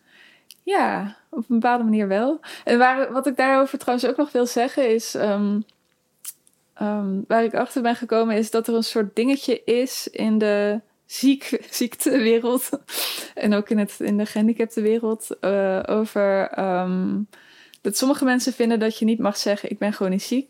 Ja, 0.63 1.17
op 1.29 1.39
een 1.39 1.59
bepaalde 1.59 1.83
manier 1.83 2.07
wel. 2.07 2.39
En 2.63 2.77
waar, 2.77 3.11
wat 3.11 3.27
ik 3.27 3.35
daarover 3.35 3.77
trouwens 3.77 4.07
ook 4.07 4.17
nog 4.17 4.31
wil 4.31 4.45
zeggen 4.45 4.93
is. 4.93 5.13
Um, 5.13 5.65
um, 6.81 7.23
waar 7.27 7.43
ik 7.43 7.53
achter 7.53 7.81
ben 7.81 7.95
gekomen 7.95 8.35
is 8.35 8.51
dat 8.51 8.67
er 8.67 8.73
een 8.73 8.83
soort 8.83 9.15
dingetje 9.15 9.63
is 9.63 10.07
in 10.07 10.37
de 10.37 10.81
ziek, 11.05 11.59
ziektewereld. 11.69 12.69
en 13.35 13.53
ook 13.53 13.69
in, 13.69 13.77
het, 13.77 13.95
in 13.99 14.17
de 14.17 14.25
gehandicapte 14.25 14.81
wereld. 14.81 15.27
Uh, 15.41 15.83
over 15.85 16.59
um, 16.59 17.27
dat 17.81 17.97
sommige 17.97 18.25
mensen 18.25 18.53
vinden 18.53 18.79
dat 18.79 18.99
je 18.99 19.05
niet 19.05 19.19
mag 19.19 19.37
zeggen: 19.37 19.69
Ik 19.69 19.77
ben 19.77 19.95
niet 20.09 20.23
ziek. 20.23 20.49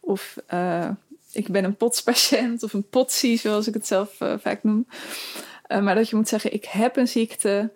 Of 0.00 0.36
uh, 0.54 0.88
ik 1.32 1.48
ben 1.48 1.64
een 1.64 1.76
potspatiënt 1.76 2.62
of 2.62 2.72
een 2.72 2.88
potsie, 2.88 3.38
zoals 3.38 3.66
ik 3.66 3.74
het 3.74 3.86
zelf 3.86 4.20
uh, 4.20 4.34
vaak 4.38 4.62
noem. 4.62 4.86
Maar 5.68 5.94
dat 5.94 6.08
je 6.08 6.16
moet 6.16 6.28
zeggen, 6.28 6.52
ik 6.52 6.64
heb 6.64 6.96
een 6.96 7.08
ziekte, 7.08 7.72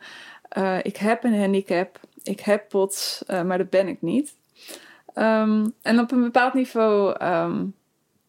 ik 0.82 0.96
heb 0.96 1.24
een 1.24 1.38
handicap, 1.38 2.00
ik 2.22 2.40
heb 2.40 2.68
pots, 2.68 3.22
maar 3.26 3.58
dat 3.58 3.70
ben 3.70 3.88
ik 3.88 4.02
niet. 4.02 4.34
Um, 5.14 5.74
en 5.82 5.98
op 5.98 6.10
een 6.12 6.22
bepaald 6.22 6.54
niveau 6.54 7.14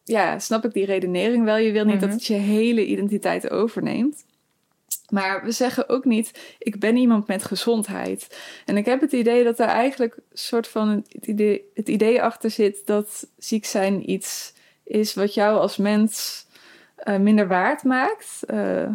ja, 0.08 0.38
snap 0.38 0.64
ik 0.64 0.72
die 0.72 0.84
redenering 0.84 1.44
wel. 1.44 1.56
Je 1.56 1.72
wil 1.72 1.84
niet 1.84 1.94
mm 1.94 2.00
-hmm. 2.00 2.08
dat 2.08 2.18
het 2.18 2.26
je 2.26 2.34
hele 2.34 2.86
identiteit 2.86 3.50
overneemt. 3.50 4.24
Maar 5.08 5.44
we 5.44 5.50
zeggen 5.50 5.88
ook 5.88 6.04
niet, 6.04 6.56
ik 6.58 6.78
ben 6.78 6.96
iemand 6.96 7.26
met 7.26 7.44
gezondheid. 7.44 8.38
En 8.64 8.76
ik 8.76 8.84
heb 8.84 9.00
het 9.00 9.12
idee 9.12 9.44
dat 9.44 9.58
er 9.58 9.66
eigenlijk 9.66 10.16
een 10.16 10.22
soort 10.32 10.68
van 10.68 11.04
het 11.08 11.26
idee, 11.26 11.62
het 11.74 11.88
idee 11.88 12.22
achter 12.22 12.50
zit 12.50 12.82
dat 12.84 13.26
ziek 13.38 13.64
zijn 13.64 14.10
iets 14.10 14.52
is 14.84 15.14
wat 15.14 15.34
jou 15.34 15.58
als 15.58 15.76
mens 15.76 16.44
uh, 17.04 17.16
minder 17.16 17.48
waard 17.48 17.82
maakt. 17.82 18.40
Uh, 18.46 18.90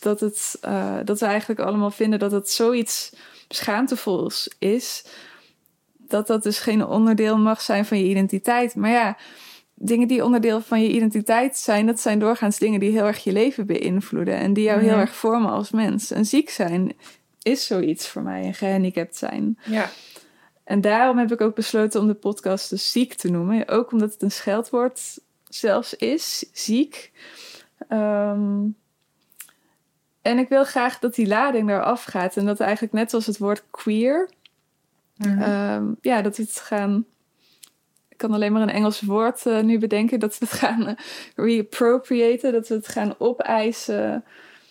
dat, 0.00 0.20
het, 0.20 0.58
uh, 0.64 0.98
dat 1.04 1.20
we 1.20 1.26
eigenlijk 1.26 1.60
allemaal 1.60 1.90
vinden 1.90 2.18
dat 2.18 2.32
het 2.32 2.50
zoiets 2.50 3.12
schaamtevols 3.48 4.54
is. 4.58 5.04
Dat 5.96 6.26
dat 6.26 6.42
dus 6.42 6.58
geen 6.58 6.86
onderdeel 6.86 7.38
mag 7.38 7.60
zijn 7.60 7.84
van 7.84 7.98
je 7.98 8.04
identiteit. 8.04 8.74
Maar 8.74 8.90
ja, 8.90 9.16
dingen 9.74 10.08
die 10.08 10.24
onderdeel 10.24 10.60
van 10.60 10.82
je 10.82 10.88
identiteit 10.88 11.56
zijn, 11.56 11.86
dat 11.86 12.00
zijn 12.00 12.18
doorgaans 12.18 12.58
dingen 12.58 12.80
die 12.80 12.90
heel 12.90 13.06
erg 13.06 13.24
je 13.24 13.32
leven 13.32 13.66
beïnvloeden. 13.66 14.36
En 14.36 14.52
die 14.52 14.64
jou 14.64 14.80
heel 14.80 14.96
erg 14.96 15.14
vormen 15.14 15.50
als 15.50 15.70
mens. 15.70 16.10
En 16.10 16.24
ziek 16.24 16.50
zijn 16.50 16.92
is 17.42 17.66
zoiets 17.66 18.08
voor 18.08 18.22
mij, 18.22 18.42
en 18.42 18.54
gehandicapt 18.54 19.16
zijn. 19.16 19.58
Ja. 19.64 19.90
En 20.64 20.80
daarom 20.80 21.18
heb 21.18 21.32
ik 21.32 21.40
ook 21.40 21.54
besloten 21.54 22.00
om 22.00 22.06
de 22.06 22.14
podcast 22.14 22.70
dus 22.70 22.92
ziek 22.92 23.14
te 23.14 23.30
noemen. 23.30 23.68
Ook 23.68 23.92
omdat 23.92 24.12
het 24.12 24.22
een 24.22 24.30
scheldwoord 24.30 25.18
zelfs 25.48 25.94
is, 25.94 26.46
ziek. 26.52 27.12
Um, 27.88 28.76
en 30.22 30.38
ik 30.38 30.48
wil 30.48 30.64
graag 30.64 30.98
dat 30.98 31.14
die 31.14 31.26
lading 31.26 31.70
eraf 31.70 32.04
gaat. 32.04 32.36
En 32.36 32.46
dat 32.46 32.60
eigenlijk 32.60 32.92
net 32.92 33.10
zoals 33.10 33.26
het 33.26 33.38
woord 33.38 33.64
queer... 33.70 34.30
Mm 35.16 35.38
-hmm. 35.38 35.82
um, 35.82 35.96
ja, 36.00 36.22
dat 36.22 36.36
we 36.36 36.42
het 36.42 36.60
gaan... 36.60 37.04
Kan 38.24 38.34
alleen 38.34 38.52
maar 38.52 38.62
een 38.62 38.70
Engels 38.70 39.00
woord 39.00 39.46
uh, 39.46 39.60
nu 39.60 39.78
bedenken. 39.78 40.20
Dat 40.20 40.38
we 40.38 40.46
het 40.48 40.54
gaan 40.54 40.88
uh, 40.88 40.94
reappropriaten. 41.36 42.52
Dat 42.52 42.68
we 42.68 42.74
het 42.74 42.88
gaan 42.88 43.14
opeisen. 43.18 44.24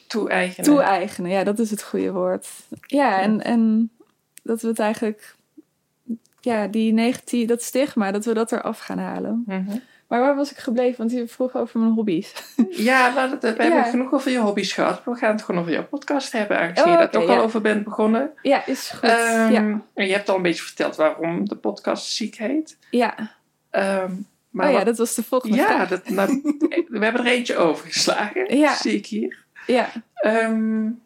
Toe-eigenen. 0.07 0.69
Toe-eigenen, 0.69 1.31
ja, 1.31 1.43
dat 1.43 1.59
is 1.59 1.69
het 1.69 1.83
goede 1.83 2.11
woord. 2.11 2.47
Ja, 2.69 3.09
ja. 3.09 3.21
En, 3.21 3.43
en 3.43 3.91
dat 4.43 4.61
we 4.61 4.67
het 4.67 4.79
eigenlijk 4.79 5.35
ja, 6.39 6.67
die 6.67 6.93
negatief, 6.93 7.47
dat 7.47 7.61
stigma, 7.61 8.11
dat 8.11 8.25
we 8.25 8.33
dat 8.33 8.51
eraf 8.51 8.79
gaan 8.79 8.97
halen. 8.97 9.43
Mm 9.45 9.65
-hmm. 9.67 9.81
Maar 10.07 10.19
waar 10.19 10.35
was 10.35 10.51
ik 10.51 10.57
gebleven? 10.57 10.97
Want 10.97 11.11
je 11.11 11.27
vroeg 11.27 11.55
over 11.55 11.79
mijn 11.79 11.91
hobby's. 11.91 12.33
Ja, 12.69 13.13
we, 13.13 13.37
we 13.39 13.47
hebben 13.47 13.65
ja. 13.65 13.83
genoeg 13.83 14.13
over 14.13 14.31
je 14.31 14.37
hobby's 14.39 14.73
gehad. 14.73 15.01
We 15.05 15.15
gaan 15.15 15.31
het 15.31 15.41
gewoon 15.43 15.61
over 15.61 15.73
jouw 15.73 15.87
podcast 15.87 16.31
hebben, 16.31 16.59
aangezien 16.59 16.83
oh, 16.83 16.91
je 16.91 16.97
daar 16.97 17.07
okay, 17.07 17.21
toch 17.21 17.29
ja. 17.29 17.37
al 17.37 17.43
over 17.43 17.61
bent 17.61 17.83
begonnen. 17.83 18.31
Ja, 18.41 18.65
is 18.65 18.89
goed. 18.89 19.09
Um, 19.09 19.51
ja. 19.51 19.81
En 19.93 20.07
je 20.07 20.13
hebt 20.13 20.29
al 20.29 20.35
een 20.35 20.41
beetje 20.41 20.63
verteld 20.63 20.95
waarom 20.95 21.47
de 21.47 21.55
podcast 21.55 22.05
ziek 22.05 22.35
heet. 22.35 22.77
Ja. 22.89 23.15
Um, 23.75 24.27
maar 24.49 24.67
oh 24.67 24.73
ja, 24.73 24.83
dat 24.83 24.97
was 24.97 25.15
de 25.15 25.23
volgende 25.23 25.55
ja, 25.55 25.65
vraag. 25.65 25.89
Dat, 25.89 26.09
nou, 26.09 26.41
we 26.89 26.99
hebben 26.99 27.25
er 27.25 27.31
eentje 27.31 27.55
overgeslagen, 27.55 28.57
ja. 28.57 28.75
zie 28.75 28.93
ik 28.93 29.05
hier. 29.05 29.43
Ja. 29.67 29.89
Um, 30.25 31.01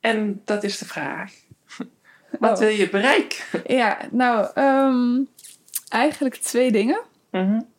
en 0.00 0.40
dat 0.44 0.64
is 0.64 0.78
de 0.78 0.86
vraag. 0.86 1.32
Wat 2.38 2.52
oh. 2.52 2.58
wil 2.58 2.68
je 2.68 2.88
bereiken? 2.88 3.44
Ja, 3.66 3.98
nou, 4.10 4.60
um, 4.60 5.28
eigenlijk 5.88 6.36
twee 6.36 6.72
dingen. 6.72 7.00
Mm 7.30 7.70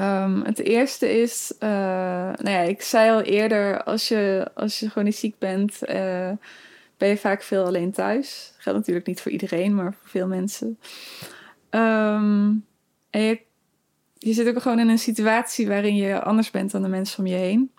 Um, 0.00 0.42
het 0.42 0.58
eerste 0.58 1.20
is, 1.20 1.52
uh, 1.60 1.68
nou 1.68 2.50
ja, 2.50 2.58
ik 2.58 2.82
zei 2.82 3.10
al 3.10 3.20
eerder, 3.20 3.82
als 3.82 4.08
je, 4.08 4.50
als 4.54 4.80
je 4.80 4.88
gewoon 4.88 5.04
niet 5.04 5.16
ziek 5.16 5.38
bent, 5.38 5.78
uh, 5.82 6.30
ben 6.96 7.08
je 7.08 7.16
vaak 7.16 7.42
veel 7.42 7.64
alleen 7.64 7.92
thuis. 7.92 8.50
Dat 8.52 8.62
geldt 8.62 8.78
natuurlijk 8.78 9.06
niet 9.06 9.20
voor 9.20 9.32
iedereen, 9.32 9.74
maar 9.74 9.92
voor 9.92 10.08
veel 10.08 10.26
mensen. 10.26 10.78
Um, 11.70 12.64
en 13.14 13.20
je, 13.20 13.40
je 14.18 14.32
zit 14.32 14.48
ook 14.48 14.62
gewoon 14.62 14.78
in 14.78 14.88
een 14.88 14.98
situatie 14.98 15.68
waarin 15.68 15.94
je 15.94 16.22
anders 16.22 16.50
bent 16.50 16.70
dan 16.70 16.82
de 16.82 16.88
mensen 16.88 17.18
om 17.18 17.26
je 17.26 17.34
heen. 17.34 17.70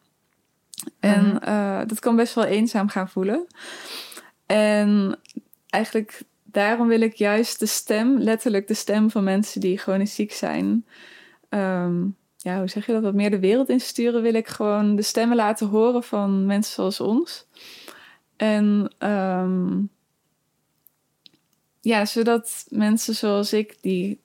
En 0.99 1.25
mhm. 1.25 1.49
uh, 1.49 1.81
dat 1.87 1.99
kan 1.99 2.15
best 2.15 2.33
wel 2.33 2.43
eenzaam 2.43 2.89
gaan 2.89 3.09
voelen. 3.09 3.47
En 4.45 5.19
eigenlijk 5.69 6.21
daarom 6.43 6.87
wil 6.87 7.01
ik 7.01 7.13
juist 7.13 7.59
de 7.59 7.65
stem, 7.65 8.17
letterlijk 8.17 8.67
de 8.67 8.73
stem 8.73 9.09
van 9.11 9.23
mensen 9.23 9.61
die 9.61 9.77
chronisch 9.77 10.15
ziek 10.15 10.31
zijn, 10.31 10.85
um, 11.49 12.15
ja, 12.37 12.57
hoe 12.57 12.67
zeg 12.67 12.85
je 12.85 12.91
dat, 12.91 13.03
wat 13.03 13.13
meer 13.13 13.31
de 13.31 13.39
wereld 13.39 13.69
insturen, 13.69 14.21
wil 14.21 14.33
ik 14.33 14.47
gewoon 14.47 14.95
de 14.95 15.01
stemmen 15.01 15.37
laten 15.37 15.67
horen 15.67 16.03
van 16.03 16.45
mensen 16.45 16.73
zoals 16.73 16.99
ons. 16.99 17.47
En 18.35 18.93
um, 18.99 19.89
ja, 21.81 22.05
zodat 22.05 22.65
mensen 22.69 23.15
zoals 23.15 23.53
ik, 23.53 23.77
die 23.81 24.23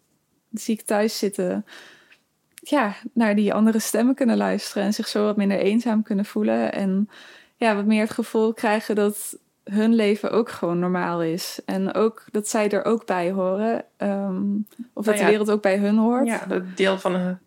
ziek 0.53 0.83
thuis 0.83 1.19
zitten, 1.19 1.67
ja, 2.55 2.95
naar 3.13 3.35
die 3.35 3.55
andere 3.55 3.79
stemmen 3.79 4.15
kunnen 4.15 4.37
luisteren 4.37 4.83
en 4.83 4.93
zich 4.93 5.09
zo 5.09 5.25
wat 5.25 5.37
minder 5.37 5.59
eenzaam 5.59 6.03
kunnen 6.03 6.25
voelen. 6.25 6.73
En 6.73 7.11
ja, 7.57 7.75
wat 7.75 7.85
meer 7.85 8.01
het 8.01 8.11
gevoel 8.11 8.55
krijgen 8.55 8.95
dat 8.95 9.39
hun 9.65 9.95
leven 9.95 10.31
ook 10.31 10.49
gewoon 10.49 10.79
normaal 10.79 11.23
is. 11.23 11.61
En 11.65 11.95
ook 11.95 12.25
dat 12.31 12.49
zij 12.49 12.71
er 12.71 12.85
ook 12.85 13.07
bij 13.07 13.31
horen. 13.31 13.85
Um, 13.99 14.67
of 14.93 15.05
dat 15.05 15.15
nou 15.15 15.19
de 15.19 15.31
wereld 15.31 15.51
ook 15.51 15.63
bij 15.63 15.79
hun 15.79 15.97
hoort. 15.97 16.27
Ja, 16.27 16.45
dat 16.47 16.77
deel 16.77 16.99
van 16.99 17.39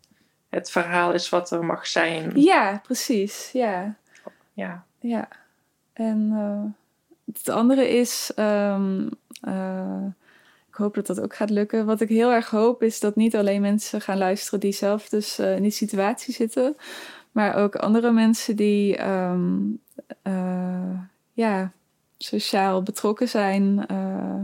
het 0.48 0.70
verhaal 0.70 1.12
is 1.12 1.28
wat 1.28 1.50
er 1.50 1.64
mag 1.64 1.86
zijn. 1.86 2.32
Ja, 2.34 2.80
precies. 2.82 3.50
Ja. 3.52 3.94
Ja. 4.52 4.84
Ja. 4.98 5.28
En 5.92 6.30
uh, 6.32 7.34
het 7.34 7.48
andere 7.48 7.88
is. 7.88 8.32
Um, 8.36 9.10
uh, 9.48 10.04
ik 10.74 10.80
hoop 10.80 10.94
dat 10.94 11.06
dat 11.06 11.20
ook 11.20 11.34
gaat 11.34 11.50
lukken. 11.50 11.86
Wat 11.86 12.00
ik 12.00 12.08
heel 12.08 12.32
erg 12.32 12.50
hoop 12.50 12.82
is 12.82 13.00
dat 13.00 13.16
niet 13.16 13.36
alleen 13.36 13.60
mensen 13.60 14.00
gaan 14.00 14.18
luisteren 14.18 14.60
die 14.60 14.72
zelf 14.72 15.08
dus 15.08 15.40
uh, 15.40 15.56
in 15.56 15.62
die 15.62 15.70
situatie 15.70 16.34
zitten, 16.34 16.76
maar 17.32 17.54
ook 17.54 17.76
andere 17.76 18.12
mensen 18.12 18.56
die 18.56 19.06
um, 19.08 19.78
uh, 20.22 20.98
ja, 21.32 21.72
sociaal 22.18 22.82
betrokken 22.82 23.28
zijn. 23.28 23.86
Uh, 23.90 24.42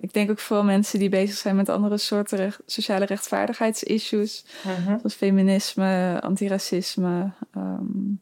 ik 0.00 0.12
denk 0.12 0.30
ook 0.30 0.38
vooral 0.38 0.64
mensen 0.64 0.98
die 0.98 1.08
bezig 1.08 1.36
zijn 1.36 1.56
met 1.56 1.68
andere 1.68 1.98
soorten 1.98 2.38
recht, 2.38 2.60
sociale 2.66 3.04
rechtvaardigheidsissues, 3.04 4.44
-huh. 4.62 4.86
zoals 4.86 5.14
feminisme, 5.14 6.18
antiracisme, 6.20 7.30
um, 7.56 8.20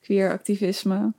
queer 0.00 0.32
activisme. 0.32 1.12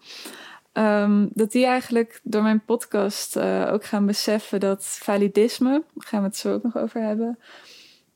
Um, 0.73 1.29
dat 1.33 1.51
die 1.51 1.65
eigenlijk 1.65 2.19
door 2.23 2.41
mijn 2.41 2.65
podcast 2.65 3.35
uh, 3.37 3.69
ook 3.71 3.85
gaan 3.85 4.05
beseffen 4.05 4.59
dat 4.59 4.85
validisme, 4.85 5.71
daar 5.71 6.07
gaan 6.07 6.21
we 6.21 6.27
het 6.27 6.37
zo 6.37 6.53
ook 6.53 6.63
nog 6.63 6.77
over 6.77 7.01
hebben, 7.01 7.39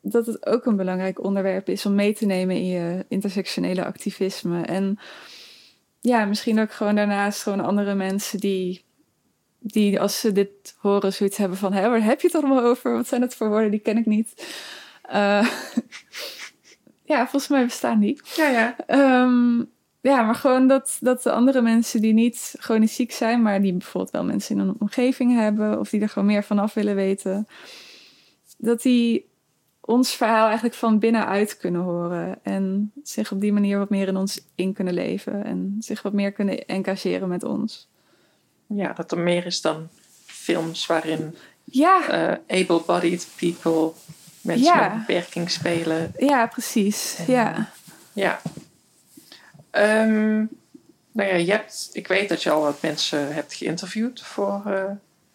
dat 0.02 0.26
het 0.26 0.46
ook 0.46 0.66
een 0.66 0.76
belangrijk 0.76 1.24
onderwerp 1.24 1.70
is 1.70 1.86
om 1.86 1.96
mee 1.96 2.13
te 2.13 2.26
nemen 2.26 2.56
in 2.56 2.66
je 2.66 3.06
intersectionele 3.08 3.86
activisme. 3.86 4.62
En 4.62 5.00
ja, 6.02 6.26
misschien 6.26 6.60
ook 6.60 6.72
gewoon 6.72 6.96
daarnaast 6.96 7.42
gewoon 7.44 7.60
andere 7.60 7.94
mensen 7.94 8.39
die, 8.39 8.84
die 9.60 10.00
als 10.00 10.20
ze 10.20 10.32
dit 10.32 10.76
horen 10.78 11.13
zoiets 11.13 11.38
hebben 11.38 11.58
van, 11.58 11.74
hé, 11.74 11.89
waar 11.89 12.04
heb 12.04 12.22
je 12.22 12.28
het 12.28 12.36
allemaal 12.36 12.63
over? 12.63 12.94
Wat 12.94 13.08
zijn 13.08 13.22
het 13.22 13.36
voor 13.36 13.50
woorden? 13.50 13.72
Die 13.72 13.80
ken 13.80 13.98
ik 13.98 14.06
niet. 14.06 14.46
Uh, 15.10 15.48
ja, 17.12 17.22
volgens 17.22 17.48
mij 17.48 17.66
bestaan 17.66 18.00
die. 18.00 18.22
Ja, 18.36 18.48
ja. 18.48 18.76
Um, 19.24 19.72
ja, 20.04 20.22
maar 20.22 20.36
gewoon 20.36 20.68
dat, 20.68 20.98
dat 21.00 21.24
de 21.24 21.32
andere 21.32 21.62
mensen 21.62 22.02
die 22.02 22.13
niet 22.13 22.56
chronisch 22.58 22.96
ziek 22.96 23.12
zijn, 23.12 23.42
maar 23.42 23.62
die 23.62 23.72
bijvoorbeeld 23.74 24.12
wel 24.13 24.24
mensen 24.24 24.56
in 24.56 24.62
een 24.62 24.76
omgeving 24.80 25.36
hebben 25.36 25.80
of 25.80 25.89
die 25.89 26.02
er 26.02 26.10
gewoon 26.10 26.28
meer 26.28 26.44
vanaf 26.44 26.74
willen 26.74 26.96
weten, 26.96 27.48
dat 28.58 28.82
die 28.82 29.30
ons 29.82 30.16
verhaal 30.16 30.46
eigenlijk 30.46 30.76
van 30.76 31.00
binnenuit 31.00 31.58
kunnen 31.58 31.82
horen 31.82 32.39
en 32.44 32.92
zich 33.04 33.32
op 33.32 33.42
die 33.42 33.54
manier 33.54 33.78
wat 33.78 33.89
meer 33.89 34.08
in 34.08 34.18
ons 34.18 34.46
in 34.56 34.74
kunnen 34.74 34.94
leven 34.94 35.44
en 35.44 35.76
zich 35.80 36.02
wat 36.02 36.13
meer 36.13 36.32
kunnen 36.32 36.66
engageren 36.66 37.28
met 37.28 37.44
ons. 37.44 37.88
Ja, 38.68 38.94
dat 38.94 39.12
er 39.12 39.18
meer 39.18 39.46
is 39.46 39.62
dan 39.62 39.89
films 40.26 40.86
waarin 40.86 41.36
ja. 41.63 42.30
uh, 42.30 42.62
able-bodied 42.62 43.28
people 43.36 43.92
mensen 44.42 44.74
ja. 44.74 44.89
met 44.89 45.06
beperking 45.06 45.50
spelen. 45.50 46.13
Ja, 46.18 46.48
precies. 46.48 47.20
ja. 47.28 47.72
Ja. 48.13 48.42
Um, 49.77 50.49
nou 51.12 51.29
ja, 51.29 51.36
je 51.36 51.51
hebt, 51.51 51.89
ik 51.93 52.07
weet 52.07 52.29
dat 52.29 52.43
je 52.43 52.49
al 52.49 52.62
wat 52.62 52.81
mensen 52.81 53.33
hebt 53.33 53.53
geïnterviewd 53.53 54.21
voor, 54.21 54.63
uh, 54.67 54.83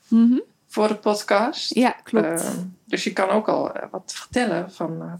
mm 0.09 0.31
-hmm. 0.31 0.43
voor 0.67 0.89
de 0.89 0.95
podcast. 0.95 1.75
Ja, 1.75 1.91
klopt. 1.91 2.43
Uh, 2.43 2.51
dus 2.85 3.05
je 3.05 3.13
kan 3.13 3.29
ook 3.29 3.49
al 3.49 3.73
wat 3.91 4.13
vertellen 4.17 4.73
van 4.73 5.03
uh, 5.03 5.13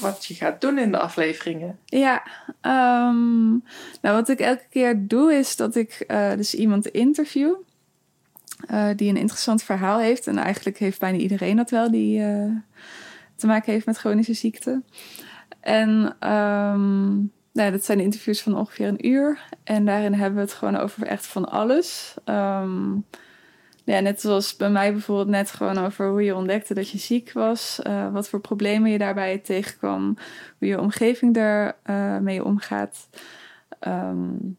wat 0.00 0.24
je 0.24 0.34
gaat 0.34 0.60
doen 0.60 0.78
in 0.78 0.90
de 0.90 0.98
afleveringen. 0.98 1.78
Ja, 1.84 2.22
um, 2.62 3.64
nou 4.00 4.16
wat 4.16 4.28
ik 4.28 4.40
elke 4.40 4.66
keer 4.70 5.06
doe 5.06 5.34
is 5.34 5.56
dat 5.56 5.76
ik 5.76 6.06
dus 6.36 6.54
iemand 6.54 6.86
interview. 6.86 7.54
die 8.96 9.08
een 9.08 9.16
interessant 9.16 9.62
verhaal 9.62 9.98
heeft. 9.98 10.26
En 10.26 10.38
eigenlijk 10.38 10.78
heeft 10.78 11.00
bijna 11.00 11.18
iedereen 11.18 11.56
dat 11.56 11.70
wel 11.70 11.90
die 11.90 12.18
te 13.36 13.46
maken 13.46 13.72
heeft 13.72 13.86
met 13.86 13.98
chronische 13.98 14.34
ziekte. 14.34 14.82
En 15.60 16.16
um, 16.32 17.32
nou, 17.52 17.70
dat 17.70 17.84
zijn 17.84 18.00
interviews 18.00 18.42
van 18.42 18.56
ongeveer 18.56 18.86
een 18.86 19.06
uur. 19.06 19.38
En 19.64 19.84
daarin 19.84 20.14
hebben 20.14 20.34
we 20.34 20.40
het 20.44 20.52
gewoon 20.52 20.76
over 20.76 21.06
echt 21.06 21.26
van 21.26 21.48
alles. 21.48 22.14
Um, 22.24 23.04
ja, 23.84 24.00
net 24.00 24.20
zoals 24.20 24.56
bij 24.56 24.70
mij 24.70 24.92
bijvoorbeeld 24.92 25.28
net 25.28 25.50
gewoon 25.50 25.78
over 25.78 26.08
hoe 26.08 26.22
je 26.22 26.36
ontdekte 26.36 26.74
dat 26.74 26.90
je 26.90 26.98
ziek 26.98 27.32
was. 27.32 27.80
Uh, 27.86 28.12
wat 28.12 28.28
voor 28.28 28.40
problemen 28.40 28.90
je 28.90 28.98
daarbij 28.98 29.38
tegenkwam. 29.38 30.16
Hoe 30.58 30.68
je 30.68 30.80
omgeving 30.80 31.34
daar 31.34 31.76
uh, 31.86 32.18
mee 32.18 32.44
omgaat. 32.44 33.08
Um, 33.88 34.56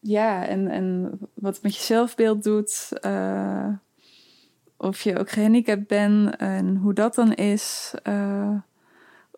ja, 0.00 0.46
en, 0.46 0.68
en 0.68 1.18
wat 1.34 1.54
het 1.54 1.62
met 1.62 1.76
je 1.76 1.82
zelfbeeld 1.82 2.42
doet. 2.42 2.88
Uh, 3.00 3.68
of 4.76 5.00
je 5.00 5.18
ook 5.18 5.30
gehandicapt 5.30 5.86
bent 5.86 6.36
en 6.36 6.76
hoe 6.76 6.94
dat 6.94 7.14
dan 7.14 7.34
is 7.34 7.94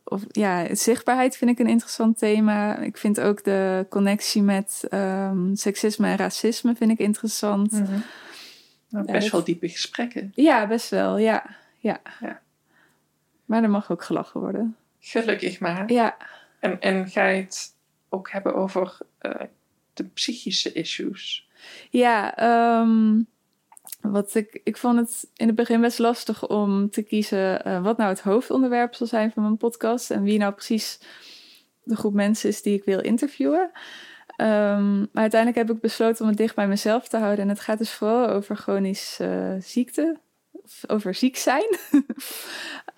of 0.09 0.25
ja, 0.29 0.75
zichtbaarheid 0.75 1.37
vind 1.37 1.51
ik 1.51 1.59
een 1.59 1.67
interessant 1.67 2.19
thema. 2.19 2.79
Ik 2.79 2.97
vind 2.97 3.21
ook 3.21 3.45
de 3.45 3.87
connectie 3.89 4.43
met 4.43 4.87
um, 4.91 5.57
seksisme 5.57 6.09
en 6.09 6.17
racisme 6.17 6.75
vind 6.75 6.91
ik 6.91 6.99
interessant. 6.99 7.73
Mm 7.73 7.85
-hmm. 7.85 8.03
nou, 8.89 9.13
best 9.13 9.25
ja, 9.25 9.33
wel 9.33 9.45
diepe 9.45 9.69
gesprekken. 9.69 10.33
Ja, 10.35 10.67
best 10.67 10.91
wel, 10.91 11.19
ja. 11.19 11.45
ja. 11.79 12.01
ja. 12.21 12.41
Maar 13.45 13.63
er 13.63 13.71
mag 13.71 13.91
ook 13.91 14.05
gelachen 14.05 14.41
worden. 14.41 14.77
Gelukkig 15.01 15.61
maar. 15.61 15.93
Ja. 15.93 16.17
En, 16.61 16.81
en 16.81 17.09
ga 17.09 17.27
je 17.27 17.43
het 17.43 17.75
ook 18.09 18.31
hebben 18.31 18.55
over 18.55 18.99
uh, 19.23 19.33
de 19.93 20.05
psychische 20.05 20.73
issues? 20.73 21.49
Ja, 21.91 22.35
um, 22.81 23.27
wat 24.11 24.35
ik, 24.35 24.61
ik 24.65 24.77
vond 24.77 24.99
het 24.99 25.29
in 25.37 25.47
het 25.47 25.57
begin 25.57 25.81
best 25.81 25.99
lastig 25.99 26.49
om 26.49 26.91
te 26.91 27.03
kiezen 27.03 27.69
uh, 27.69 27.83
wat 27.83 27.97
nou 27.97 28.11
het 28.11 28.21
hoofdonderwerp 28.21 28.95
zal 28.95 29.07
zijn 29.07 29.33
van 29.33 29.43
mijn 29.43 29.57
podcast 29.57 30.11
en 30.11 30.23
wie 30.23 30.39
nou 30.39 30.53
precies 30.53 31.01
de 31.83 31.97
groep 31.97 32.15
mensen 32.15 32.49
is 32.49 32.63
die 32.63 32.75
ik 32.75 32.85
wil 32.85 33.01
interviewen. 33.01 33.71
Um, 34.37 34.99
maar 34.99 35.23
uiteindelijk 35.23 35.67
heb 35.67 35.77
ik 35.77 35.83
besloten 35.83 36.23
om 36.23 36.29
het 36.29 36.39
dicht 36.39 36.55
bij 36.55 36.69
mezelf 36.69 37.09
te 37.09 37.17
houden. 37.17 37.45
En 37.45 37.49
het 37.49 37.61
gaat 37.61 37.79
dus 37.79 37.93
vooral 37.93 38.29
over 38.29 38.57
chronische 38.57 39.53
uh, 39.55 39.63
ziekte, 39.63 40.19
of 40.51 40.85
over 40.87 41.15
ziek 41.15 41.37
zijn. 41.37 41.77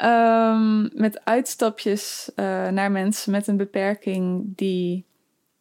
um, 0.05 0.91
met 1.03 1.25
uitstapjes 1.25 2.31
uh, 2.37 2.69
naar 2.69 2.91
mensen 2.91 3.33
met 3.33 3.47
een 3.47 3.57
beperking 3.57 4.43
die 4.57 5.05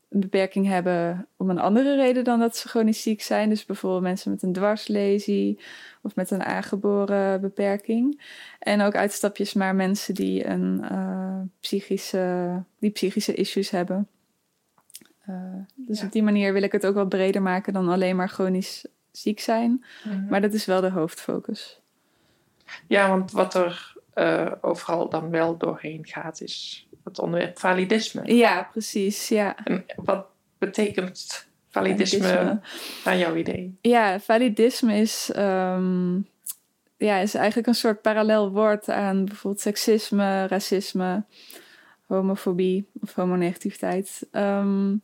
een 0.10 0.20
beperking 0.20 0.68
hebben 0.68 1.28
om 1.38 1.50
een 1.50 1.60
andere 1.60 1.96
reden 1.96 2.24
dan 2.24 2.40
dat 2.40 2.58
ze 2.58 2.68
chronisch 2.68 3.02
ziek 3.02 3.22
zijn. 3.22 3.50
Dus 3.50 3.66
bijvoorbeeld 3.66 4.02
mensen 4.02 4.32
met 4.32 4.44
een 4.44 4.54
dwarslesie 4.54 5.60
of 6.02 6.16
met 6.16 6.32
een 6.32 6.44
aangeboren 6.44 7.42
beperking. 7.42 8.22
En 8.60 8.82
ook 8.82 8.96
uitstapjes 8.96 9.54
naar 9.54 9.76
mensen 9.76 10.14
die 10.14 10.46
een 10.46 10.86
uh, 10.92 11.40
psychische, 11.60 12.64
die 12.80 12.92
psychische 12.92 13.34
issues 13.34 13.70
hebben. 13.70 14.08
Uh, 15.30 15.36
dus 15.76 16.00
ja. 16.00 16.06
op 16.06 16.12
die 16.12 16.24
manier 16.24 16.54
wil 16.54 16.64
ik 16.64 16.72
het 16.72 16.86
ook 16.86 16.96
wat 16.96 17.10
breder 17.10 17.42
maken 17.42 17.74
dan 17.74 17.90
alleen 17.90 18.16
maar 18.16 18.30
chronisch 18.30 18.86
ziek 19.12 19.40
zijn. 19.40 19.86
Mhm. 20.04 20.28
Maar 20.28 20.42
dat 20.42 20.54
is 20.54 20.66
wel 20.66 20.82
de 20.82 20.90
hoofdfocus. 20.90 21.80
Ja, 22.88 23.10
want 23.10 23.32
wat 23.32 23.54
er 23.54 23.96
uh, 24.16 24.52
overal 24.62 25.10
dan 25.10 25.30
wel 25.30 25.58
doorheen 25.58 26.06
gaat, 26.06 26.42
is 26.42 26.87
het 27.08 27.20
onderwerp 27.20 27.60
validisme. 27.60 28.36
Ja, 28.36 28.68
precies. 28.72 29.28
Ja. 29.28 29.56
En 29.64 29.86
wat 29.96 30.26
betekent 30.58 31.48
validisme, 31.70 32.60
aan 33.04 33.18
jouw 33.18 33.36
idee? 33.36 33.78
Ja, 33.82 34.20
validisme 34.20 34.96
is, 34.96 35.32
um, 35.36 36.28
ja, 36.98 37.18
is 37.18 37.36
eigenlijk 37.36 37.68
een 37.68 37.76
soort 37.76 38.02
parallel 38.02 38.52
woord 38.52 38.90
aan 38.90 39.26
bijvoorbeeld 39.26 39.62
seksisme, 39.62 40.48
racisme, 40.48 41.24
homofobie 42.06 42.88
of 43.02 43.14
homonegativiteit. 43.14 44.28
Um, 44.32 45.02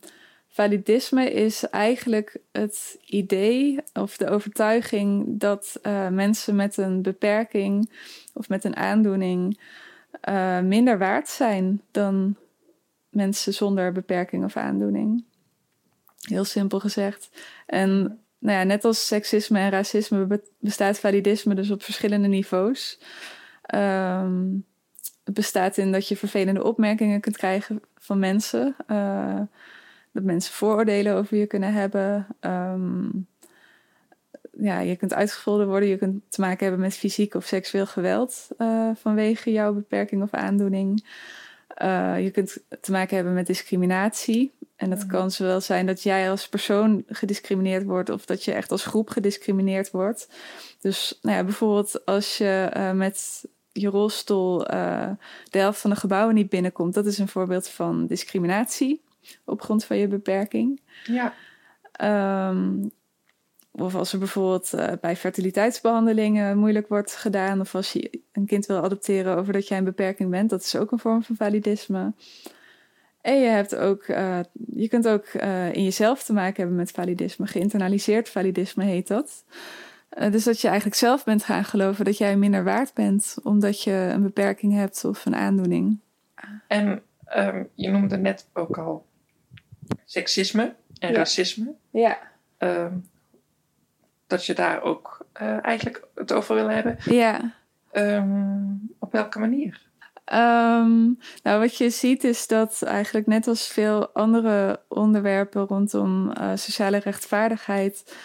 validisme 0.48 1.32
is 1.32 1.68
eigenlijk 1.68 2.36
het 2.52 2.98
idee 3.06 3.78
of 3.92 4.16
de 4.16 4.28
overtuiging 4.28 5.24
dat 5.26 5.78
uh, 5.82 6.08
mensen 6.08 6.56
met 6.56 6.76
een 6.76 7.02
beperking 7.02 7.90
of 8.32 8.48
met 8.48 8.64
een 8.64 8.76
aandoening 8.76 9.58
uh, 10.28 10.60
minder 10.60 10.98
waard 10.98 11.28
zijn 11.28 11.82
dan 11.90 12.36
mensen 13.08 13.54
zonder 13.54 13.92
beperking 13.92 14.44
of 14.44 14.56
aandoening. 14.56 15.24
Heel 16.20 16.44
simpel 16.44 16.80
gezegd. 16.80 17.30
En 17.66 18.18
nou 18.38 18.58
ja, 18.58 18.64
net 18.64 18.84
als 18.84 19.06
seksisme 19.06 19.58
en 19.58 19.70
racisme 19.70 20.40
bestaat 20.58 20.98
validisme 20.98 21.54
dus 21.54 21.70
op 21.70 21.82
verschillende 21.82 22.28
niveaus. 22.28 23.00
Um, 23.74 24.64
het 25.24 25.34
bestaat 25.34 25.76
in 25.76 25.92
dat 25.92 26.08
je 26.08 26.16
vervelende 26.16 26.64
opmerkingen 26.64 27.20
kunt 27.20 27.36
krijgen 27.36 27.80
van 27.96 28.18
mensen. 28.18 28.76
Uh, 28.86 29.40
dat 30.12 30.22
mensen 30.22 30.52
vooroordelen 30.52 31.14
over 31.14 31.36
je 31.36 31.46
kunnen 31.46 31.72
hebben. 31.72 32.26
Um, 32.40 33.26
ja, 34.58 34.80
je 34.80 34.96
kunt 34.96 35.14
uitgescholden 35.14 35.66
worden. 35.66 35.88
Je 35.88 35.96
kunt 35.96 36.22
te 36.28 36.40
maken 36.40 36.66
hebben 36.66 36.80
met 36.80 36.94
fysiek 36.94 37.34
of 37.34 37.46
seksueel 37.46 37.86
geweld 37.86 38.48
uh, 38.58 38.90
vanwege 38.94 39.52
jouw 39.52 39.74
beperking 39.74 40.22
of 40.22 40.32
aandoening. 40.32 41.06
Uh, 41.82 42.22
je 42.22 42.30
kunt 42.30 42.58
te 42.80 42.92
maken 42.92 43.16
hebben 43.16 43.34
met 43.34 43.46
discriminatie. 43.46 44.52
En 44.76 44.90
dat 44.90 45.06
kan 45.06 45.30
zowel 45.30 45.60
zijn 45.60 45.86
dat 45.86 46.02
jij 46.02 46.30
als 46.30 46.48
persoon 46.48 47.04
gediscrimineerd 47.06 47.84
wordt 47.84 48.10
of 48.10 48.24
dat 48.26 48.44
je 48.44 48.52
echt 48.52 48.70
als 48.70 48.84
groep 48.84 49.08
gediscrimineerd 49.08 49.90
wordt. 49.90 50.28
Dus 50.80 51.18
nou 51.22 51.36
ja, 51.36 51.44
bijvoorbeeld 51.44 52.04
als 52.04 52.38
je 52.38 52.70
uh, 52.76 52.92
met 52.92 53.44
je 53.72 53.88
rolstoel 53.88 54.58
de 54.58 55.16
helft 55.58 55.80
van 55.80 55.90
de 55.90 55.96
gebouwen 55.96 56.34
niet 56.34 56.48
binnenkomt, 56.48 56.94
dat 56.94 57.06
is 57.06 57.18
een 57.18 57.28
voorbeeld 57.28 57.68
van 57.68 58.06
discriminatie 58.06 59.02
op 59.44 59.62
grond 59.62 59.84
van 59.84 59.96
je 59.96 60.08
beperking. 60.08 60.80
Ja. 61.04 61.34
Um, 62.50 62.90
of 63.76 63.94
als 63.94 64.12
er 64.12 64.18
bijvoorbeeld 64.18 64.72
uh, 64.74 64.92
bij 65.00 65.16
fertiliteitsbehandelingen 65.16 66.58
moeilijk 66.58 66.88
wordt 66.88 67.16
gedaan, 67.16 67.60
of 67.60 67.74
als 67.74 67.92
je 67.92 68.20
een 68.32 68.46
kind 68.46 68.66
wil 68.66 68.82
adopteren 68.82 69.36
over 69.36 69.52
dat 69.52 69.68
jij 69.68 69.78
een 69.78 69.84
beperking 69.84 70.30
bent, 70.30 70.50
dat 70.50 70.62
is 70.62 70.76
ook 70.76 70.92
een 70.92 70.98
vorm 70.98 71.22
van 71.22 71.36
validisme. 71.36 72.12
En 73.20 73.40
je, 73.40 73.48
hebt 73.48 73.76
ook, 73.76 74.08
uh, 74.08 74.38
je 74.74 74.88
kunt 74.88 75.08
ook 75.08 75.26
uh, 75.32 75.72
in 75.72 75.82
jezelf 75.82 76.22
te 76.22 76.32
maken 76.32 76.56
hebben 76.56 76.76
met 76.76 76.90
validisme. 76.90 77.46
Geïnternaliseerd 77.46 78.28
validisme 78.28 78.84
heet 78.84 79.08
dat. 79.08 79.44
dus 80.30 80.44
dat 80.44 80.60
je 80.60 80.66
eigenlijk 80.66 80.96
zelf 80.96 81.24
bent 81.24 81.44
gaan 81.44 81.64
geloven 81.64 82.04
dat 82.04 82.18
jij 82.18 82.36
minder 82.36 82.64
waard 82.64 82.94
bent, 82.94 83.36
omdat 83.42 83.82
je 83.82 84.10
een 84.12 84.22
beperking 84.22 84.72
hebt 84.72 85.04
of 85.04 85.26
een 85.26 85.36
aandoening. 85.36 85.98
En 86.68 87.02
um, 87.36 87.68
je 87.74 87.90
noemde 87.90 88.16
net 88.16 88.48
ook 88.52 88.78
al 88.78 89.06
seksisme 90.04 90.74
en 90.98 91.10
ja. 91.10 91.16
racisme. 91.16 91.74
Ja. 91.90 92.18
Um, 92.58 93.04
dat 94.26 94.46
je 94.46 94.54
daar 94.54 94.82
ook 94.82 95.26
uh, 95.42 95.64
eigenlijk 95.64 96.06
het 96.14 96.32
over 96.32 96.54
wil 96.54 96.70
hebben. 96.70 96.96
Ja. 97.04 97.52
Um, 97.92 98.94
op 98.98 99.12
welke 99.12 99.38
manier? 99.38 99.82
Um, 100.32 101.18
nou, 101.42 101.60
wat 101.60 101.76
je 101.76 101.90
ziet 101.90 102.24
is 102.24 102.46
dat 102.46 102.82
eigenlijk 102.82 103.26
net 103.26 103.46
als 103.46 103.66
veel 103.66 104.08
andere 104.08 104.80
onderwerpen 104.88 105.66
rondom 105.66 106.30
uh, 106.30 106.50
sociale 106.54 106.96
rechtvaardigheid, 106.98 108.16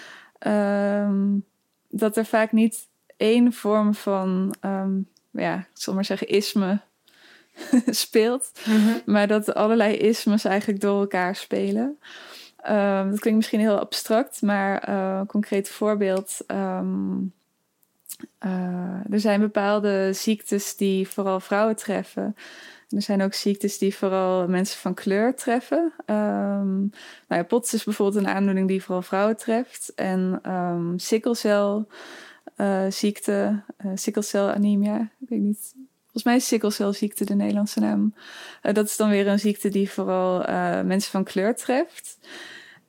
um, 0.47 1.45
dat 1.89 2.17
er 2.17 2.25
vaak 2.25 2.51
niet 2.51 2.87
één 3.17 3.53
vorm 3.53 3.93
van, 3.93 4.55
ja, 5.31 5.57
ik 5.57 5.67
zal 5.73 5.93
maar 5.93 6.05
zeggen, 6.05 6.27
isme 6.27 6.79
speelt, 8.03 8.51
mm 8.65 8.75
-hmm. 8.75 9.01
maar 9.05 9.27
dat 9.27 9.53
allerlei 9.53 9.95
ismes 9.95 10.45
eigenlijk 10.45 10.81
door 10.81 10.99
elkaar 10.99 11.35
spelen. 11.35 11.99
Um, 12.67 13.09
dat 13.09 13.19
klinkt 13.19 13.37
misschien 13.37 13.59
heel 13.59 13.79
abstract, 13.79 14.41
maar 14.41 14.89
uh, 14.89 15.17
een 15.19 15.25
concreet 15.25 15.69
voorbeeld. 15.69 16.37
Um, 16.47 17.33
uh, 18.45 19.11
er 19.11 19.19
zijn 19.19 19.39
bepaalde 19.39 20.13
ziektes 20.13 20.75
die 20.75 21.07
vooral 21.07 21.39
vrouwen 21.39 21.75
treffen. 21.75 22.35
er 22.89 23.01
zijn 23.01 23.21
ook 23.21 23.33
ziektes 23.33 23.77
die 23.77 23.95
vooral 23.95 24.47
mensen 24.47 24.79
van 24.79 24.93
kleur 24.93 25.35
treffen. 25.35 25.93
Um, 26.05 26.89
nou 27.27 27.41
ja, 27.41 27.43
POTS 27.43 27.73
is 27.73 27.83
bijvoorbeeld 27.83 28.23
een 28.23 28.31
aandoening 28.31 28.67
die 28.67 28.83
vooral 28.83 29.01
vrouwen 29.01 29.37
treft. 29.37 29.91
En 29.95 30.51
um, 30.51 30.99
sikkelcel 30.99 31.87
uh, 32.57 32.85
ziekte, 32.89 33.63
uh, 33.85 33.91
sikkelcelanemia, 33.95 35.09
ik 35.19 35.29
weet 35.29 35.39
niet 35.39 35.73
Volgens 36.19 36.37
mij 36.37 36.47
is 36.47 36.53
sikkelcelziekte 36.53 37.25
de 37.25 37.35
Nederlandse 37.35 37.79
naam. 37.79 38.13
Uh, 38.63 38.73
dat 38.73 38.85
is 38.85 38.97
dan 38.97 39.09
weer 39.09 39.27
een 39.27 39.39
ziekte 39.39 39.69
die 39.69 39.91
vooral 39.91 40.49
uh, 40.49 40.81
mensen 40.81 41.11
van 41.11 41.23
kleur 41.23 41.55
treft. 41.55 42.17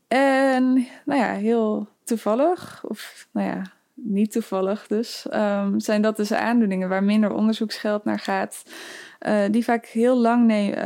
En 0.08 0.86
nou 1.04 1.20
ja, 1.20 1.32
heel 1.32 1.88
toevallig, 2.04 2.84
of 2.84 3.28
nou 3.32 3.46
ja, 3.46 3.62
niet 3.94 4.32
toevallig 4.32 4.86
dus, 4.86 5.26
um, 5.32 5.80
zijn 5.80 6.02
dat 6.02 6.16
dus 6.16 6.32
aandoeningen 6.32 6.88
waar 6.88 7.04
minder 7.04 7.32
onderzoeksgeld 7.32 8.04
naar 8.04 8.18
gaat. 8.18 8.62
Uh, 9.20 9.44
die 9.50 9.64
vaak 9.64 9.86
heel 9.86 10.16
lang 10.16 10.46
nee, 10.46 10.76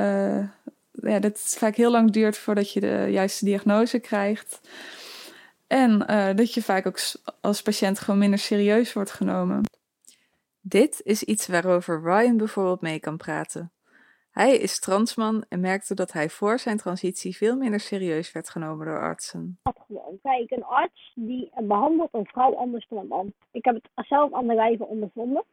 ja, 0.92 1.18
dat 1.18 1.22
het 1.22 1.56
vaak 1.58 1.76
heel 1.76 1.90
lang 1.90 2.10
duurt 2.10 2.38
voordat 2.38 2.72
je 2.72 2.80
de 2.80 3.06
juiste 3.10 3.44
diagnose 3.44 3.98
krijgt. 3.98 4.60
En 5.66 5.98
dat 6.36 6.54
je 6.54 6.62
vaak 6.62 6.86
ook 6.86 6.98
als 7.40 7.62
patiënt 7.62 7.98
gewoon 7.98 8.20
minder 8.20 8.38
serieus 8.38 8.92
wordt 8.92 9.10
genomen. 9.10 9.62
Dit 10.66 11.00
is 11.02 11.22
iets 11.22 11.46
waarover 11.46 12.02
Ryan 12.02 12.36
bijvoorbeeld 12.36 12.80
mee 12.80 13.00
kan 13.00 13.16
praten. 13.16 13.72
Hij 14.30 14.56
is 14.56 14.80
transman 14.80 15.44
en 15.48 15.60
merkte 15.60 15.94
dat 15.94 16.12
hij 16.12 16.28
voor 16.28 16.58
zijn 16.58 16.76
transitie 16.76 17.36
veel 17.36 17.56
minder 17.56 17.80
serieus 17.80 18.32
werd 18.32 18.50
genomen 18.50 18.86
door 18.86 19.00
artsen. 19.00 19.58
Kijk, 20.22 20.50
een 20.50 20.64
arts 20.64 21.12
die 21.14 21.50
behandelt 21.62 22.08
een 22.12 22.26
vrouw 22.26 22.56
anders 22.56 22.86
dan 22.88 22.98
een 22.98 23.06
man. 23.06 23.32
Ik 23.50 23.64
heb 23.64 23.74
het 23.74 24.06
zelf 24.06 24.32
aan 24.32 24.46
de 24.46 24.54
lijve 24.54 24.84
ondervonden. 24.84 25.44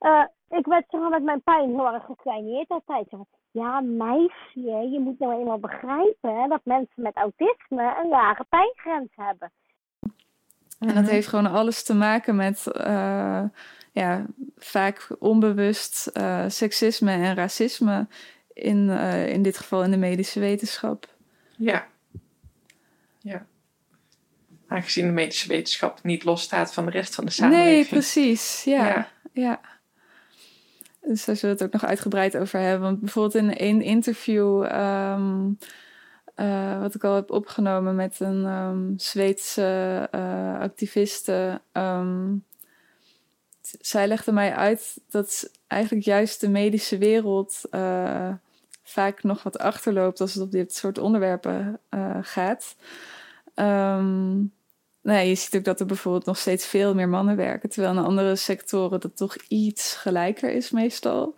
Uh, 0.00 0.24
ik 0.48 0.66
werd 0.66 0.84
zeg 0.88 1.08
met 1.08 1.22
mijn 1.22 1.42
pijn 1.42 1.68
heel 1.68 1.92
erg 1.92 2.04
gekleineerd 2.04 2.68
altijd. 2.68 3.06
Ja, 3.50 3.80
meisje, 3.80 4.88
je 4.90 5.00
moet 5.00 5.18
nou 5.18 5.40
eenmaal 5.40 5.58
begrijpen 5.58 6.48
dat 6.48 6.60
mensen 6.64 7.02
met 7.02 7.16
autisme 7.16 7.96
een 8.02 8.08
lage 8.08 8.44
pijngrens 8.48 9.12
hebben. 9.14 9.52
En 10.78 10.94
dat 10.94 11.04
mhm. 11.04 11.12
heeft 11.12 11.28
gewoon 11.28 11.46
alles 11.46 11.84
te 11.84 11.94
maken 11.94 12.36
met 12.36 12.66
uh, 12.86 13.44
ja, 13.94 14.26
vaak 14.56 15.08
onbewust 15.18 16.10
uh, 16.14 16.44
seksisme 16.48 17.10
en 17.10 17.34
racisme. 17.34 18.06
In, 18.52 18.88
uh, 18.88 19.28
in 19.28 19.42
dit 19.42 19.58
geval 19.58 19.84
in 19.84 19.90
de 19.90 19.96
medische 19.96 20.40
wetenschap. 20.40 21.08
Ja. 21.56 21.86
Ja. 23.18 23.46
Aangezien 24.68 25.06
de 25.06 25.12
medische 25.12 25.48
wetenschap 25.48 26.02
niet 26.02 26.24
losstaat 26.24 26.74
van 26.74 26.84
de 26.84 26.90
rest 26.90 27.14
van 27.14 27.24
de 27.24 27.30
samenleving. 27.30 27.74
Nee, 27.74 27.86
precies. 27.86 28.64
Ja. 28.64 28.86
ja. 28.86 29.08
ja. 29.32 29.60
Dus 31.00 31.24
daar 31.24 31.36
zullen 31.36 31.56
we 31.56 31.62
het 31.62 31.74
ook 31.74 31.80
nog 31.80 31.90
uitgebreid 31.90 32.36
over 32.36 32.58
hebben. 32.58 32.80
Want 32.80 33.00
bijvoorbeeld 33.00 33.44
in 33.44 33.56
één 33.56 33.82
interview. 33.82 34.62
Um, 34.62 35.58
uh, 36.36 36.80
wat 36.80 36.94
ik 36.94 37.04
al 37.04 37.14
heb 37.14 37.30
opgenomen 37.30 37.94
met 37.94 38.20
een 38.20 38.44
um, 38.44 38.94
Zweedse 38.96 40.08
activiste. 40.60 41.60
Um, 41.72 42.44
zij 43.80 44.06
legde 44.06 44.32
mij 44.32 44.54
uit 44.54 45.00
dat 45.10 45.50
eigenlijk 45.66 46.04
juist 46.06 46.40
de 46.40 46.48
medische 46.48 46.98
wereld 46.98 47.60
uh, 47.70 48.32
vaak 48.82 49.22
nog 49.22 49.42
wat 49.42 49.58
achterloopt 49.58 50.20
als 50.20 50.34
het 50.34 50.42
op 50.42 50.50
dit 50.50 50.74
soort 50.74 50.98
onderwerpen 50.98 51.80
gaat. 52.22 52.76
Um, 53.54 54.52
nou 55.04 55.18
ja, 55.18 55.24
je 55.24 55.34
ziet 55.34 55.56
ook 55.56 55.64
dat 55.64 55.80
er 55.80 55.86
bijvoorbeeld 55.86 56.24
nog 56.24 56.38
steeds 56.38 56.66
veel 56.66 56.94
meer 56.94 57.08
mannen 57.08 57.36
werken, 57.36 57.68
terwijl 57.68 57.94
in 57.94 58.04
andere 58.04 58.36
sectoren 58.36 59.00
dat 59.00 59.16
toch 59.16 59.36
iets 59.48 59.94
gelijker 59.94 60.50
is 60.50 60.70
meestal. 60.70 61.34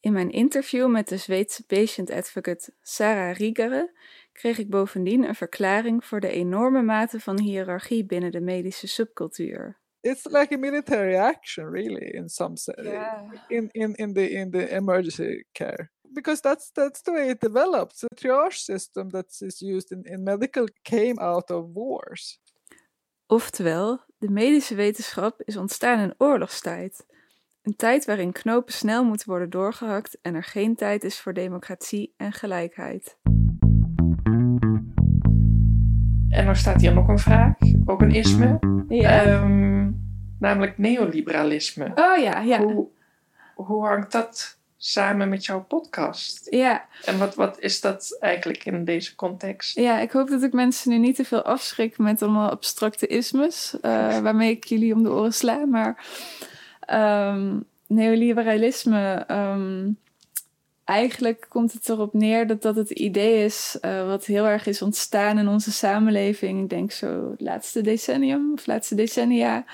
In 0.00 0.12
mijn 0.12 0.30
interview 0.30 0.90
met 0.90 1.08
de 1.08 1.16
Zweedse 1.16 1.66
patient 1.66 2.10
advocate 2.10 2.72
Sarah 2.82 3.36
Riegere 3.36 3.90
kreeg 4.32 4.58
ik 4.58 4.70
bovendien 4.70 5.24
een 5.24 5.34
verklaring 5.34 6.04
voor 6.04 6.20
de 6.20 6.30
enorme 6.30 6.82
mate 6.82 7.20
van 7.20 7.40
hiërarchie 7.40 8.04
binnen 8.04 8.30
de 8.30 8.40
medische 8.40 8.86
subcultuur. 8.86 9.76
It's 10.04 10.26
like 10.26 10.54
a 10.54 10.58
military 10.58 11.16
action, 11.16 11.64
really, 11.64 12.10
in 12.14 12.28
some 12.28 12.56
sense, 12.56 12.82
yeah. 12.84 13.22
in, 13.48 13.70
in, 13.72 13.94
in, 13.94 14.12
the, 14.12 14.26
in 14.40 14.50
the 14.50 14.76
emergency 14.76 15.44
care. 15.54 15.90
Because 16.14 16.40
that's, 16.40 16.70
that's 16.74 17.02
the 17.02 17.12
way 17.12 17.30
it 17.30 17.40
develops. 17.40 18.00
The 18.00 18.08
triage 18.14 18.58
system 18.58 19.10
that 19.10 19.26
is 19.40 19.60
used 19.60 19.92
in, 19.92 20.04
in 20.06 20.22
medical 20.22 20.66
came 20.84 21.18
out 21.18 21.50
of 21.50 21.74
wars. 21.74 22.38
Oftewel, 23.26 24.00
de 24.18 24.28
medische 24.30 24.74
wetenschap 24.74 25.42
is 25.44 25.56
ontstaan 25.56 26.00
in 26.00 26.14
oorlogstijd 26.18 27.04
Een 27.64 27.76
tijd 27.76 28.04
waarin 28.04 28.32
knopen 28.32 28.72
snel 28.72 29.04
moeten 29.04 29.28
worden 29.28 29.50
doorgehakt 29.50 30.18
en 30.22 30.34
er 30.34 30.42
geen 30.42 30.74
tijd 30.74 31.04
is 31.04 31.20
voor 31.20 31.32
democratie 31.32 32.14
en 32.16 32.32
gelijkheid. 32.32 33.18
En 36.34 36.46
er 36.46 36.56
staat 36.56 36.80
hier 36.80 36.94
nog 36.94 37.08
een 37.08 37.18
vraag, 37.18 37.54
ook 37.86 38.00
een 38.00 38.10
isme. 38.10 38.58
Ja. 38.88 39.22
Ehm, 39.22 39.90
namelijk 40.38 40.78
neoliberalisme. 40.78 41.92
oh 41.94 42.22
ja, 42.22 42.40
ja. 42.40 42.62
Hoe, 42.62 42.86
hoe 43.54 43.86
hangt 43.86 44.12
dat 44.12 44.58
samen 44.76 45.28
met 45.28 45.44
jouw 45.44 45.62
podcast? 45.62 46.46
Ja, 46.50 46.84
En 47.04 47.18
wat, 47.18 47.34
wat 47.34 47.60
is 47.60 47.80
dat 47.80 48.16
eigenlijk 48.20 48.64
in 48.64 48.84
deze 48.84 49.14
context? 49.14 49.78
ja, 49.78 49.98
ik 49.98 50.10
hoop 50.10 50.28
dat 50.28 50.42
ik 50.42 50.52
mensen 50.52 50.90
nu 50.90 50.98
niet 50.98 51.16
te 51.16 51.24
veel 51.24 51.42
afschrik 51.42 51.98
met 51.98 52.22
allemaal 52.22 52.50
abstracte 52.50 53.06
ismes, 53.06 53.76
eh, 53.80 54.18
waarmee 54.18 54.50
ik 54.50 54.64
jullie 54.64 54.94
om 54.94 55.02
de 55.02 55.10
oren 55.10 55.34
sla. 55.34 55.66
Maar 55.66 56.04
ehm, 56.80 57.58
neoliberalisme, 57.86 59.24
ehm, 59.26 59.90
eigenlijk 60.84 61.46
komt 61.48 61.72
het 61.72 61.88
erop 61.88 62.12
neer 62.12 62.46
dat 62.46 62.62
dat 62.62 62.76
het 62.76 62.90
idee 62.90 63.44
is 63.44 63.78
eh, 63.80 64.06
wat 64.06 64.24
heel 64.24 64.46
erg 64.46 64.66
is 64.66 64.82
ontstaan 64.82 65.38
in 65.38 65.48
onze 65.48 65.72
samenleving. 65.72 66.62
Ik 66.62 66.68
denk 66.68 66.92
zo 66.92 67.30
het 67.30 67.40
laatste 67.40 67.80
decennium 67.80 68.52
of 68.52 68.66
laatste 68.66 68.94
decennia. 68.94 69.64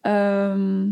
Ehm, 0.00 0.90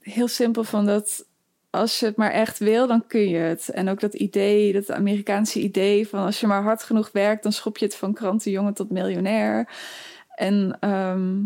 heel 0.00 0.28
simpel 0.28 0.64
van 0.64 0.86
dat 0.86 1.26
als 1.70 2.00
je 2.00 2.06
het 2.06 2.16
maar 2.16 2.30
echt 2.30 2.58
wil, 2.58 2.86
dan 2.86 3.06
kun 3.06 3.28
je 3.28 3.38
het. 3.38 3.68
En 3.68 3.88
ook 3.88 4.00
dat 4.00 4.14
idee, 4.14 4.72
dat 4.72 4.90
Amerikaanse 4.90 5.60
idee 5.60 6.08
van 6.08 6.24
als 6.24 6.40
je 6.40 6.46
maar 6.46 6.62
hard 6.62 6.82
genoeg 6.82 7.10
werkt, 7.12 7.42
dan 7.42 7.52
schop 7.52 7.78
je 7.78 7.84
het 7.84 7.96
van 7.96 8.14
krantenjongen 8.14 8.74
tot 8.74 8.90
miljonair. 8.90 9.68
En 10.34 10.76
ehm, 10.80 11.42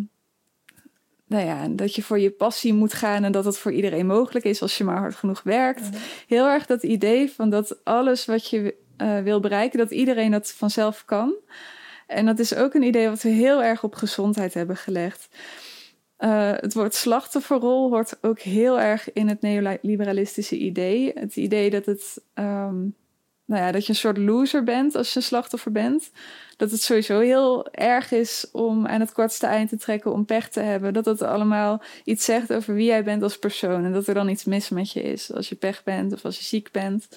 nou 1.31 1.47
ja, 1.47 1.69
dat 1.69 1.95
je 1.95 2.03
voor 2.03 2.19
je 2.19 2.31
passie 2.31 2.75
moet 2.75 2.93
gaan 2.93 3.25
en 3.25 3.33
dat 3.33 3.45
het 3.45 3.59
voor 3.59 3.73
iedereen 3.73 4.07
mogelijk 4.07 4.45
is 4.45 4.63
als 4.63 4.79
je 4.79 4.85
maar 4.85 4.99
hard 4.99 5.15
genoeg 5.15 5.43
werkt. 5.43 5.89
Heel 6.27 6.47
erg 6.47 6.67
dat 6.67 6.83
idee 6.83 7.31
van 7.31 7.51
dat 7.51 7.85
alles 7.85 8.25
wat 8.25 8.51
je 8.51 8.75
eh, 8.97 9.19
wil 9.19 9.41
bereiken, 9.41 9.79
dat 9.79 9.91
iedereen 9.91 10.31
dat 10.31 10.53
vanzelf 10.53 11.05
kan. 11.05 11.35
En 12.07 12.27
dat 12.27 12.39
is 12.39 12.55
ook 12.55 12.75
een 12.75 12.83
idee 12.83 13.09
wat 13.09 13.23
we 13.23 13.29
heel 13.29 13.63
erg 13.63 13.85
op 13.85 13.95
gezondheid 13.95 14.55
hebben 14.55 14.77
gelegd. 14.77 15.29
Eh, 16.17 16.53
het 16.57 16.75
woord 16.75 16.95
slachtofferrol 16.95 17.91
hoort 17.91 18.19
ook 18.21 18.41
heel 18.41 18.81
erg 18.81 19.13
in 19.13 19.29
het 19.29 19.41
neoliberalistische 19.41 20.59
idee. 20.59 21.13
Het 21.15 21.37
idee 21.37 21.71
dat, 21.71 21.87
het, 21.87 22.23
ehm, 22.35 22.77
nou 23.51 23.63
ja, 23.63 23.73
dat 23.73 23.83
je 23.87 23.93
een 23.93 23.99
soort 23.99 24.19
loser 24.19 24.65
bent 24.65 24.95
als 24.95 25.13
je 25.13 25.17
een 25.17 25.23
slachtoffer 25.25 25.73
bent. 25.73 26.11
Dat 26.57 26.71
het 26.71 26.83
sowieso 26.83 27.21
heel 27.21 27.71
erg 27.71 28.13
is 28.13 28.49
om 28.53 28.87
aan 28.87 29.01
het 29.01 29.13
kortste 29.13 29.47
eind 29.47 29.69
te 29.69 29.77
trekken, 29.77 30.13
om 30.13 30.25
pech 30.25 30.49
te 30.49 30.61
hebben. 30.61 30.93
Dat 30.93 31.05
het 31.05 31.23
allemaal 31.23 31.83
iets 32.05 32.25
zegt 32.25 32.53
over 32.53 32.75
wie 32.75 32.87
jij 32.87 33.05
bent 33.05 33.23
als 33.23 33.39
persoon. 33.39 33.85
En 33.85 33.93
dat 33.93 34.07
er 34.07 34.15
dan 34.15 34.29
iets 34.29 34.45
mis 34.45 34.69
met 34.69 34.93
je 34.93 35.03
is 35.03 35.33
als 35.33 35.49
je 35.49 35.55
pech 35.55 35.83
bent 35.83 36.13
of 36.13 36.25
als 36.25 36.39
je 36.39 36.45
ziek 36.45 36.71
bent. 36.71 37.09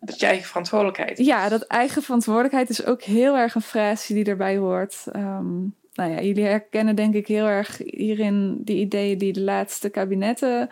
Dat 0.00 0.20
je 0.20 0.26
eigen 0.26 0.46
verantwoordelijkheid 0.46 1.18
is. 1.18 1.26
Ja, 1.26 1.48
dat 1.48 1.62
eigen 1.62 2.02
verantwoordelijkheid 2.02 2.68
is 2.68 2.84
ook 2.84 3.02
heel 3.02 3.36
erg 3.36 3.54
een 3.54 3.62
frase 3.62 4.14
die 4.14 4.24
erbij 4.24 4.56
hoort. 4.56 5.04
Ehm, 5.12 5.56
nou 5.94 6.10
ja, 6.10 6.20
jullie 6.20 6.44
herkennen 6.44 6.94
denk 6.94 7.14
ik 7.14 7.26
heel 7.26 7.46
erg 7.46 7.78
hierin 7.84 8.60
die 8.64 8.80
ideeën 8.80 9.18
die 9.18 9.32
de 9.32 9.40
laatste 9.40 9.88
kabinetten 9.88 10.68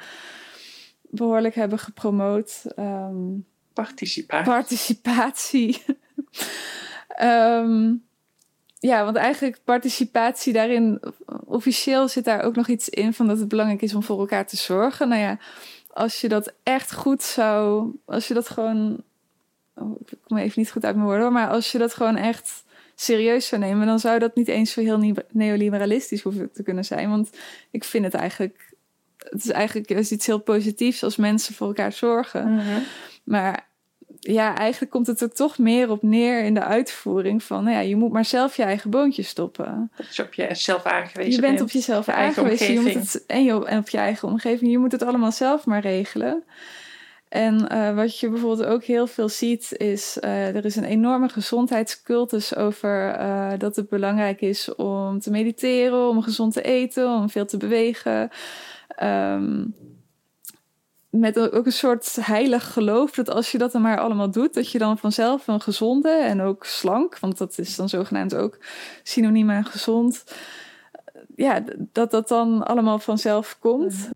behoorlijk 1.03 1.55
hebben 1.55 1.79
gepromoot. 1.79 2.65
Ehm, 2.77 3.15
Participatie. 3.85 4.53
participatie. 4.53 5.83
Ehm, 7.09 7.95
ja, 8.79 9.05
want 9.05 9.17
eigenlijk 9.17 9.59
participatie 9.65 10.53
daarin, 10.53 11.01
officieel 11.45 12.09
zit 12.09 12.25
daar 12.25 12.43
ook 12.43 12.57
nog 12.57 12.69
iets 12.69 12.89
in 12.89 13.13
van 13.13 13.27
dat 13.27 13.39
het 13.39 13.49
belangrijk 13.49 13.83
is 13.83 13.95
om 13.95 14.03
voor 14.03 14.19
elkaar 14.19 14.47
te 14.47 14.57
zorgen. 14.57 15.09
Nou 15.09 15.21
ja, 15.21 15.39
als 15.93 16.21
je 16.21 16.29
dat 16.29 16.53
echt 16.63 16.95
goed 16.95 17.23
zou, 17.23 17.91
als 18.05 18.29
je 18.29 18.35
dat 18.35 18.49
gewoon, 18.49 19.03
oh, 19.75 20.01
ik 20.07 20.19
kom 20.27 20.37
even 20.37 20.61
niet 20.61 20.71
goed 20.71 20.85
uit 20.85 20.95
mijn 20.95 21.07
woorden, 21.07 21.25
hoor, 21.25 21.33
maar 21.33 21.49
als 21.49 21.73
je 21.73 21.79
dat 21.79 21.95
gewoon 21.95 22.17
echt 22.17 22.65
serieus 22.95 23.47
zou 23.47 23.61
nemen, 23.61 23.87
dan 23.87 23.99
zou 23.99 24.19
dat 24.19 24.35
niet 24.35 24.49
eens 24.49 24.73
zo 24.73 24.81
heel 24.81 24.99
ne- 24.99 25.27
neoliberalistisch 25.33 26.23
hoeven 26.23 26.53
te 26.53 26.63
kunnen 26.63 26.85
zijn. 26.85 27.11
Want 27.11 27.31
ik 27.71 27.85
vind 27.85 28.05
het 28.05 28.15
eigenlijk, 28.15 28.75
het 29.19 29.45
is 29.45 29.51
eigenlijk 29.51 29.89
juist 29.89 30.11
iets 30.11 30.27
heel 30.27 30.41
positiefs 30.41 31.03
als 31.03 31.17
mensen 31.17 31.55
voor 31.55 31.67
elkaar 31.67 31.93
zorgen. 31.93 32.55
Mhm. 32.55 32.79
Maar 33.25 33.66
ja, 34.27 34.57
eigenlijk 34.57 34.93
komt 34.93 35.07
het 35.07 35.21
er 35.21 35.33
toch 35.33 35.59
meer 35.59 35.91
op 35.91 36.03
neer 36.03 36.45
in 36.45 36.55
de 36.55 36.65
uitvoering 36.65 37.43
van, 37.43 37.65
nou 37.65 37.77
ja, 37.77 37.83
je 37.83 37.97
moet 37.97 38.13
maar 38.13 38.25
zelf 38.25 38.57
je 38.57 38.63
eigen 38.63 38.91
boontje 38.91 39.23
stoppen. 39.23 39.91
Dat 39.97 40.17
je 40.17 40.23
op 40.23 40.35
jezelf 40.35 40.85
aangewezen 40.85 41.33
Je 41.33 41.41
bent 41.41 41.61
op 41.61 41.71
jezelf 41.71 42.07
je 42.07 42.13
aangewezen. 42.13 42.73
Je 42.73 42.81
moet 42.81 42.95
het, 42.95 43.27
en, 43.27 43.45
je, 43.45 43.67
en 43.67 43.79
op 43.79 43.89
je 43.89 43.99
eigen 43.99 44.29
omgeving. 44.29 44.71
Je 44.71 44.79
moet 44.79 44.93
het 44.93 45.03
allemaal 45.03 45.33
zelf 45.33 45.67
maar 45.67 45.81
regelen. 45.81 46.45
En 47.29 47.69
eh, 47.69 47.95
wat 47.95 48.19
je 48.19 48.29
bijvoorbeeld 48.29 48.69
ook 48.69 48.85
heel 48.85 49.07
veel 49.07 49.29
ziet, 49.29 49.73
is 49.77 50.19
eh, 50.19 50.57
er 50.57 50.65
is 50.65 50.77
een 50.77 50.85
enorme 50.85 51.29
gezondheidscultus 51.29 52.57
over 52.57 53.11
eh, 53.11 53.53
dat 53.59 53.77
het 53.77 53.89
belangrijk 53.89 54.41
is 54.41 54.75
om 54.75 55.21
te 55.21 55.31
mediteren, 55.31 56.09
om 56.09 56.23
gezond 56.23 56.53
te 56.53 56.63
eten, 56.63 57.09
om 57.09 57.31
veel 57.31 57.47
te 57.47 57.57
bewegen. 57.57 58.31
Ehm, 58.89 59.65
met 61.19 61.39
ook 61.39 61.67
een 61.67 61.73
soort 61.73 62.17
heilig 62.17 62.73
geloof 62.73 63.11
dat 63.11 63.29
als 63.29 63.53
je 63.53 63.59
dat 63.59 63.73
dan 63.73 63.83
maar 63.83 63.99
allemaal 63.99 64.31
doet, 64.31 64.55
dat 64.55 64.71
je 64.71 64.79
dan 64.79 64.99
vanzelf 64.99 65.47
een 65.47 65.61
gezonde 65.61 66.11
en 66.11 66.41
ook 66.41 66.65
slank, 66.65 67.19
want 67.19 67.39
dat 67.39 67.59
is 67.59 67.77
dan 67.77 67.89
zogenaamd 67.89 68.35
ook 68.35 68.59
synoniem 69.03 69.51
aan 69.51 69.65
gezond, 69.65 70.25
ja, 71.35 71.65
dat 71.79 72.11
dat 72.11 72.29
dan 72.29 72.67
allemaal 72.67 72.99
vanzelf 72.99 73.59
komt. 73.59 74.11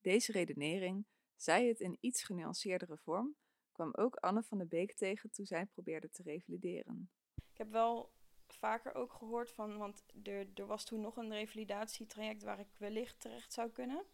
Deze 0.00 0.32
redenering, 0.32 1.04
zij 1.36 1.66
het 1.66 1.80
in 1.80 1.96
iets 2.00 2.22
genuanceerdere 2.22 2.96
vorm, 2.96 3.34
kwam 3.72 3.94
ook 3.94 4.16
Anne 4.16 4.42
van 4.42 4.58
de 4.58 4.66
Beek 4.66 4.94
tegen 4.96 5.30
toen 5.30 5.46
zij 5.46 5.66
probeerde 5.66 6.10
te 6.10 6.22
revalideren. 6.22 7.10
Ik 7.52 7.58
heb 7.58 7.70
wel 7.70 8.12
vaker 8.46 8.94
ook 8.94 9.12
gehoord 9.12 9.50
van, 9.50 9.76
want 9.76 10.04
er, 10.22 10.46
er 10.54 10.66
was 10.66 10.84
toen 10.84 11.00
nog 11.00 11.16
een 11.16 11.32
revalidatietraject 11.32 12.42
waar 12.42 12.60
ik 12.60 12.68
wellicht 12.78 13.20
terecht 13.20 13.52
zou 13.52 13.70
kunnen. 13.70 14.04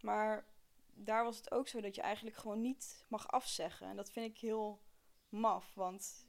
Maar 0.00 0.44
daar 0.96 1.24
was 1.24 1.36
het 1.36 1.50
ook 1.50 1.68
zo 1.68 1.80
dat 1.80 1.94
je 1.94 2.00
eigenlijk 2.00 2.36
gewoon 2.36 2.60
niet 2.60 3.04
mag 3.08 3.28
afzeggen. 3.28 3.86
En 3.86 3.96
dat 3.96 4.10
vind 4.10 4.30
ik 4.30 4.38
heel 4.38 4.82
maf, 5.28 5.74
want 5.74 6.26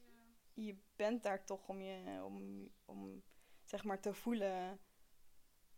je 0.54 0.78
bent 0.96 1.22
daar 1.22 1.44
toch 1.44 1.68
om, 1.68 1.80
je, 1.80 2.20
om, 2.24 2.68
om 2.84 3.22
zeg 3.64 3.84
maar 3.84 4.00
te 4.00 4.14
voelen 4.14 4.80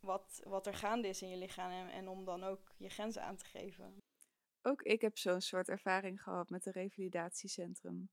wat, 0.01 0.41
wat 0.45 0.66
er 0.66 0.74
gaande 0.74 1.09
is 1.09 1.22
in 1.22 1.28
je 1.28 1.36
lichaam 1.36 1.70
en, 1.70 1.88
en 1.88 2.09
om 2.09 2.24
dan 2.24 2.45
ook 2.45 2.74
je 2.76 2.88
grenzen 2.88 3.22
aan 3.22 3.36
te 3.36 3.45
geven. 3.45 3.99
Ook 4.62 4.82
ik 4.82 5.01
heb 5.01 5.18
zo'n 5.18 5.41
soort 5.41 5.68
ervaring 5.68 6.22
gehad 6.22 6.51
met 6.51 6.66
een 6.66 6.72
revalidatiecentrum. 6.72 8.11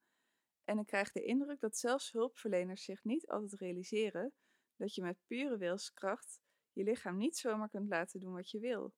En 0.63 0.79
ik 0.79 0.85
krijg 0.85 1.11
de 1.11 1.23
indruk 1.23 1.59
dat 1.59 1.77
zelfs 1.77 2.11
hulpverleners 2.11 2.83
zich 2.83 3.03
niet 3.03 3.27
altijd 3.27 3.61
realiseren 3.61 4.33
dat 4.75 4.95
je 4.95 5.01
met 5.01 5.17
pure 5.27 5.57
wilskracht 5.57 6.39
je 6.73 6.83
lichaam 6.83 7.17
niet 7.17 7.37
zomaar 7.37 7.69
kunt 7.69 7.89
laten 7.89 8.19
doen 8.19 8.33
wat 8.33 8.49
je 8.49 8.59
wil. 8.59 8.93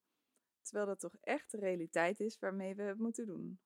Terwijl 0.64 0.86
dat 0.88 1.00
toch 1.00 1.14
echt 1.24 1.52
de 1.52 1.58
realiteit 1.58 2.20
is 2.20 2.38
waarmee 2.40 2.76
we 2.76 2.84
het 2.84 3.00
moeten 3.00 3.26
doen. 3.26 3.58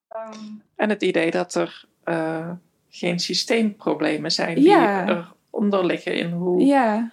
En 0.76 0.90
het 0.90 1.02
idee 1.04 1.32
dat 1.32 1.56
er 1.56 1.86
eh, 2.04 2.52
geen 2.90 3.20
systeemproblemen 3.20 4.32
zijn 4.32 4.62
Ja. 4.62 5.06
die 5.06 5.16
eronder 5.52 5.86
liggen 5.86 6.16
in 6.16 6.32
hoe 6.32 6.62
Ja, 6.66 7.12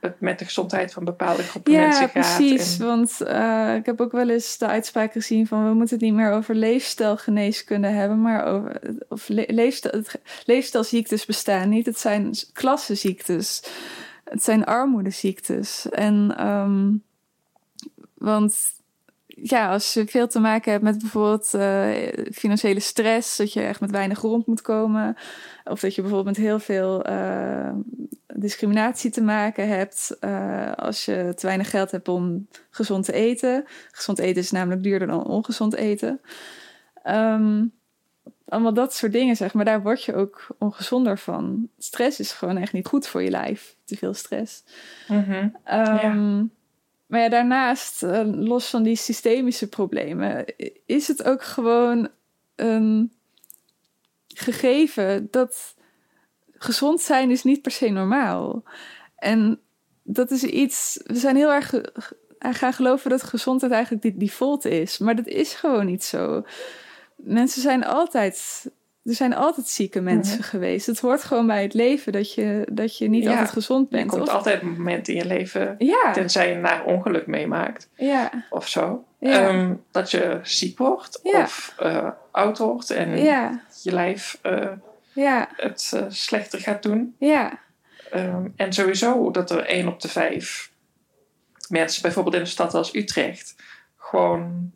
het 0.00 0.20
met 0.20 0.38
de 0.38 0.44
gezondheid 0.44 0.92
van 0.92 1.04
bepaalde 1.04 1.42
groepen 1.42 1.72
ja 1.72 1.80
mensen 1.80 2.08
gaat. 2.08 2.12
precies. 2.36 2.78
En- 2.78 2.86
Want 2.86 3.20
eh, 3.20 3.74
ik 3.76 3.86
heb 3.86 4.00
ook 4.00 4.12
wel 4.12 4.28
eens 4.28 4.58
de 4.58 4.66
uitspraak 4.66 5.12
gezien 5.12 5.46
van 5.46 5.68
we 5.68 5.74
moeten 5.74 5.96
het 5.96 6.04
niet 6.04 6.14
meer 6.14 6.32
over 6.32 6.54
leefstijlgeneeskunde 6.54 7.88
hebben, 7.88 8.20
maar 8.22 8.44
over 8.44 8.80
of 9.08 9.28
le- 9.28 9.44
leefstijl, 9.48 10.02
leefstijlziektes 10.44 11.24
bestaan 11.26 11.68
niet. 11.68 11.86
Het 11.86 11.98
zijn 11.98 12.34
klassenziektes. 12.52 13.62
Het 14.24 14.42
zijn 14.42 14.64
armoedeziektes. 14.64 15.88
En 15.88 16.34
ehm, 16.36 16.92
want 18.14 18.72
ja, 19.42 19.70
als 19.70 19.94
je 19.94 20.06
veel 20.06 20.28
te 20.28 20.40
maken 20.40 20.72
hebt 20.72 20.84
met 20.84 20.98
bijvoorbeeld 20.98 21.54
eh, 21.54 21.90
financiële 22.32 22.80
stress, 22.80 23.36
dat 23.36 23.52
je 23.52 23.60
echt 23.60 23.80
met 23.80 23.90
weinig 23.90 24.20
rond 24.20 24.46
moet 24.46 24.62
komen, 24.62 25.16
of 25.64 25.80
dat 25.80 25.94
je 25.94 26.00
bijvoorbeeld 26.00 26.36
met 26.36 26.46
heel 26.46 26.58
veel 26.58 27.04
eh, 27.04 27.70
discriminatie 28.34 29.10
te 29.10 29.22
maken 29.22 29.68
hebt 29.68 30.16
eh, 30.20 30.72
als 30.72 31.04
je 31.04 31.32
te 31.36 31.46
weinig 31.46 31.70
geld 31.70 31.90
hebt 31.90 32.08
om 32.08 32.48
gezond 32.70 33.04
te 33.04 33.12
eten. 33.12 33.64
Gezond 33.90 34.18
eten 34.18 34.42
is 34.42 34.50
namelijk 34.50 34.82
duurder 34.82 35.08
dan 35.08 35.26
ongezond 35.26 35.74
eten. 35.74 36.20
Ehm, 37.02 37.64
allemaal 38.48 38.74
dat 38.74 38.94
soort 38.94 39.12
dingen, 39.12 39.36
zeg 39.36 39.54
maar. 39.54 39.64
Daar 39.64 39.82
word 39.82 40.04
je 40.04 40.14
ook 40.14 40.46
ongezonder 40.58 41.18
van. 41.18 41.68
Stress 41.78 42.20
is 42.20 42.32
gewoon 42.32 42.56
echt 42.56 42.72
niet 42.72 42.86
goed 42.86 43.06
voor 43.06 43.22
je 43.22 43.30
lijf. 43.30 43.76
Te 43.84 43.96
veel 43.96 44.14
stress. 44.14 44.64
Mhm. 45.08 45.48
Ehm, 45.64 46.44
Maar 47.12 47.20
ja, 47.20 47.28
daarnaast, 47.28 48.02
eh, 48.02 48.22
los 48.24 48.70
van 48.70 48.82
die 48.82 48.96
systemische 48.96 49.68
problemen, 49.68 50.44
is 50.86 51.08
het 51.08 51.24
ook 51.24 51.42
gewoon 51.42 52.08
een 52.54 53.12
gegeven 54.28 55.28
dat 55.30 55.74
gezond 56.52 57.00
zijn 57.00 57.30
is 57.30 57.42
niet 57.42 57.62
per 57.62 57.70
se 57.70 57.88
normaal. 57.88 58.62
En 59.16 59.60
dat 60.02 60.30
is 60.30 60.44
iets, 60.44 61.00
we 61.04 61.16
zijn 61.16 61.36
heel 61.36 61.52
erg 61.52 61.74
gaan 62.38 62.72
geloven 62.72 63.10
dat 63.10 63.22
gezondheid 63.22 63.72
eigenlijk 63.72 64.02
die 64.02 64.16
default 64.16 64.64
is. 64.64 64.98
Maar 64.98 65.16
dat 65.16 65.26
is 65.26 65.54
gewoon 65.54 65.86
niet 65.86 66.04
zo. 66.04 66.44
Mensen 67.16 67.62
zijn 67.62 67.84
altijd 67.84 68.70
er 69.04 69.14
zijn 69.14 69.34
altijd 69.34 69.68
zieke 69.68 70.00
mensen 70.00 70.38
mhm. 70.38 70.48
geweest. 70.48 70.86
Het 70.86 71.00
hoort 71.00 71.24
gewoon 71.24 71.46
bij 71.46 71.62
het 71.62 71.74
leven 71.74 72.12
dat 72.12 72.34
je, 72.34 72.66
dat 72.72 72.98
je 72.98 73.08
niet 73.08 73.28
altijd 73.28 73.50
gezond 73.50 73.88
bent. 73.88 74.12
Er 74.12 74.18
komt 74.18 74.28
altijd 74.28 74.62
een 74.62 74.68
moment 74.68 75.08
in 75.08 75.14
je 75.14 75.24
leven, 75.24 75.76
tenzij 76.12 76.48
je 76.48 76.54
een 76.54 76.60
naar 76.60 76.84
ongeluk 76.84 77.26
meemaakt 77.26 77.88
ja. 77.96 78.46
of 78.50 78.68
zo, 78.68 79.04
um, 79.20 79.82
dat 79.90 80.10
je 80.10 80.40
ziek 80.42 80.78
wordt 80.78 81.20
of 81.22 81.74
uh, 81.82 82.08
oud 82.30 82.58
wordt 82.58 82.90
en 82.90 83.16
je 83.82 83.92
lijf 83.92 84.38
uh, 84.42 84.72
het 85.56 85.92
uh, 85.94 86.02
slechter 86.08 86.60
gaat 86.60 86.82
doen. 86.82 87.14
Ja. 87.18 87.58
Um, 88.14 88.52
en 88.56 88.72
sowieso 88.72 89.30
dat 89.30 89.50
er 89.50 89.64
één 89.64 89.88
op 89.88 90.00
de 90.00 90.08
vijf 90.08 90.72
mensen, 91.68 92.02
bijvoorbeeld 92.02 92.34
in 92.34 92.40
een 92.40 92.46
stad 92.46 92.74
als 92.74 92.94
Utrecht, 92.94 93.54
gewoon 93.96 94.72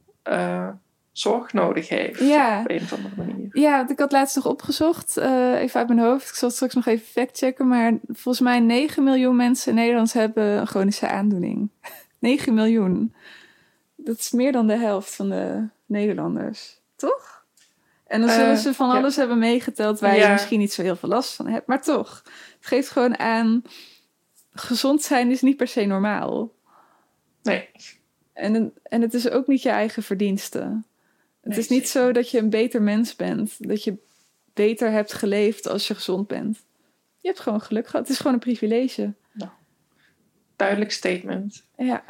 zorg 1.18 1.52
nodig 1.52 1.88
heeft. 1.88 2.20
Ja. 2.20 2.60
Op 2.60 2.70
een 2.70 2.82
of 2.82 2.92
andere 2.92 3.14
manier. 3.16 3.48
Ja, 3.52 3.76
want 3.76 3.90
ik 3.90 3.98
had 3.98 4.12
laatst 4.12 4.36
nog 4.36 4.46
opgezocht, 4.46 5.18
uh, 5.18 5.60
even 5.60 5.78
uit 5.78 5.88
mijn 5.88 6.00
hoofd. 6.00 6.28
Ik 6.28 6.34
zal 6.34 6.50
straks 6.50 6.74
nog 6.74 6.86
even 6.86 7.06
factchecken. 7.06 7.68
Maar 7.68 7.92
volgens 8.06 8.40
mij 8.40 8.60
9 8.60 9.04
miljoen 9.04 9.36
mensen 9.36 9.68
in 9.68 9.74
Nederland 9.74 10.12
hebben 10.12 10.44
een 10.44 10.66
chronische 10.66 11.08
aandoening. 11.08 11.70
9 12.18 12.54
miljoen. 12.54 13.14
Dat 13.96 14.18
is 14.18 14.30
meer 14.30 14.52
dan 14.52 14.66
de 14.66 14.76
helft 14.76 15.14
van 15.14 15.28
de 15.28 15.68
Nederlanders. 15.86 16.80
Toch? 16.96 17.44
En 18.06 18.20
dan 18.20 18.30
zullen 18.30 18.52
uh, 18.52 18.58
ze 18.58 18.74
van 18.74 18.90
alles 18.90 19.16
hebben 19.16 19.38
meegeteld 19.38 20.00
waar 20.00 20.16
je 20.16 20.28
misschien 20.28 20.58
niet 20.58 20.72
zo 20.72 20.82
heel 20.82 20.96
veel 20.96 21.08
last 21.08 21.34
van 21.34 21.46
hebt. 21.46 21.66
Maar 21.66 21.82
toch, 21.82 22.22
het 22.56 22.66
geeft 22.66 22.90
gewoon 22.90 23.18
aan... 23.18 23.62
Gezond 24.52 25.02
zijn 25.02 25.30
is 25.30 25.42
niet 25.42 25.56
per 25.56 25.68
se 25.68 25.84
normaal. 25.84 26.52
Nee. 27.42 27.68
En, 28.32 28.72
en 28.82 29.00
het 29.00 29.14
is 29.14 29.30
ook 29.30 29.46
niet 29.46 29.62
je 29.62 29.68
eigen 29.68 30.02
verdienste. 30.02 30.82
Het 31.48 31.56
is 31.56 31.68
niet 31.68 31.88
zo 31.88 32.12
dat 32.12 32.30
je 32.30 32.38
een 32.38 32.50
beter 32.50 32.82
mens 32.82 33.16
bent. 33.16 33.68
Dat 33.68 33.84
je 33.84 33.96
beter 34.54 34.90
hebt 34.90 35.12
geleefd 35.12 35.68
als 35.68 35.88
je 35.88 35.94
gezond 35.94 36.26
bent. 36.26 36.64
Je 37.20 37.28
hebt 37.28 37.40
gewoon 37.40 37.60
geluk 37.60 37.86
gehad. 37.86 38.00
Het 38.06 38.10
is 38.10 38.16
gewoon 38.16 38.32
een 38.32 38.38
privilege. 38.38 39.12
Nou, 39.32 39.50
duidelijk 40.56 40.92
statement. 40.92 41.64
Ja. 41.76 42.04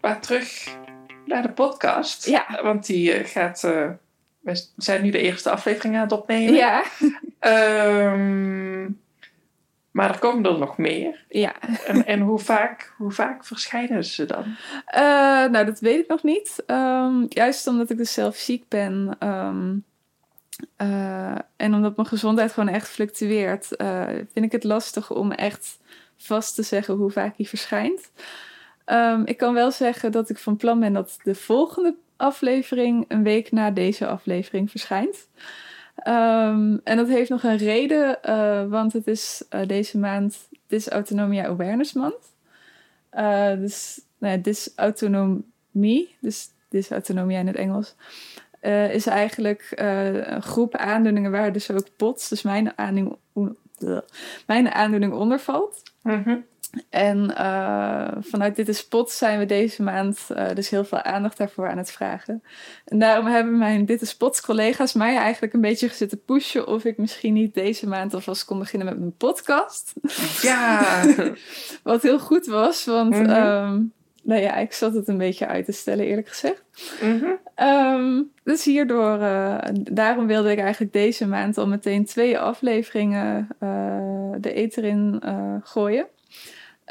Maar 0.00 0.20
terug 0.20 0.76
naar 1.24 1.42
de 1.42 1.52
podcast. 1.54 2.26
Ja. 2.26 2.60
Want 2.62 2.86
die 2.86 3.12
eh, 3.12 3.26
gaat... 3.26 3.62
Uh, 3.64 3.90
we 4.46 4.66
zijn 4.76 5.02
nu 5.02 5.10
de 5.10 5.18
eerste 5.18 5.50
aflevering 5.50 5.94
aan 5.94 6.00
het 6.00 6.12
opnemen. 6.12 6.54
Ja. 6.54 6.82
Um, 8.12 9.00
maar 9.90 10.10
er 10.10 10.18
komen 10.18 10.52
er 10.52 10.58
nog 10.58 10.78
meer. 10.78 11.24
Ja. 11.28 11.54
En, 11.86 12.06
en 12.06 12.20
hoe, 12.20 12.38
vaak, 12.38 12.94
hoe 12.96 13.10
vaak 13.10 13.44
verschijnen 13.44 14.04
ze 14.04 14.24
dan? 14.24 14.44
Uh, 14.94 15.50
nou, 15.50 15.64
dat 15.64 15.80
weet 15.80 15.98
ik 15.98 16.08
nog 16.08 16.22
niet. 16.22 16.64
Um, 16.66 17.26
juist 17.28 17.66
omdat 17.66 17.90
ik 17.90 17.96
dus 17.96 18.12
zelf 18.12 18.36
ziek 18.36 18.64
ben. 18.68 19.16
Um, 19.20 19.84
uh, 20.82 21.38
en 21.56 21.74
omdat 21.74 21.96
mijn 21.96 22.08
gezondheid 22.08 22.52
gewoon 22.52 22.74
echt 22.74 22.88
fluctueert, 22.88 23.68
uh, 23.76 24.06
vind 24.06 24.44
ik 24.44 24.52
het 24.52 24.64
lastig 24.64 25.10
om 25.10 25.32
echt 25.32 25.78
vast 26.16 26.54
te 26.54 26.62
zeggen 26.62 26.94
hoe 26.94 27.10
vaak 27.10 27.36
hij 27.36 27.46
verschijnt. 27.46 28.10
Um, 28.86 29.26
ik 29.26 29.36
kan 29.36 29.54
wel 29.54 29.70
zeggen 29.70 30.12
dat 30.12 30.30
ik 30.30 30.38
van 30.38 30.56
plan 30.56 30.80
ben 30.80 30.92
dat 30.92 31.18
de 31.22 31.34
volgende 31.34 31.94
aflevering 32.16 33.04
een 33.08 33.22
week 33.22 33.52
na 33.52 33.70
deze 33.70 34.06
aflevering 34.06 34.70
verschijnt. 34.70 35.28
Um, 36.06 36.80
en 36.84 36.96
dat 36.96 37.08
heeft 37.08 37.30
nog 37.30 37.42
een 37.42 37.56
reden, 37.56 38.18
uh, 38.28 38.66
want 38.66 38.92
het 38.92 39.06
is 39.06 39.44
uh, 39.50 39.66
deze 39.66 39.98
maand 39.98 40.48
Dysautonomia 40.66 41.46
Awareness 41.46 41.92
Month. 41.92 42.34
Uh, 43.12 43.52
dus 43.54 44.00
nou, 44.18 44.40
dysautonomie, 44.40 46.16
dus 46.20 46.48
dysautonomia 46.68 47.38
in 47.38 47.46
het 47.46 47.56
Engels, 47.56 47.94
is 48.90 49.06
eigenlijk 49.06 49.72
een 49.74 50.42
groep 50.42 50.74
aandoeningen 50.74 51.30
waar 51.30 51.52
dus 51.52 51.70
ook 51.70 51.96
POTS, 51.96 52.28
dus 52.28 52.42
mijn 52.42 52.78
aandoening, 52.78 53.16
mijn 54.46 54.70
aandoening 54.70 55.12
onder 55.12 55.40
valt. 55.40 55.82
Mm. 56.02 56.44
En 56.88 57.34
uh, 57.38 58.08
vanuit 58.20 58.56
Dit 58.56 58.68
is 58.68 58.86
Pot 58.86 59.10
zijn 59.10 59.38
we 59.38 59.46
deze 59.46 59.82
maand 59.82 60.18
uh, 60.30 60.48
dus 60.54 60.68
heel 60.68 60.84
veel 60.84 61.02
aandacht 61.02 61.38
daarvoor 61.38 61.68
aan 61.68 61.78
het 61.78 61.90
vragen. 61.90 62.42
En 62.84 62.98
daarom 62.98 63.26
hebben 63.26 63.58
mijn 63.58 63.84
Dit 63.84 64.02
is 64.02 64.16
Pots 64.16 64.40
collega's 64.40 64.92
mij 64.92 65.16
eigenlijk 65.16 65.52
een 65.52 65.60
beetje 65.60 65.88
zitten 65.88 66.24
pushen 66.24 66.66
of 66.66 66.84
ik 66.84 66.98
misschien 66.98 67.32
niet 67.32 67.54
deze 67.54 67.88
maand 67.88 68.14
alvast 68.14 68.44
kon 68.44 68.58
beginnen 68.58 68.88
met 68.88 68.98
mijn 68.98 69.16
podcast. 69.16 69.92
Ja! 70.42 71.04
Wat 71.82 72.02
heel 72.02 72.18
goed 72.18 72.46
was, 72.46 72.84
want 72.84 73.14
mm 73.14 73.24
-hmm. 73.24 73.64
um, 73.64 73.92
nou 74.22 74.40
ja, 74.40 74.56
ik 74.56 74.72
zat 74.72 74.94
het 74.94 75.08
een 75.08 75.18
beetje 75.18 75.46
uit 75.46 75.64
te 75.64 75.72
stellen 75.72 76.06
eerlijk 76.06 76.28
gezegd. 76.28 76.62
Mm 77.02 77.20
-hmm. 77.20 77.66
um, 77.66 78.30
dus 78.44 78.64
hierdoor, 78.64 79.20
uh, 79.20 79.58
daarom 79.72 80.26
wilde 80.26 80.50
ik 80.50 80.58
eigenlijk 80.58 80.92
deze 80.92 81.26
maand 81.26 81.58
al 81.58 81.66
meteen 81.66 82.04
twee 82.04 82.38
afleveringen 82.38 83.48
de 84.40 84.52
eter 84.52 84.84
in 84.84 85.22
gooien. 85.62 86.06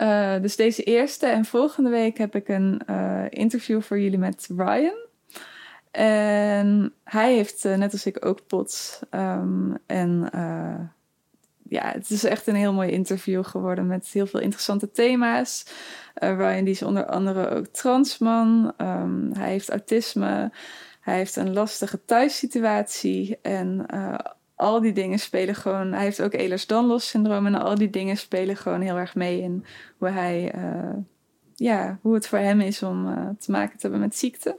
Uh, 0.01 0.41
dus 0.41 0.55
deze 0.55 0.83
eerste 0.83 1.25
en 1.25 1.45
volgende 1.45 1.89
week 1.89 2.17
heb 2.17 2.35
ik 2.35 2.47
een 2.47 2.81
uh, 2.89 3.23
interview 3.29 3.81
voor 3.81 3.99
jullie 3.99 4.17
met 4.17 4.47
Ryan. 4.57 5.03
En 5.91 6.93
hij 7.03 7.33
heeft, 7.33 7.65
uh, 7.65 7.75
net 7.75 7.91
als 7.91 8.05
ik, 8.05 8.25
ook 8.25 8.47
POTS. 8.47 8.99
Um, 9.11 9.77
en 9.85 10.29
ja, 11.69 11.91
het 11.91 12.09
is 12.09 12.23
echt 12.23 12.47
een 12.47 12.55
heel 12.55 12.73
mooi 12.73 12.89
interview 12.89 13.43
geworden 13.45 13.87
met 13.87 14.07
heel 14.07 14.27
veel 14.27 14.39
interessante 14.39 14.91
thema's. 14.91 15.65
Ryan 16.13 16.63
die 16.63 16.73
is 16.73 16.81
onder 16.81 17.05
andere 17.05 17.49
ook 17.49 17.67
transman. 17.67 18.73
Um, 18.77 19.31
hij 19.33 19.49
heeft 19.49 19.69
autisme. 19.69 20.51
Hij 21.01 21.15
heeft 21.15 21.35
een 21.35 21.53
lastige 21.53 22.05
thuissituatie. 22.05 23.37
En 23.41 23.85
al 24.55 24.81
die 24.81 24.93
dingen 24.93 25.19
spelen 25.19 25.55
gewoon. 25.55 25.93
Hij 25.93 26.03
heeft 26.03 26.21
ook 26.21 26.33
Ehlers-Danlos 26.33 27.09
syndroom 27.09 27.45
en 27.45 27.55
al 27.55 27.75
die 27.75 27.89
dingen 27.89 28.17
spelen 28.17 28.57
gewoon 28.57 28.81
heel 28.81 28.97
erg 28.97 29.15
mee 29.15 29.41
in 29.41 29.65
hoe 29.97 30.09
hij, 30.09 30.55
uh, 30.55 30.95
ja, 31.55 31.99
hoe 32.01 32.13
het 32.13 32.27
voor 32.27 32.37
hem 32.37 32.61
is 32.61 32.83
om 32.83 33.07
uh, 33.07 33.29
te 33.39 33.51
maken 33.51 33.77
te 33.77 33.81
hebben 33.81 33.99
met 33.99 34.15
ziekte. 34.17 34.57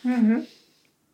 Mm 0.00 0.14
-hmm. 0.14 0.46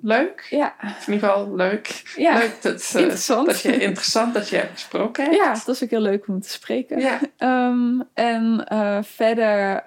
Leuk. 0.01 0.47
Ja. 0.51 0.75
In 0.81 1.13
ieder 1.13 1.29
geval 1.29 1.55
leuk. 1.55 2.13
Ja. 2.17 2.39
Leuk 2.39 2.63
dat, 2.63 2.93
uh, 2.95 3.01
interessant. 3.01 3.47
dat 3.47 3.61
je 3.61 3.81
interessant 3.81 4.35
dat 4.35 4.49
je 4.49 4.57
hebt 4.57 4.73
gesproken 4.73 5.25
hebt. 5.25 5.37
Ja, 5.37 5.53
dat 5.53 5.69
is 5.69 5.83
ook 5.83 5.91
heel 5.91 6.01
leuk 6.01 6.29
om 6.29 6.41
te 6.41 6.51
spreken. 6.51 7.01
Ja. 7.01 7.21
Um, 7.69 8.03
en 8.15 8.67
verder. 9.05 9.83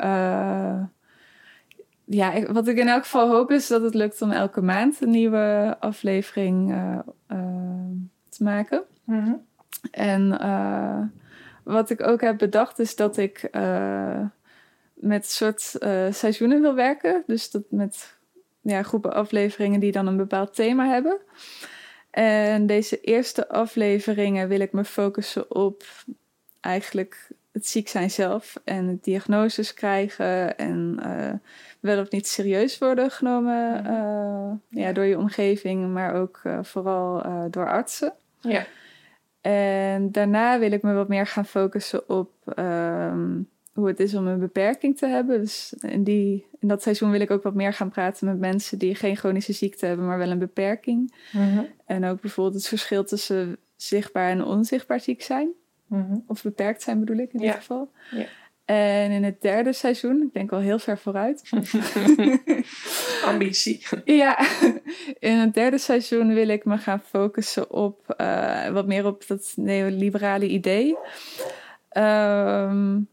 ja, 2.06 2.52
wat 2.52 2.68
ik 2.68 2.78
in 2.78 2.88
elk 2.88 3.04
geval 3.04 3.30
hoop 3.30 3.52
is 3.52 3.68
dat 3.68 3.82
het 3.82 3.94
lukt 3.94 4.22
om 4.22 4.32
elke 4.32 4.62
maand 4.62 5.02
een 5.02 5.10
nieuwe 5.10 5.76
aflevering 5.80 6.74
te 8.38 8.44
maken. 8.44 8.84
Mhm. 9.04 9.34
En 9.92 10.38
uh, 10.42 11.02
wat 11.64 11.90
ik 11.90 12.08
ook 12.08 12.22
heb 12.22 12.38
bedacht 12.38 12.80
is 12.80 12.96
dat 12.96 13.18
ik 13.18 13.50
uh, 13.52 14.26
met 14.94 15.30
soort 15.30 15.76
uh, 15.80 16.06
seizoenen 16.12 16.62
wil 16.62 16.76
werken. 16.76 17.24
Dus 17.26 17.52
dat 17.52 17.64
met 17.70 18.18
ja, 18.62 18.84
groepen 18.84 19.14
afleveringen 19.14 19.80
die 19.80 19.92
dan 19.92 20.08
een 20.08 20.18
bepaald 20.18 20.56
thema 20.56 20.88
hebben. 20.88 21.18
En 22.10 22.66
deze 22.66 23.02
eerste 23.02 23.50
afleveringen 23.50 24.48
wil 24.48 24.60
ik 24.60 24.72
me 24.72 24.86
focussen 24.86 25.56
op 25.56 25.84
eigenlijk 26.60 27.28
het 27.52 27.68
ziek 27.68 27.88
zijn 27.88 28.12
zelf 28.12 28.60
en 28.64 29.00
diagnoses 29.02 29.74
krijgen 29.74 30.58
en 30.58 31.00
uh, 31.06 31.34
wel 31.80 32.02
of 32.02 32.10
niet 32.12 32.28
serieus 32.28 32.78
worden 32.78 33.12
genomen 33.12 33.86
uh, 33.86 34.82
ja, 34.84 34.92
door 34.92 35.04
je 35.04 35.18
omgeving, 35.18 35.94
maar 35.94 36.14
ook 36.14 36.42
uh, 36.44 36.60
vooral 36.64 37.24
door 37.50 37.70
artsen. 37.70 38.14
Ja. 38.40 38.66
En 39.42 40.12
daarna 40.12 40.60
wil 40.60 40.72
ik 40.72 40.82
me 40.82 40.94
wat 40.94 41.08
meer 41.08 41.28
gaan 41.28 41.46
focussen 41.46 42.10
op 42.10 42.32
um, 42.60 43.50
hoe 43.78 43.88
het 43.88 44.00
is 44.00 44.16
om 44.16 44.28
een 44.28 44.40
beperking 44.40 44.98
te 44.98 45.08
hebben. 45.08 45.40
Dus 45.40 45.74
in, 45.74 46.04
die, 46.04 46.46
in 46.60 46.68
dat 46.68 46.82
seizoen 46.82 47.12
wil 47.12 47.22
ik 47.22 47.32
ook 47.32 47.44
wat 47.44 47.54
meer 47.54 47.74
gaan 47.74 47.90
praten 47.90 48.28
met 48.28 48.40
mensen 48.40 48.78
die 48.78 48.96
geen 48.96 49.18
chronische 49.18 49.54
ziekte 49.54 49.86
hebben, 49.86 50.06
maar 50.06 50.18
wel 50.18 50.32
een 50.32 50.40
beperking. 50.40 51.16
Mm 51.32 51.54
-hmm. 51.54 51.68
En 51.86 52.06
ook 52.06 52.22
bijvoorbeeld 52.22 52.56
het 52.56 52.68
verschil 52.68 53.04
tussen 53.04 53.58
zichtbaar 53.76 54.30
en 54.30 54.44
onzichtbaar 54.44 55.00
ziek 55.00 55.22
zijn. 55.22 55.50
Mm 55.88 56.06
-hmm. 56.08 56.24
Of 56.28 56.44
beperkt 56.44 56.82
zijn 56.82 57.00
bedoel 57.00 57.18
ik 57.18 57.34
in 57.34 57.40
dit 57.40 57.56
geval. 57.56 57.92
Ja. 58.12 58.26
En 58.68 59.12
in 59.12 59.24
het 59.24 59.42
derde 59.42 59.74
seizoen, 59.74 60.22
ik 60.22 60.34
denk 60.34 60.52
al 60.52 60.60
heel 60.60 60.80
ver 60.80 60.98
vooruit. 60.98 61.50
Ambitie. 63.26 63.86
ja, 64.06 64.40
in 65.20 65.38
het 65.38 65.54
derde 65.54 65.78
seizoen 65.78 66.34
wil 66.34 66.48
ik 66.48 66.66
me 66.66 66.78
gaan 66.78 67.00
focussen 67.00 67.72
op 67.72 68.16
uh, 68.18 68.68
wat 68.68 68.88
meer 68.88 69.06
op 69.06 69.28
dat 69.28 69.54
neoliberale 69.56 70.48
idee. 70.48 70.98
Um, 71.98 73.10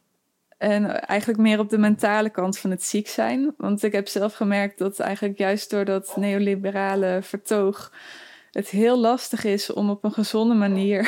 En 0.59 1.01
eigenlijk 1.01 1.41
meer 1.41 1.59
op 1.59 1.71
de 1.71 1.79
mentale 1.79 2.31
kant 2.31 2.59
van 2.59 2.71
het 2.71 2.83
ziek 2.83 3.09
zijn. 3.09 3.55
Want 3.57 3.83
ik 3.83 3.93
heb 3.93 4.09
zelf 4.09 4.35
gemerkt 4.35 4.79
dat 4.79 4.99
eigenlijk 5.01 5.39
juist 5.39 5.71
door 5.71 5.85
dat 5.85 6.17
neoliberale 6.17 7.19
vertoog 7.23 7.93
het 8.51 8.69
heel 8.69 8.99
lastig 8.99 9.45
is 9.45 9.73
om 9.73 9.91
op 9.91 10.05
een 10.05 10.13
gezonde 10.13 10.55
manier. 10.55 11.01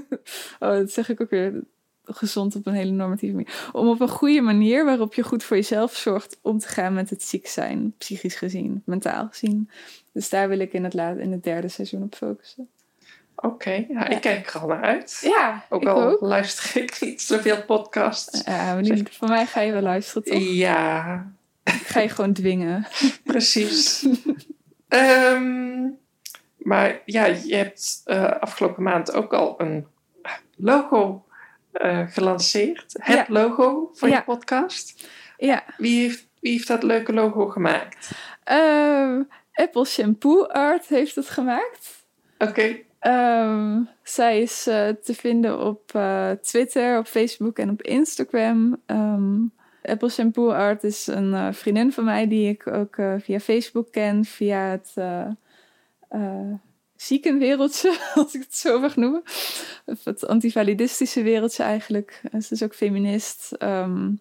oh, 0.60 0.68
dat 0.68 0.90
zeg 0.90 1.08
ik 1.08 1.20
ook 1.20 1.30
weer. 1.30 1.62
Gezond 2.04 2.56
op 2.56 2.66
een 2.66 2.74
hele 2.74 2.90
normatieve 2.90 3.34
manier. 3.34 3.70
Om 3.72 3.88
op 3.88 4.00
een 4.00 4.08
goede 4.08 4.40
manier 4.40 4.84
waarop 4.84 5.14
je 5.14 5.22
goed 5.22 5.44
voor 5.44 5.56
jezelf 5.56 5.96
zorgt 5.96 6.38
om 6.42 6.58
te 6.58 6.68
gaan 6.68 6.94
met 6.94 7.10
het 7.10 7.22
ziek 7.22 7.46
zijn, 7.46 7.94
psychisch 7.98 8.34
gezien, 8.34 8.82
mentaal 8.84 9.28
gezien. 9.28 9.70
Dus 10.12 10.28
daar 10.28 10.48
wil 10.48 10.58
ik 10.58 10.72
in 10.72 10.84
het, 10.84 10.94
laat, 10.94 11.16
in 11.16 11.32
het 11.32 11.44
derde 11.44 11.68
seizoen 11.68 12.02
op 12.02 12.14
focussen. 12.14 12.68
Oké, 13.34 13.86
ja, 13.88 14.08
ik 14.08 14.20
kijk 14.20 14.46
er 14.46 14.60
al 14.60 14.68
naar 14.68 14.82
uit. 14.82 15.18
Ja, 15.22 15.66
ook 15.68 15.84
al 15.84 16.16
luister 16.20 16.82
ik 16.82 16.96
niet 17.00 17.22
zoveel 17.22 17.64
podcasts. 17.64 18.42
Ja, 18.44 18.72
maar 18.72 18.82
niet, 18.82 19.08
van 19.10 19.28
mij 19.28 19.46
ga 19.46 19.60
je 19.60 19.72
wel 19.72 19.82
luisteren, 19.82 20.22
toch? 20.22 20.38
Ja. 20.38 21.26
Ik 21.64 21.72
ga 21.72 22.00
je 22.00 22.08
gewoon 22.08 22.32
dwingen. 22.32 22.86
Precies. 23.24 24.06
Ehm, 24.88 25.88
maar 26.56 27.00
ja, 27.04 27.24
je 27.24 27.54
hebt 27.54 28.02
uh, 28.06 28.24
afgelopen 28.24 28.82
maand 28.82 29.12
ook 29.12 29.32
al 29.32 29.60
een 29.60 29.86
logo 30.56 31.24
uh, 31.72 32.06
gelanceerd. 32.08 32.94
Het 32.98 33.28
logo 33.28 33.90
van 33.92 34.10
je 34.10 34.22
podcast. 34.22 35.08
Ja. 35.36 35.64
Wie 35.76 36.00
heeft, 36.00 36.28
wie 36.40 36.52
heeft 36.52 36.68
dat 36.68 36.82
leuke 36.82 37.12
logo 37.12 37.46
gemaakt? 37.46 38.10
Uh, 38.50 39.20
Apple 39.52 39.84
Shampoo 39.84 40.46
Art 40.46 40.86
heeft 40.86 41.14
het 41.14 41.28
gemaakt. 41.30 42.06
Oké. 42.38 42.76
Um, 43.00 43.88
zij 44.02 44.40
is 44.40 44.68
uh, 44.68 44.88
te 44.88 45.14
vinden 45.14 45.60
op 45.60 45.92
uh, 45.96 46.30
Twitter, 46.30 46.98
op 46.98 47.06
Facebook 47.06 47.58
en 47.58 47.70
op 47.70 47.82
Instagram. 47.82 48.76
Um, 48.86 49.52
Apple 49.82 50.10
Shampoo 50.10 50.50
Art 50.50 50.84
is 50.84 51.06
een 51.06 51.32
uh, 51.32 51.48
vriendin 51.52 51.92
van 51.92 52.04
mij 52.04 52.28
die 52.28 52.48
ik 52.48 52.66
ook 52.66 52.96
via 53.18 53.40
Facebook 53.40 53.92
ken, 53.92 54.24
via 54.24 54.60
het 54.60 54.94
ziekenwereldje, 57.06 57.98
als 58.14 58.34
ik 58.34 58.40
het 58.40 58.56
zo 58.56 58.80
mag 58.80 58.96
noemen. 58.96 59.22
Of 59.86 60.04
het 60.04 60.26
antivalidistische 60.26 61.22
wereldje 61.22 61.62
eigenlijk. 61.62 62.20
Ze 62.40 62.54
is 62.54 62.62
ook 62.62 62.74
feminist. 62.74 63.52
Um, 63.58 64.20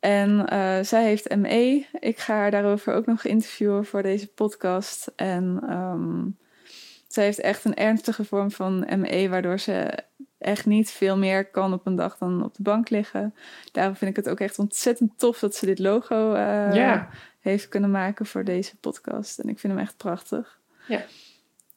en 0.00 0.46
zij 0.86 1.04
heeft 1.04 1.36
ME. 1.36 1.86
Ik 2.00 2.18
ga 2.18 2.34
haar 2.34 2.50
daarover 2.50 2.94
ook 2.94 3.06
nog 3.06 3.24
interviewen 3.24 3.84
voor 3.84 4.02
deze 4.02 4.26
podcast. 4.26 5.12
En 5.16 5.60
ze 7.08 7.20
heeft 7.20 7.40
echt 7.40 7.64
een 7.64 7.74
ernstige 7.74 8.24
vorm 8.24 8.50
van 8.50 8.86
ME, 8.98 9.28
waardoor 9.28 9.58
ze 9.58 10.04
echt 10.38 10.66
niet 10.66 10.90
veel 10.90 11.16
meer 11.16 11.50
kan 11.50 11.72
op 11.72 11.86
een 11.86 11.94
dag 11.94 12.18
dan 12.18 12.44
op 12.44 12.54
de 12.54 12.62
bank 12.62 12.90
liggen. 12.90 13.34
Daarom 13.72 13.96
vind 13.96 14.10
ik 14.10 14.16
het 14.16 14.28
ook 14.28 14.40
echt 14.40 14.58
ontzettend 14.58 15.18
tof 15.18 15.38
dat 15.38 15.54
ze 15.54 15.66
dit 15.66 15.78
logo 15.78 16.34
uh, 16.34 17.02
heeft 17.40 17.68
kunnen 17.68 17.90
maken 17.90 18.26
voor 18.26 18.44
deze 18.44 18.76
podcast. 18.76 19.38
En 19.38 19.48
ik 19.48 19.58
vind 19.58 19.72
hem 19.72 19.82
echt 19.82 19.96
prachtig. 19.96 20.58
Ja. 20.88 21.04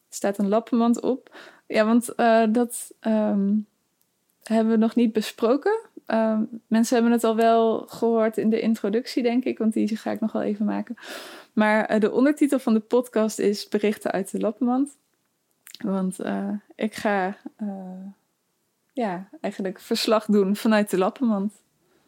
Staat 0.08 0.38
een 0.38 0.48
lappenmand 0.48 1.00
op. 1.00 1.36
Ja, 1.66 1.84
want 1.84 2.10
uh, 2.16 2.44
dat 2.48 2.92
um, 3.00 3.66
hebben 4.42 4.72
we 4.72 4.78
nog 4.78 4.94
niet 4.94 5.12
besproken. 5.12 5.80
Um, 6.06 6.62
mensen 6.66 6.94
hebben 6.94 7.12
het 7.12 7.24
al 7.24 7.36
wel 7.36 7.86
gehoord 7.86 8.36
in 8.36 8.50
de 8.50 8.60
introductie, 8.60 9.22
denk 9.22 9.44
ik, 9.44 9.58
want 9.58 9.72
die 9.72 9.96
ga 9.96 10.10
ik 10.10 10.20
nog 10.20 10.32
wel 10.32 10.42
even 10.42 10.64
maken. 10.64 10.96
Maar 11.52 11.94
uh, 11.94 12.00
de 12.00 12.10
ondertitel 12.10 12.58
van 12.58 12.74
de 12.74 12.80
podcast 12.80 13.38
is 13.38 13.68
Berichten 13.68 14.10
uit 14.10 14.30
de 14.30 14.40
lappenmand. 14.40 14.96
Want 15.78 16.20
uh, 16.20 16.50
ik 16.74 16.94
ga 16.94 17.36
ja, 18.98 19.28
eigenlijk 19.40 19.80
verslag 19.80 20.24
doen 20.24 20.56
vanuit 20.56 20.90
de 20.90 20.98
Lappenmand. 20.98 21.52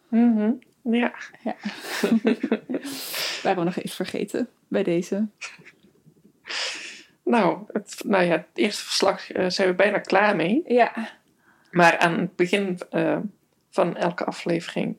Mm 0.08 0.36
-hmm. 0.36 0.58
Ja. 0.94 1.14
ja. 1.42 1.56
Waren 3.42 3.58
we 3.58 3.64
nog 3.64 3.76
even 3.76 3.90
vergeten 3.90 4.48
bij 4.68 4.82
deze. 4.82 5.26
Nou, 7.30 7.58
het, 7.72 8.02
nou 8.06 8.24
ja, 8.24 8.30
het 8.30 8.46
eerste 8.54 8.84
verslag 8.84 9.36
uh, 9.36 9.44
zijn 9.48 9.68
we 9.68 9.74
bijna 9.74 9.98
klaar 9.98 10.36
mee. 10.36 10.62
Ja. 10.66 10.92
Maar 11.70 11.98
aan 11.98 12.18
het 12.18 12.36
begin 12.36 12.78
van 13.70 13.96
elke 13.96 14.24
aflevering 14.24 14.96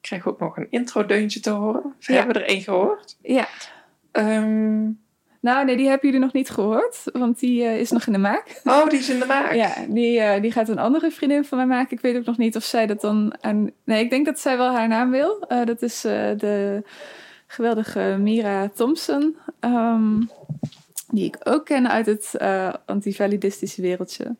krijgen 0.00 0.28
we 0.28 0.34
ook 0.34 0.40
nog 0.40 0.56
een 0.56 0.66
intro-deuntje 0.70 1.40
te 1.40 1.50
horen. 1.50 1.94
Ja. 1.98 2.14
Hebben 2.14 2.34
we 2.34 2.40
er 2.40 2.48
één 2.48 2.62
gehoord? 2.62 3.16
Ja. 3.22 3.46
Um, 4.12 5.02
nou, 5.40 5.64
nee, 5.64 5.76
die 5.76 5.88
hebben 5.88 6.08
jullie 6.08 6.24
nog 6.24 6.32
niet 6.32 6.50
gehoord, 6.50 7.02
want 7.12 7.38
die 7.40 7.62
uh, 7.62 7.78
is 7.78 7.90
nog 7.90 8.06
in 8.06 8.12
de 8.12 8.18
maak. 8.18 8.60
Oh, 8.64 8.88
die 8.88 8.98
is 8.98 9.08
in 9.08 9.18
de 9.18 9.26
maak? 9.26 9.52
Ja, 9.52 9.74
die, 9.88 10.18
uh, 10.18 10.40
die 10.40 10.52
gaat 10.52 10.68
een 10.68 10.78
andere 10.78 11.10
vriendin 11.10 11.44
van 11.44 11.58
mij 11.58 11.66
maken. 11.66 11.96
Ik 11.96 12.02
weet 12.02 12.16
ook 12.16 12.24
nog 12.24 12.38
niet 12.38 12.56
of 12.56 12.64
zij 12.64 12.86
dat 12.86 13.00
dan 13.00 13.34
aan... 13.40 13.70
Nee, 13.84 14.04
ik 14.04 14.10
denk 14.10 14.26
dat 14.26 14.40
zij 14.40 14.56
wel 14.56 14.72
haar 14.72 14.88
naam 14.88 15.10
wil. 15.10 15.44
Uh, 15.48 15.64
dat 15.64 15.82
is 15.82 16.00
de 16.00 16.82
geweldige 17.46 18.16
Mira 18.20 18.68
Thompson. 18.68 19.36
Um, 19.60 20.30
die 21.14 21.24
ik 21.24 21.36
ook 21.42 21.64
ken 21.64 21.90
uit 21.90 22.06
het 22.06 22.34
antivalidistische 22.86 23.82
wereldje. 23.82 24.36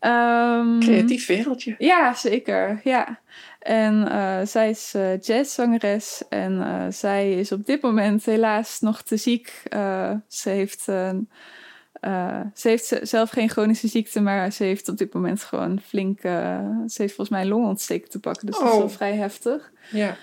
Um, 0.00 0.80
Creatief 0.80 1.26
wereldje. 1.26 1.74
Ja, 1.78 2.14
zeker. 2.14 2.80
Ja. 2.84 3.20
En 3.58 3.94
uh, 3.94 4.40
zij 4.44 4.70
is 4.70 4.92
uh, 4.96 5.20
jazzzangeres 5.20 6.22
en 6.28 6.52
uh, 6.52 6.84
zij 6.88 7.32
is 7.32 7.52
op 7.52 7.66
dit 7.66 7.82
moment 7.82 8.24
helaas 8.24 8.80
nog 8.80 9.02
te 9.02 9.16
ziek. 9.16 9.62
ze, 10.28 10.50
heeft, 10.50 10.80
ze 12.54 12.68
heeft 12.68 12.98
zelf 13.02 13.30
geen 13.30 13.48
chronische 13.48 13.88
ziekte, 13.88 14.20
maar 14.20 14.52
ze 14.52 14.64
heeft 14.64 14.88
op 14.88 14.96
dit 14.96 15.14
moment 15.14 15.42
gewoon 15.42 15.80
flink. 15.80 16.20
ze 16.20 16.94
heeft 16.96 17.14
volgens 17.14 17.28
mij 17.28 17.40
een 17.40 17.48
longontsteking 17.48 18.10
te 18.10 18.20
pakken, 18.20 18.46
dus 18.46 18.56
oh. 18.56 18.64
dat 18.64 18.72
is 18.72 18.78
wel 18.78 18.88
vrij 18.88 19.14
heftig. 19.14 19.72
Ja. 19.90 20.16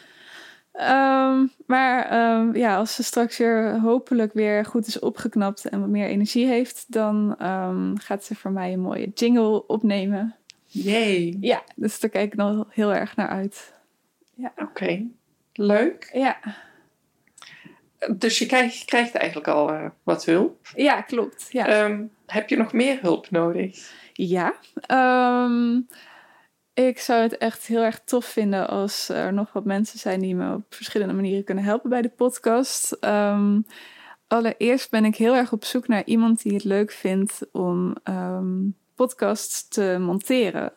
Um, 0.81 1.51
maar 1.65 2.31
um, 2.37 2.55
ja, 2.55 2.77
als 2.77 2.95
ze 2.95 3.03
straks 3.03 3.37
weer 3.37 3.79
hopelijk 3.79 4.33
weer 4.33 4.65
goed 4.65 4.87
is 4.87 4.99
opgeknapt 4.99 5.65
en 5.65 5.79
wat 5.79 5.89
meer 5.89 6.07
energie 6.07 6.45
heeft, 6.45 6.85
dan 6.87 7.35
um, 7.41 7.99
gaat 7.99 8.23
ze 8.23 8.35
voor 8.35 8.51
mij 8.51 8.73
een 8.73 8.79
mooie 8.79 9.11
jingle 9.13 9.67
opnemen. 9.67 10.35
Jee. 10.65 11.37
Ja, 11.41 11.63
dus 11.75 11.99
daar 11.99 12.09
kijk 12.09 12.33
ik 12.33 12.39
nog 12.39 12.65
heel 12.69 12.93
erg 12.93 13.15
naar 13.15 13.27
uit. 13.27 13.73
Ja. 14.33 14.51
Oké, 14.55 14.63
okay. 14.63 15.07
leuk. 15.53 16.09
Ja. 16.13 16.37
Dus 18.17 18.39
je 18.39 18.45
krijgt, 18.45 18.79
je 18.79 18.85
krijgt 18.85 19.15
eigenlijk 19.15 19.47
al 19.47 19.73
uh, 19.73 19.85
wat 20.03 20.25
hulp. 20.25 20.67
Ja, 20.75 21.01
klopt. 21.01 21.47
Ja. 21.49 21.97
Heb 22.25 22.49
je 22.49 22.57
nog 22.57 22.73
meer 22.73 22.97
hulp 23.01 23.29
nodig? 23.29 23.93
Ja. 24.13 24.53
Um, 25.45 25.87
ik 26.75 26.99
zou 26.99 27.21
het 27.21 27.37
echt 27.37 27.65
heel 27.65 27.83
erg 27.83 28.01
tof 28.03 28.25
vinden 28.25 28.67
als 28.69 29.09
er 29.09 29.33
nog 29.33 29.53
wat 29.53 29.65
mensen 29.65 29.99
zijn 29.99 30.19
die 30.19 30.35
me 30.35 30.53
op 30.55 30.63
verschillende 30.69 31.13
manieren 31.13 31.43
kunnen 31.43 31.63
helpen 31.63 31.89
bij 31.89 32.01
de 32.01 32.09
podcast. 32.09 32.97
Um, 33.01 33.65
allereerst 34.27 34.89
ben 34.89 35.05
ik 35.05 35.15
heel 35.15 35.35
erg 35.35 35.51
op 35.51 35.65
zoek 35.65 35.87
naar 35.87 36.05
iemand 36.05 36.41
die 36.41 36.53
het 36.53 36.63
leuk 36.63 36.91
vindt 36.91 37.47
om 37.51 37.95
um, 38.03 38.75
podcasts 38.95 39.67
te 39.67 39.97
monteren. 39.99 40.73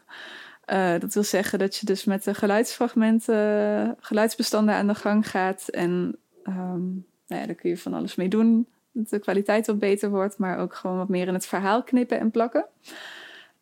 Uh, 0.66 0.98
dat 0.98 1.14
wil 1.14 1.22
zeggen 1.22 1.58
dat 1.58 1.76
je 1.76 1.86
dus 1.86 2.04
met 2.04 2.24
de 2.24 2.34
geluidsfragmenten, 2.34 3.96
geluidsbestanden 4.00 4.74
aan 4.74 4.86
de 4.86 4.94
gang 4.94 5.30
gaat. 5.30 5.68
En 5.68 6.18
um, 6.44 7.06
nou 7.26 7.40
ja, 7.40 7.46
daar 7.46 7.54
kun 7.54 7.70
je 7.70 7.78
van 7.78 7.94
alles 7.94 8.14
mee 8.14 8.28
doen. 8.28 8.66
Dat 8.92 9.08
de 9.08 9.18
kwaliteit 9.18 9.66
wat 9.66 9.78
beter 9.78 10.10
wordt, 10.10 10.38
maar 10.38 10.58
ook 10.58 10.74
gewoon 10.74 10.96
wat 10.96 11.08
meer 11.08 11.26
in 11.26 11.34
het 11.34 11.46
verhaal 11.46 11.82
knippen 11.82 12.18
en 12.18 12.30
plakken. 12.30 12.66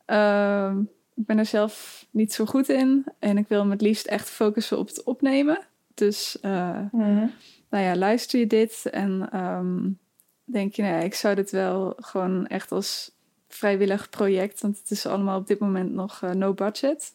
Uh, 0.07 0.76
ik 1.17 1.27
ben 1.27 1.39
er 1.39 1.47
zelf 1.47 2.07
niet 2.11 2.33
zo 2.33 2.45
goed 2.45 2.69
in. 2.69 3.05
En 3.19 3.39
ik 3.39 3.49
wil 3.49 3.64
me 3.64 3.71
het 3.71 3.81
liefst 3.81 4.07
echt 4.07 4.31
focussen 4.31 4.79
op 4.79 4.87
het 4.87 5.03
opnemen. 5.03 5.59
Dus 5.95 6.39
uh, 6.43 6.79
mm. 6.93 7.33
nou 7.71 7.85
ja, 7.85 7.97
luister 7.97 8.39
je 8.39 8.47
dit 8.47 8.87
en 8.91 9.41
um, 9.41 9.99
denk 10.45 10.75
je, 10.75 10.83
nou 10.83 10.95
ja, 10.95 11.01
ik 11.01 11.14
zou 11.14 11.35
dit 11.35 11.51
wel 11.51 11.93
gewoon 11.97 12.47
echt 12.47 12.73
als 12.73 13.11
vrijwillig 13.49 14.11
project, 14.11 14.61
want 14.61 14.79
het 14.79 14.91
is 14.91 15.07
allemaal 15.07 15.39
op 15.39 15.47
dit 15.47 15.59
moment 15.59 15.93
nog 15.93 16.21
uh, 16.25 16.31
no 16.31 16.55
budget, 16.55 17.14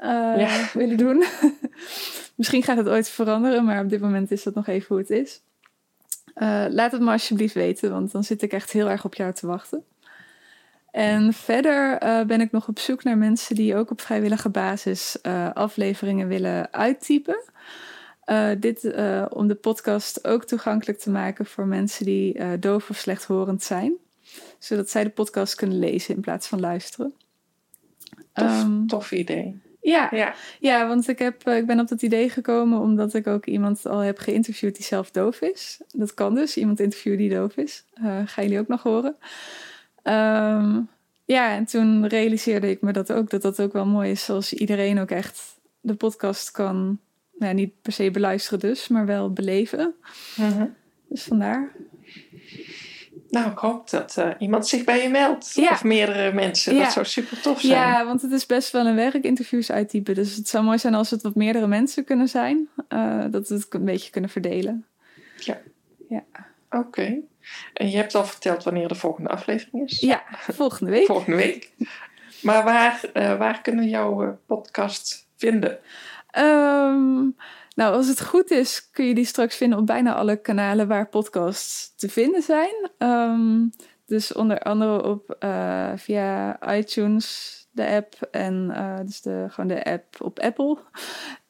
uh, 0.00 0.08
ja. 0.38 0.68
willen 0.72 0.96
doen. 0.96 1.24
Misschien 2.34 2.62
gaat 2.62 2.76
het 2.76 2.88
ooit 2.88 3.08
veranderen, 3.08 3.64
maar 3.64 3.82
op 3.82 3.88
dit 3.88 4.00
moment 4.00 4.30
is 4.30 4.42
dat 4.42 4.54
nog 4.54 4.66
even 4.66 4.86
hoe 4.88 4.98
het 4.98 5.10
is. 5.10 5.42
laat 6.74 6.92
het 6.92 7.00
me 7.00 7.10
alsjeblieft 7.10 7.54
weten, 7.54 7.90
want 7.90 8.12
dan 8.12 8.24
zit 8.24 8.42
ik 8.42 8.52
echt 8.52 8.70
heel 8.70 8.90
erg 8.90 9.04
op 9.04 9.14
jou 9.14 9.32
te 9.32 9.46
wachten. 9.46 9.84
En 10.96 11.32
verder 11.32 12.02
uh, 12.02 12.22
ben 12.22 12.40
ik 12.40 12.52
nog 12.52 12.68
op 12.68 12.78
zoek 12.78 13.04
naar 13.04 13.18
mensen 13.18 13.54
die 13.54 13.76
ook 13.76 13.90
op 13.90 14.00
vrijwillige 14.00 14.48
basis 14.48 15.18
uh, 15.22 15.52
afleveringen 15.52 16.28
willen 16.28 16.72
uittypen. 16.72 17.42
Uh, 18.26 18.48
dit 18.58 18.84
om 19.28 19.46
de 19.46 19.54
podcast 19.54 20.26
ook 20.26 20.44
toegankelijk 20.44 20.98
te 20.98 21.10
maken 21.10 21.46
voor 21.46 21.66
mensen 21.66 22.04
die 22.04 22.58
doof 22.58 22.90
of 22.90 22.96
slechthorend 22.96 23.62
zijn. 23.62 23.92
Zodat 24.58 24.90
zij 24.90 25.04
de 25.04 25.10
podcast 25.10 25.54
kunnen 25.54 25.78
lezen 25.78 26.14
in 26.14 26.20
plaats 26.20 26.46
van 26.46 26.60
luisteren. 26.60 27.14
Tof, 28.32 28.62
um, 28.62 28.86
tof 28.86 29.12
idee. 29.12 29.60
Ja, 29.80 30.08
ja. 30.10 30.34
ja 30.60 30.88
want 30.88 31.08
ik, 31.08 31.18
heb, 31.18 31.48
ik 31.48 31.66
ben 31.66 31.80
op 31.80 31.88
dat 31.88 32.02
idee 32.02 32.30
gekomen 32.30 32.80
omdat 32.80 33.14
ik 33.14 33.26
ook 33.26 33.46
iemand 33.46 33.86
al 33.86 33.98
heb 33.98 34.18
geïnterviewd 34.18 34.74
die 34.74 34.84
zelf 34.84 35.10
doof 35.10 35.40
is. 35.40 35.80
Dat 35.92 36.14
kan 36.14 36.34
dus, 36.34 36.56
iemand 36.56 36.80
interviewen 36.80 37.18
die 37.18 37.30
doof 37.30 37.56
is. 37.56 37.84
gaan 38.24 38.44
jullie 38.44 38.58
ook 38.58 38.68
nog 38.68 38.82
horen. 38.82 39.16
Um, 40.08 40.88
ja, 41.24 41.54
en 41.54 41.64
toen 41.64 42.06
realiseerde 42.06 42.70
ik 42.70 42.80
me 42.80 42.92
dat 42.92 43.12
ook, 43.12 43.30
dat 43.30 43.42
dat 43.42 43.60
ook 43.60 43.72
wel 43.72 43.86
mooi 43.86 44.10
is 44.10 44.30
als 44.30 44.52
iedereen 44.52 44.98
ook 44.98 45.10
echt 45.10 45.56
de 45.80 45.94
podcast 45.94 46.50
kan, 46.50 46.98
nou, 47.38 47.54
niet 47.54 47.72
per 47.82 47.92
se 47.92 48.10
beluisteren 48.10 48.58
dus, 48.58 48.88
maar 48.88 49.06
wel 49.06 49.32
beleven. 49.32 49.94
Mhm. 50.36 50.66
Dus 51.08 51.22
vandaar. 51.22 51.72
Nou, 53.28 53.50
ik 53.50 53.58
hoop 53.58 53.90
dat 53.90 54.16
uh, 54.18 54.30
iemand 54.38 54.66
zich 54.66 54.84
bij 54.84 55.02
je 55.02 55.08
meldt. 55.08 55.54
Of 55.70 55.84
meerdere 55.84 56.32
mensen. 56.32 56.76
Dat 56.78 56.92
zou 56.92 57.06
super 57.06 57.40
tof 57.40 57.60
zijn. 57.60 57.72
Ja, 57.72 58.06
want 58.06 58.22
het 58.22 58.32
is 58.32 58.46
best 58.46 58.72
wel 58.72 58.86
een 58.86 58.94
werk 58.94 59.24
interviews 59.24 59.70
uittypen. 59.70 60.14
Dus 60.14 60.36
het 60.36 60.48
zou 60.48 60.64
mooi 60.64 60.78
zijn 60.78 60.94
als 60.94 61.10
het 61.10 61.22
wat 61.22 61.34
meerdere 61.34 61.66
mensen 61.66 62.04
kunnen 62.04 62.28
zijn. 62.28 62.68
Uh, 62.88 63.24
dat 63.30 63.48
we 63.48 63.54
het 63.54 63.66
een 63.70 63.84
beetje 63.84 64.10
kunnen 64.10 64.30
verdelen. 64.30 64.84
Ja. 65.36 65.58
ja. 66.08 66.24
Oké. 66.70 67.20
En 67.72 67.90
je 67.90 67.96
hebt 67.96 68.14
al 68.14 68.24
verteld 68.24 68.64
wanneer 68.64 68.88
de 68.88 68.94
volgende 68.94 69.28
aflevering 69.28 69.88
is? 69.88 70.00
Ja, 70.00 70.22
volgende 70.52 70.90
week. 70.90 71.06
volgende 71.06 71.36
week. 71.36 71.70
Maar 72.42 72.64
waar, 72.64 73.00
uh, 73.14 73.38
waar 73.38 73.60
kunnen 73.60 73.84
we 73.84 73.90
jouw 73.90 74.38
podcast 74.46 75.28
vinden? 75.36 75.78
Um, 76.38 77.36
nou, 77.74 77.94
als 77.94 78.08
het 78.08 78.22
goed 78.22 78.50
is, 78.50 78.90
kun 78.90 79.04
je 79.04 79.14
die 79.14 79.24
straks 79.24 79.56
vinden 79.56 79.78
op 79.78 79.86
bijna 79.86 80.14
alle 80.14 80.36
kanalen 80.36 80.88
waar 80.88 81.08
podcasts 81.08 81.94
te 81.96 82.08
vinden 82.08 82.42
zijn. 82.42 82.90
Um, 82.98 83.70
dus 84.06 84.32
onder 84.32 84.58
andere 84.58 85.02
op 85.02 85.36
uh, 85.40 85.92
via 85.96 86.58
iTunes, 86.76 87.66
de 87.70 87.86
app 87.86 88.14
en 88.30 88.72
uh, 88.76 88.96
dus 89.04 89.20
de, 89.20 89.46
gewoon 89.48 89.68
de 89.68 89.84
app 89.84 90.04
op 90.18 90.38
Apple. 90.38 90.78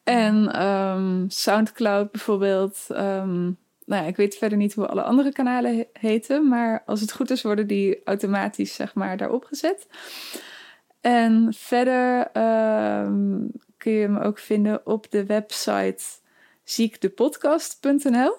En 0.05 0.66
um, 0.66 1.24
Soundcloud 1.30 2.11
bijvoorbeeld. 2.11 2.86
Um, 2.90 3.59
nou 3.87 4.03
ja, 4.03 4.09
ik 4.09 4.16
weet 4.16 4.37
verder 4.37 4.59
niet 4.59 4.74
hoe 4.74 4.87
alle 4.87 5.03
andere 5.03 5.32
kanalen 5.32 5.87
heten, 5.93 6.49
maar 6.49 6.82
als 6.87 7.01
het 7.01 7.12
goed 7.12 7.30
is, 7.30 7.43
worden 7.43 7.66
die 7.66 8.01
automatisch 8.05 8.74
zeg 8.74 8.95
maar 8.95 9.16
daarop 9.16 9.45
gezet. 9.45 9.87
En 11.01 11.55
verder 11.55 12.30
kun 13.76 13.93
je 13.93 14.01
hem 14.01 14.16
ook 14.16 14.39
vinden 14.39 14.87
op 14.87 15.11
de 15.11 15.26
website 15.26 16.05
ziekdepodcast.nl. 16.64 18.34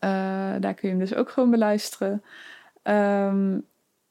Uh, 0.00 0.54
daar 0.60 0.74
kun 0.74 0.88
je 0.88 0.88
hem 0.88 0.98
dus 0.98 1.14
ook 1.14 1.30
gewoon 1.30 1.50
beluisteren. 1.50 2.22
Um, 2.82 3.66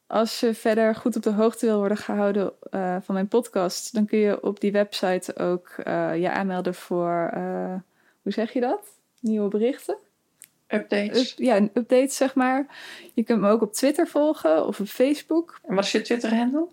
als 0.07 0.39
je 0.39 0.53
verder 0.53 0.95
goed 0.95 1.15
op 1.15 1.23
de 1.23 1.31
hoogte 1.31 1.65
wil 1.65 1.77
worden 1.77 1.97
gehouden 1.97 2.53
uh, 2.71 2.97
van 3.01 3.15
mijn 3.15 3.27
podcast, 3.27 3.93
dan 3.93 4.05
kun 4.05 4.19
je 4.19 4.43
op 4.43 4.59
die 4.59 4.71
website 4.71 5.37
ook 5.37 5.75
uh, 5.83 6.17
je 6.21 6.31
aanmelden 6.31 6.75
voor, 6.75 7.31
hoe 8.21 8.31
zeg 8.31 8.53
je 8.53 8.59
dat? 8.59 9.00
Nieuwe 9.21 9.47
berichten? 9.47 9.97
Updates. 10.67 11.33
ja, 11.37 11.55
updates 11.73 12.15
zeg 12.15 12.35
maar. 12.35 12.65
Je 13.13 13.23
kunt 13.23 13.41
me 13.41 13.49
ook 13.49 13.61
op 13.61 13.73
Twitter 13.73 14.07
volgen 14.07 14.67
of 14.67 14.79
op 14.79 14.87
Facebook. 14.87 15.59
En 15.63 15.75
wat 15.75 15.83
is 15.83 15.91
je 15.91 16.01
Twitter-handle? 16.01 16.67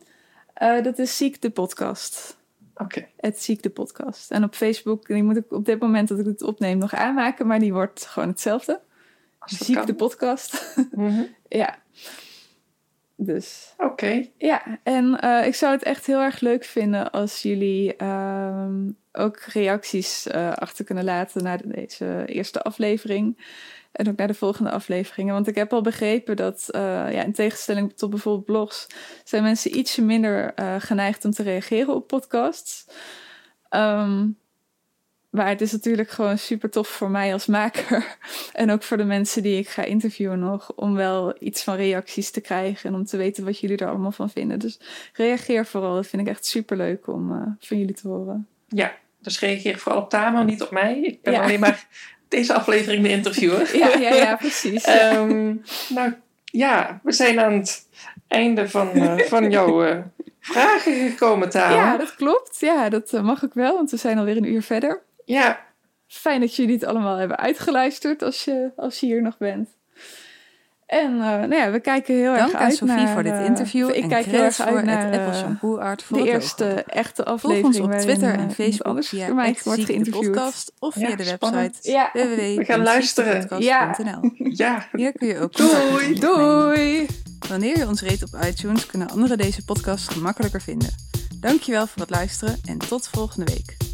dat 0.83 0.99
is 0.99 1.17
Ziek 1.17 1.43
de 1.43 1.51
Podcast. 1.51 2.37
Oké. 2.75 3.07
Het 3.17 3.43
Ziek 3.43 3.63
de 3.63 3.71
podcast. 3.71 4.31
En 4.31 4.45
op 4.45 4.55
Facebook, 4.55 5.07
die 5.07 5.23
moet 5.23 5.37
ik 5.37 5.53
op 5.53 5.65
dit 5.65 5.81
moment 5.81 6.09
dat 6.09 6.19
ik 6.19 6.27
het 6.27 6.43
opneem 6.43 6.79
nog 6.79 6.95
aanmaken, 6.95 7.47
maar 7.47 7.59
die 7.59 7.73
wordt 7.73 8.07
gewoon 8.07 8.29
hetzelfde. 8.29 8.81
Ziek 9.45 9.87
de 9.87 9.95
podcast. 9.95 10.77
Mhm. 10.93 11.23
ja. 11.49 11.79
Dus. 13.21 13.75
Oké. 13.77 14.29
Ja, 14.37 14.79
en 14.83 15.19
uh, 15.25 15.47
ik 15.47 15.55
zou 15.55 15.73
het 15.73 15.83
echt 15.83 16.07
heel 16.07 16.21
erg 16.21 16.41
leuk 16.41 16.65
vinden 16.65 17.11
als 17.11 17.43
jullie 17.43 17.95
uh, 18.03 18.67
ook 19.13 19.41
reacties 19.41 20.27
uh, 20.27 20.53
achter 20.53 20.85
kunnen 20.85 21.05
laten 21.05 21.43
naar 21.43 21.61
deze 21.65 22.23
eerste 22.27 22.63
aflevering. 22.63 23.47
En 23.93 24.09
ook 24.09 24.17
naar 24.17 24.27
de 24.27 24.35
volgende 24.35 24.71
afleveringen. 24.71 25.35
Want 25.35 25.47
ik 25.47 25.55
heb 25.55 25.73
al 25.73 25.83
begrepen 25.83 26.37
dat, 26.37 26.69
uh, 26.71 26.81
ja, 27.13 27.23
in 27.23 27.33
tegenstelling 27.33 27.93
tot 27.97 28.11
bijvoorbeeld 28.11 28.45
blogs, 28.45 28.87
zijn 29.25 29.43
mensen 29.43 29.79
ietsje 29.79 30.03
minder 30.03 30.53
geneigd 30.79 31.25
om 31.25 31.31
te 31.31 31.43
reageren 31.43 31.95
op 31.95 32.07
podcasts. 32.07 32.87
Um, 33.71 34.39
maar 35.31 35.49
het 35.49 35.61
is 35.61 35.73
natuurlijk 35.73 36.11
gewoon 36.11 36.39
super 36.39 36.71
tof 36.71 36.89
voor 36.89 37.11
mij 37.11 37.33
als 37.33 37.47
maker. 37.47 38.17
En 38.53 38.71
ook 38.71 38.83
voor 38.83 38.97
de 38.97 39.05
mensen 39.05 39.43
die 39.43 39.59
ik 39.59 39.69
ga 39.69 39.85
interviewen 39.85 40.39
nog. 40.39 40.73
Om 40.75 40.95
wel 40.95 41.35
iets 41.39 41.63
van 41.63 41.75
reacties 41.75 42.31
te 42.31 42.41
krijgen. 42.41 42.91
En 42.91 42.97
om 42.97 43.05
te 43.05 43.17
weten 43.17 43.45
wat 43.45 43.61
jullie 43.61 43.77
er 43.77 43.89
allemaal 43.89 44.13
van 44.13 44.31
vinden. 44.31 44.59
Dus 44.59 44.81
reageer 45.13 45.67
vooral. 45.67 45.95
Dat 45.95 46.07
vind 46.07 46.23
ik 46.23 46.29
echt 46.29 46.47
super 46.47 46.77
leuk 46.77 47.07
om 47.07 47.33
uh, 47.33 47.43
van 47.61 47.79
jullie 47.79 47.95
te 47.95 48.09
horen. 48.09 48.47
Ja, 48.69 48.97
dus 49.21 49.41
reageer 49.41 49.79
vooral 49.79 50.03
op 50.03 50.11
Tamo, 50.11 50.43
niet 50.43 50.63
op 50.63 50.71
mij. 50.71 51.01
Ik 51.01 51.23
ben 51.23 51.41
alleen 51.41 51.61
maar 51.61 51.87
deze 52.29 52.55
aflevering 52.55 53.03
de 53.03 53.09
interviewer. 53.09 53.77
Ja, 53.77 53.89
ja, 53.89 54.15
ja 54.15 54.37
precies. 54.47 54.89
um, 54.89 55.63
nou 55.89 56.13
ja, 56.45 57.01
we 57.03 57.13
zijn 57.13 57.41
aan 57.41 57.53
het 57.53 57.87
einde 58.29 58.69
van, 58.69 58.91
uh, 58.95 59.19
van 59.19 59.51
jouw 59.51 59.87
uh, 59.87 59.99
vragen 60.41 61.11
gekomen, 61.11 61.51
Tamo. 61.51 61.75
Ja, 61.75 61.97
dat 61.97 62.15
klopt. 62.15 62.61
Ja, 62.61 62.89
dat 62.89 63.13
mag 63.23 63.43
ik 63.43 63.53
wel, 63.55 63.75
want 63.75 63.91
we 63.91 63.97
zijn 63.97 64.19
alweer 64.19 64.37
een 64.37 64.53
uur 64.53 64.63
verder. 64.63 65.07
Ja. 65.29 65.67
Fijn 66.07 66.41
dat 66.41 66.57
jullie 66.57 66.75
het 66.75 66.85
allemaal 66.85 67.17
hebben 67.17 67.39
uitgeluisterd 67.39 68.23
als 68.23 68.45
je, 68.45 68.71
als 68.77 69.01
je 69.01 69.07
hier 69.07 69.23
nog 69.23 69.39
bent. 69.39 69.69
En 70.87 71.13
uh, 71.13 71.21
nou 71.21 71.55
ja, 71.55 71.71
we 71.71 71.81
kijken 71.81 72.15
heel 72.15 72.35
Dank 72.35 72.53
erg 72.53 72.61
uit 72.61 72.77
Sophie 72.77 72.95
naar... 72.95 73.13
voor 73.13 73.23
dit 73.23 73.41
interview. 73.47 73.89
ik 73.89 74.03
en 74.03 74.09
kijk 74.09 74.25
heel 74.25 74.43
erg 74.43 74.61
uit 74.61 74.85
naar 74.85 75.05
het 75.05 75.21
Apple 75.21 75.35
Shampoo 75.35 75.79
Art 75.79 76.03
voor 76.03 76.19
de 76.19 76.31
eerste 76.31 76.85
echte 76.87 77.25
aflevering. 77.25 77.75
Volg 77.75 77.87
ons 77.87 77.95
op 77.95 78.01
Twitter 78.01 78.35
en 78.35 78.51
Facebook 78.51 78.87
anders 78.87 79.09
via 79.09 79.27
voor 79.27 79.35
mij 79.35 79.57
wordt 79.65 79.85
geïnterviewd. 79.85 80.33
podcast 80.33 80.73
of 80.79 80.95
via 80.95 81.09
ja, 81.09 81.17
de 81.17 81.25
website 81.25 81.91
ja. 81.91 82.11
www.ziekdepodcast.nl 82.13 83.65
Ja. 83.65 83.95
ja. 84.67 84.89
Hier 84.93 85.13
kun 85.13 85.29
je 85.29 85.39
ook 85.39 85.57
Doei! 85.57 86.15
Doei! 86.15 87.07
Wanneer 87.49 87.79
je 87.79 87.87
ons 87.87 88.03
reed 88.03 88.23
op 88.23 88.41
iTunes, 88.47 88.87
kunnen 88.87 89.11
anderen 89.11 89.39
deze 89.39 89.65
podcast 89.65 90.11
gemakkelijker 90.11 90.61
vinden. 90.61 90.95
Dankjewel 91.41 91.87
voor 91.87 92.01
het 92.01 92.11
luisteren 92.11 92.59
en 92.65 92.79
tot 92.79 93.09
volgende 93.09 93.53
week. 93.53 93.88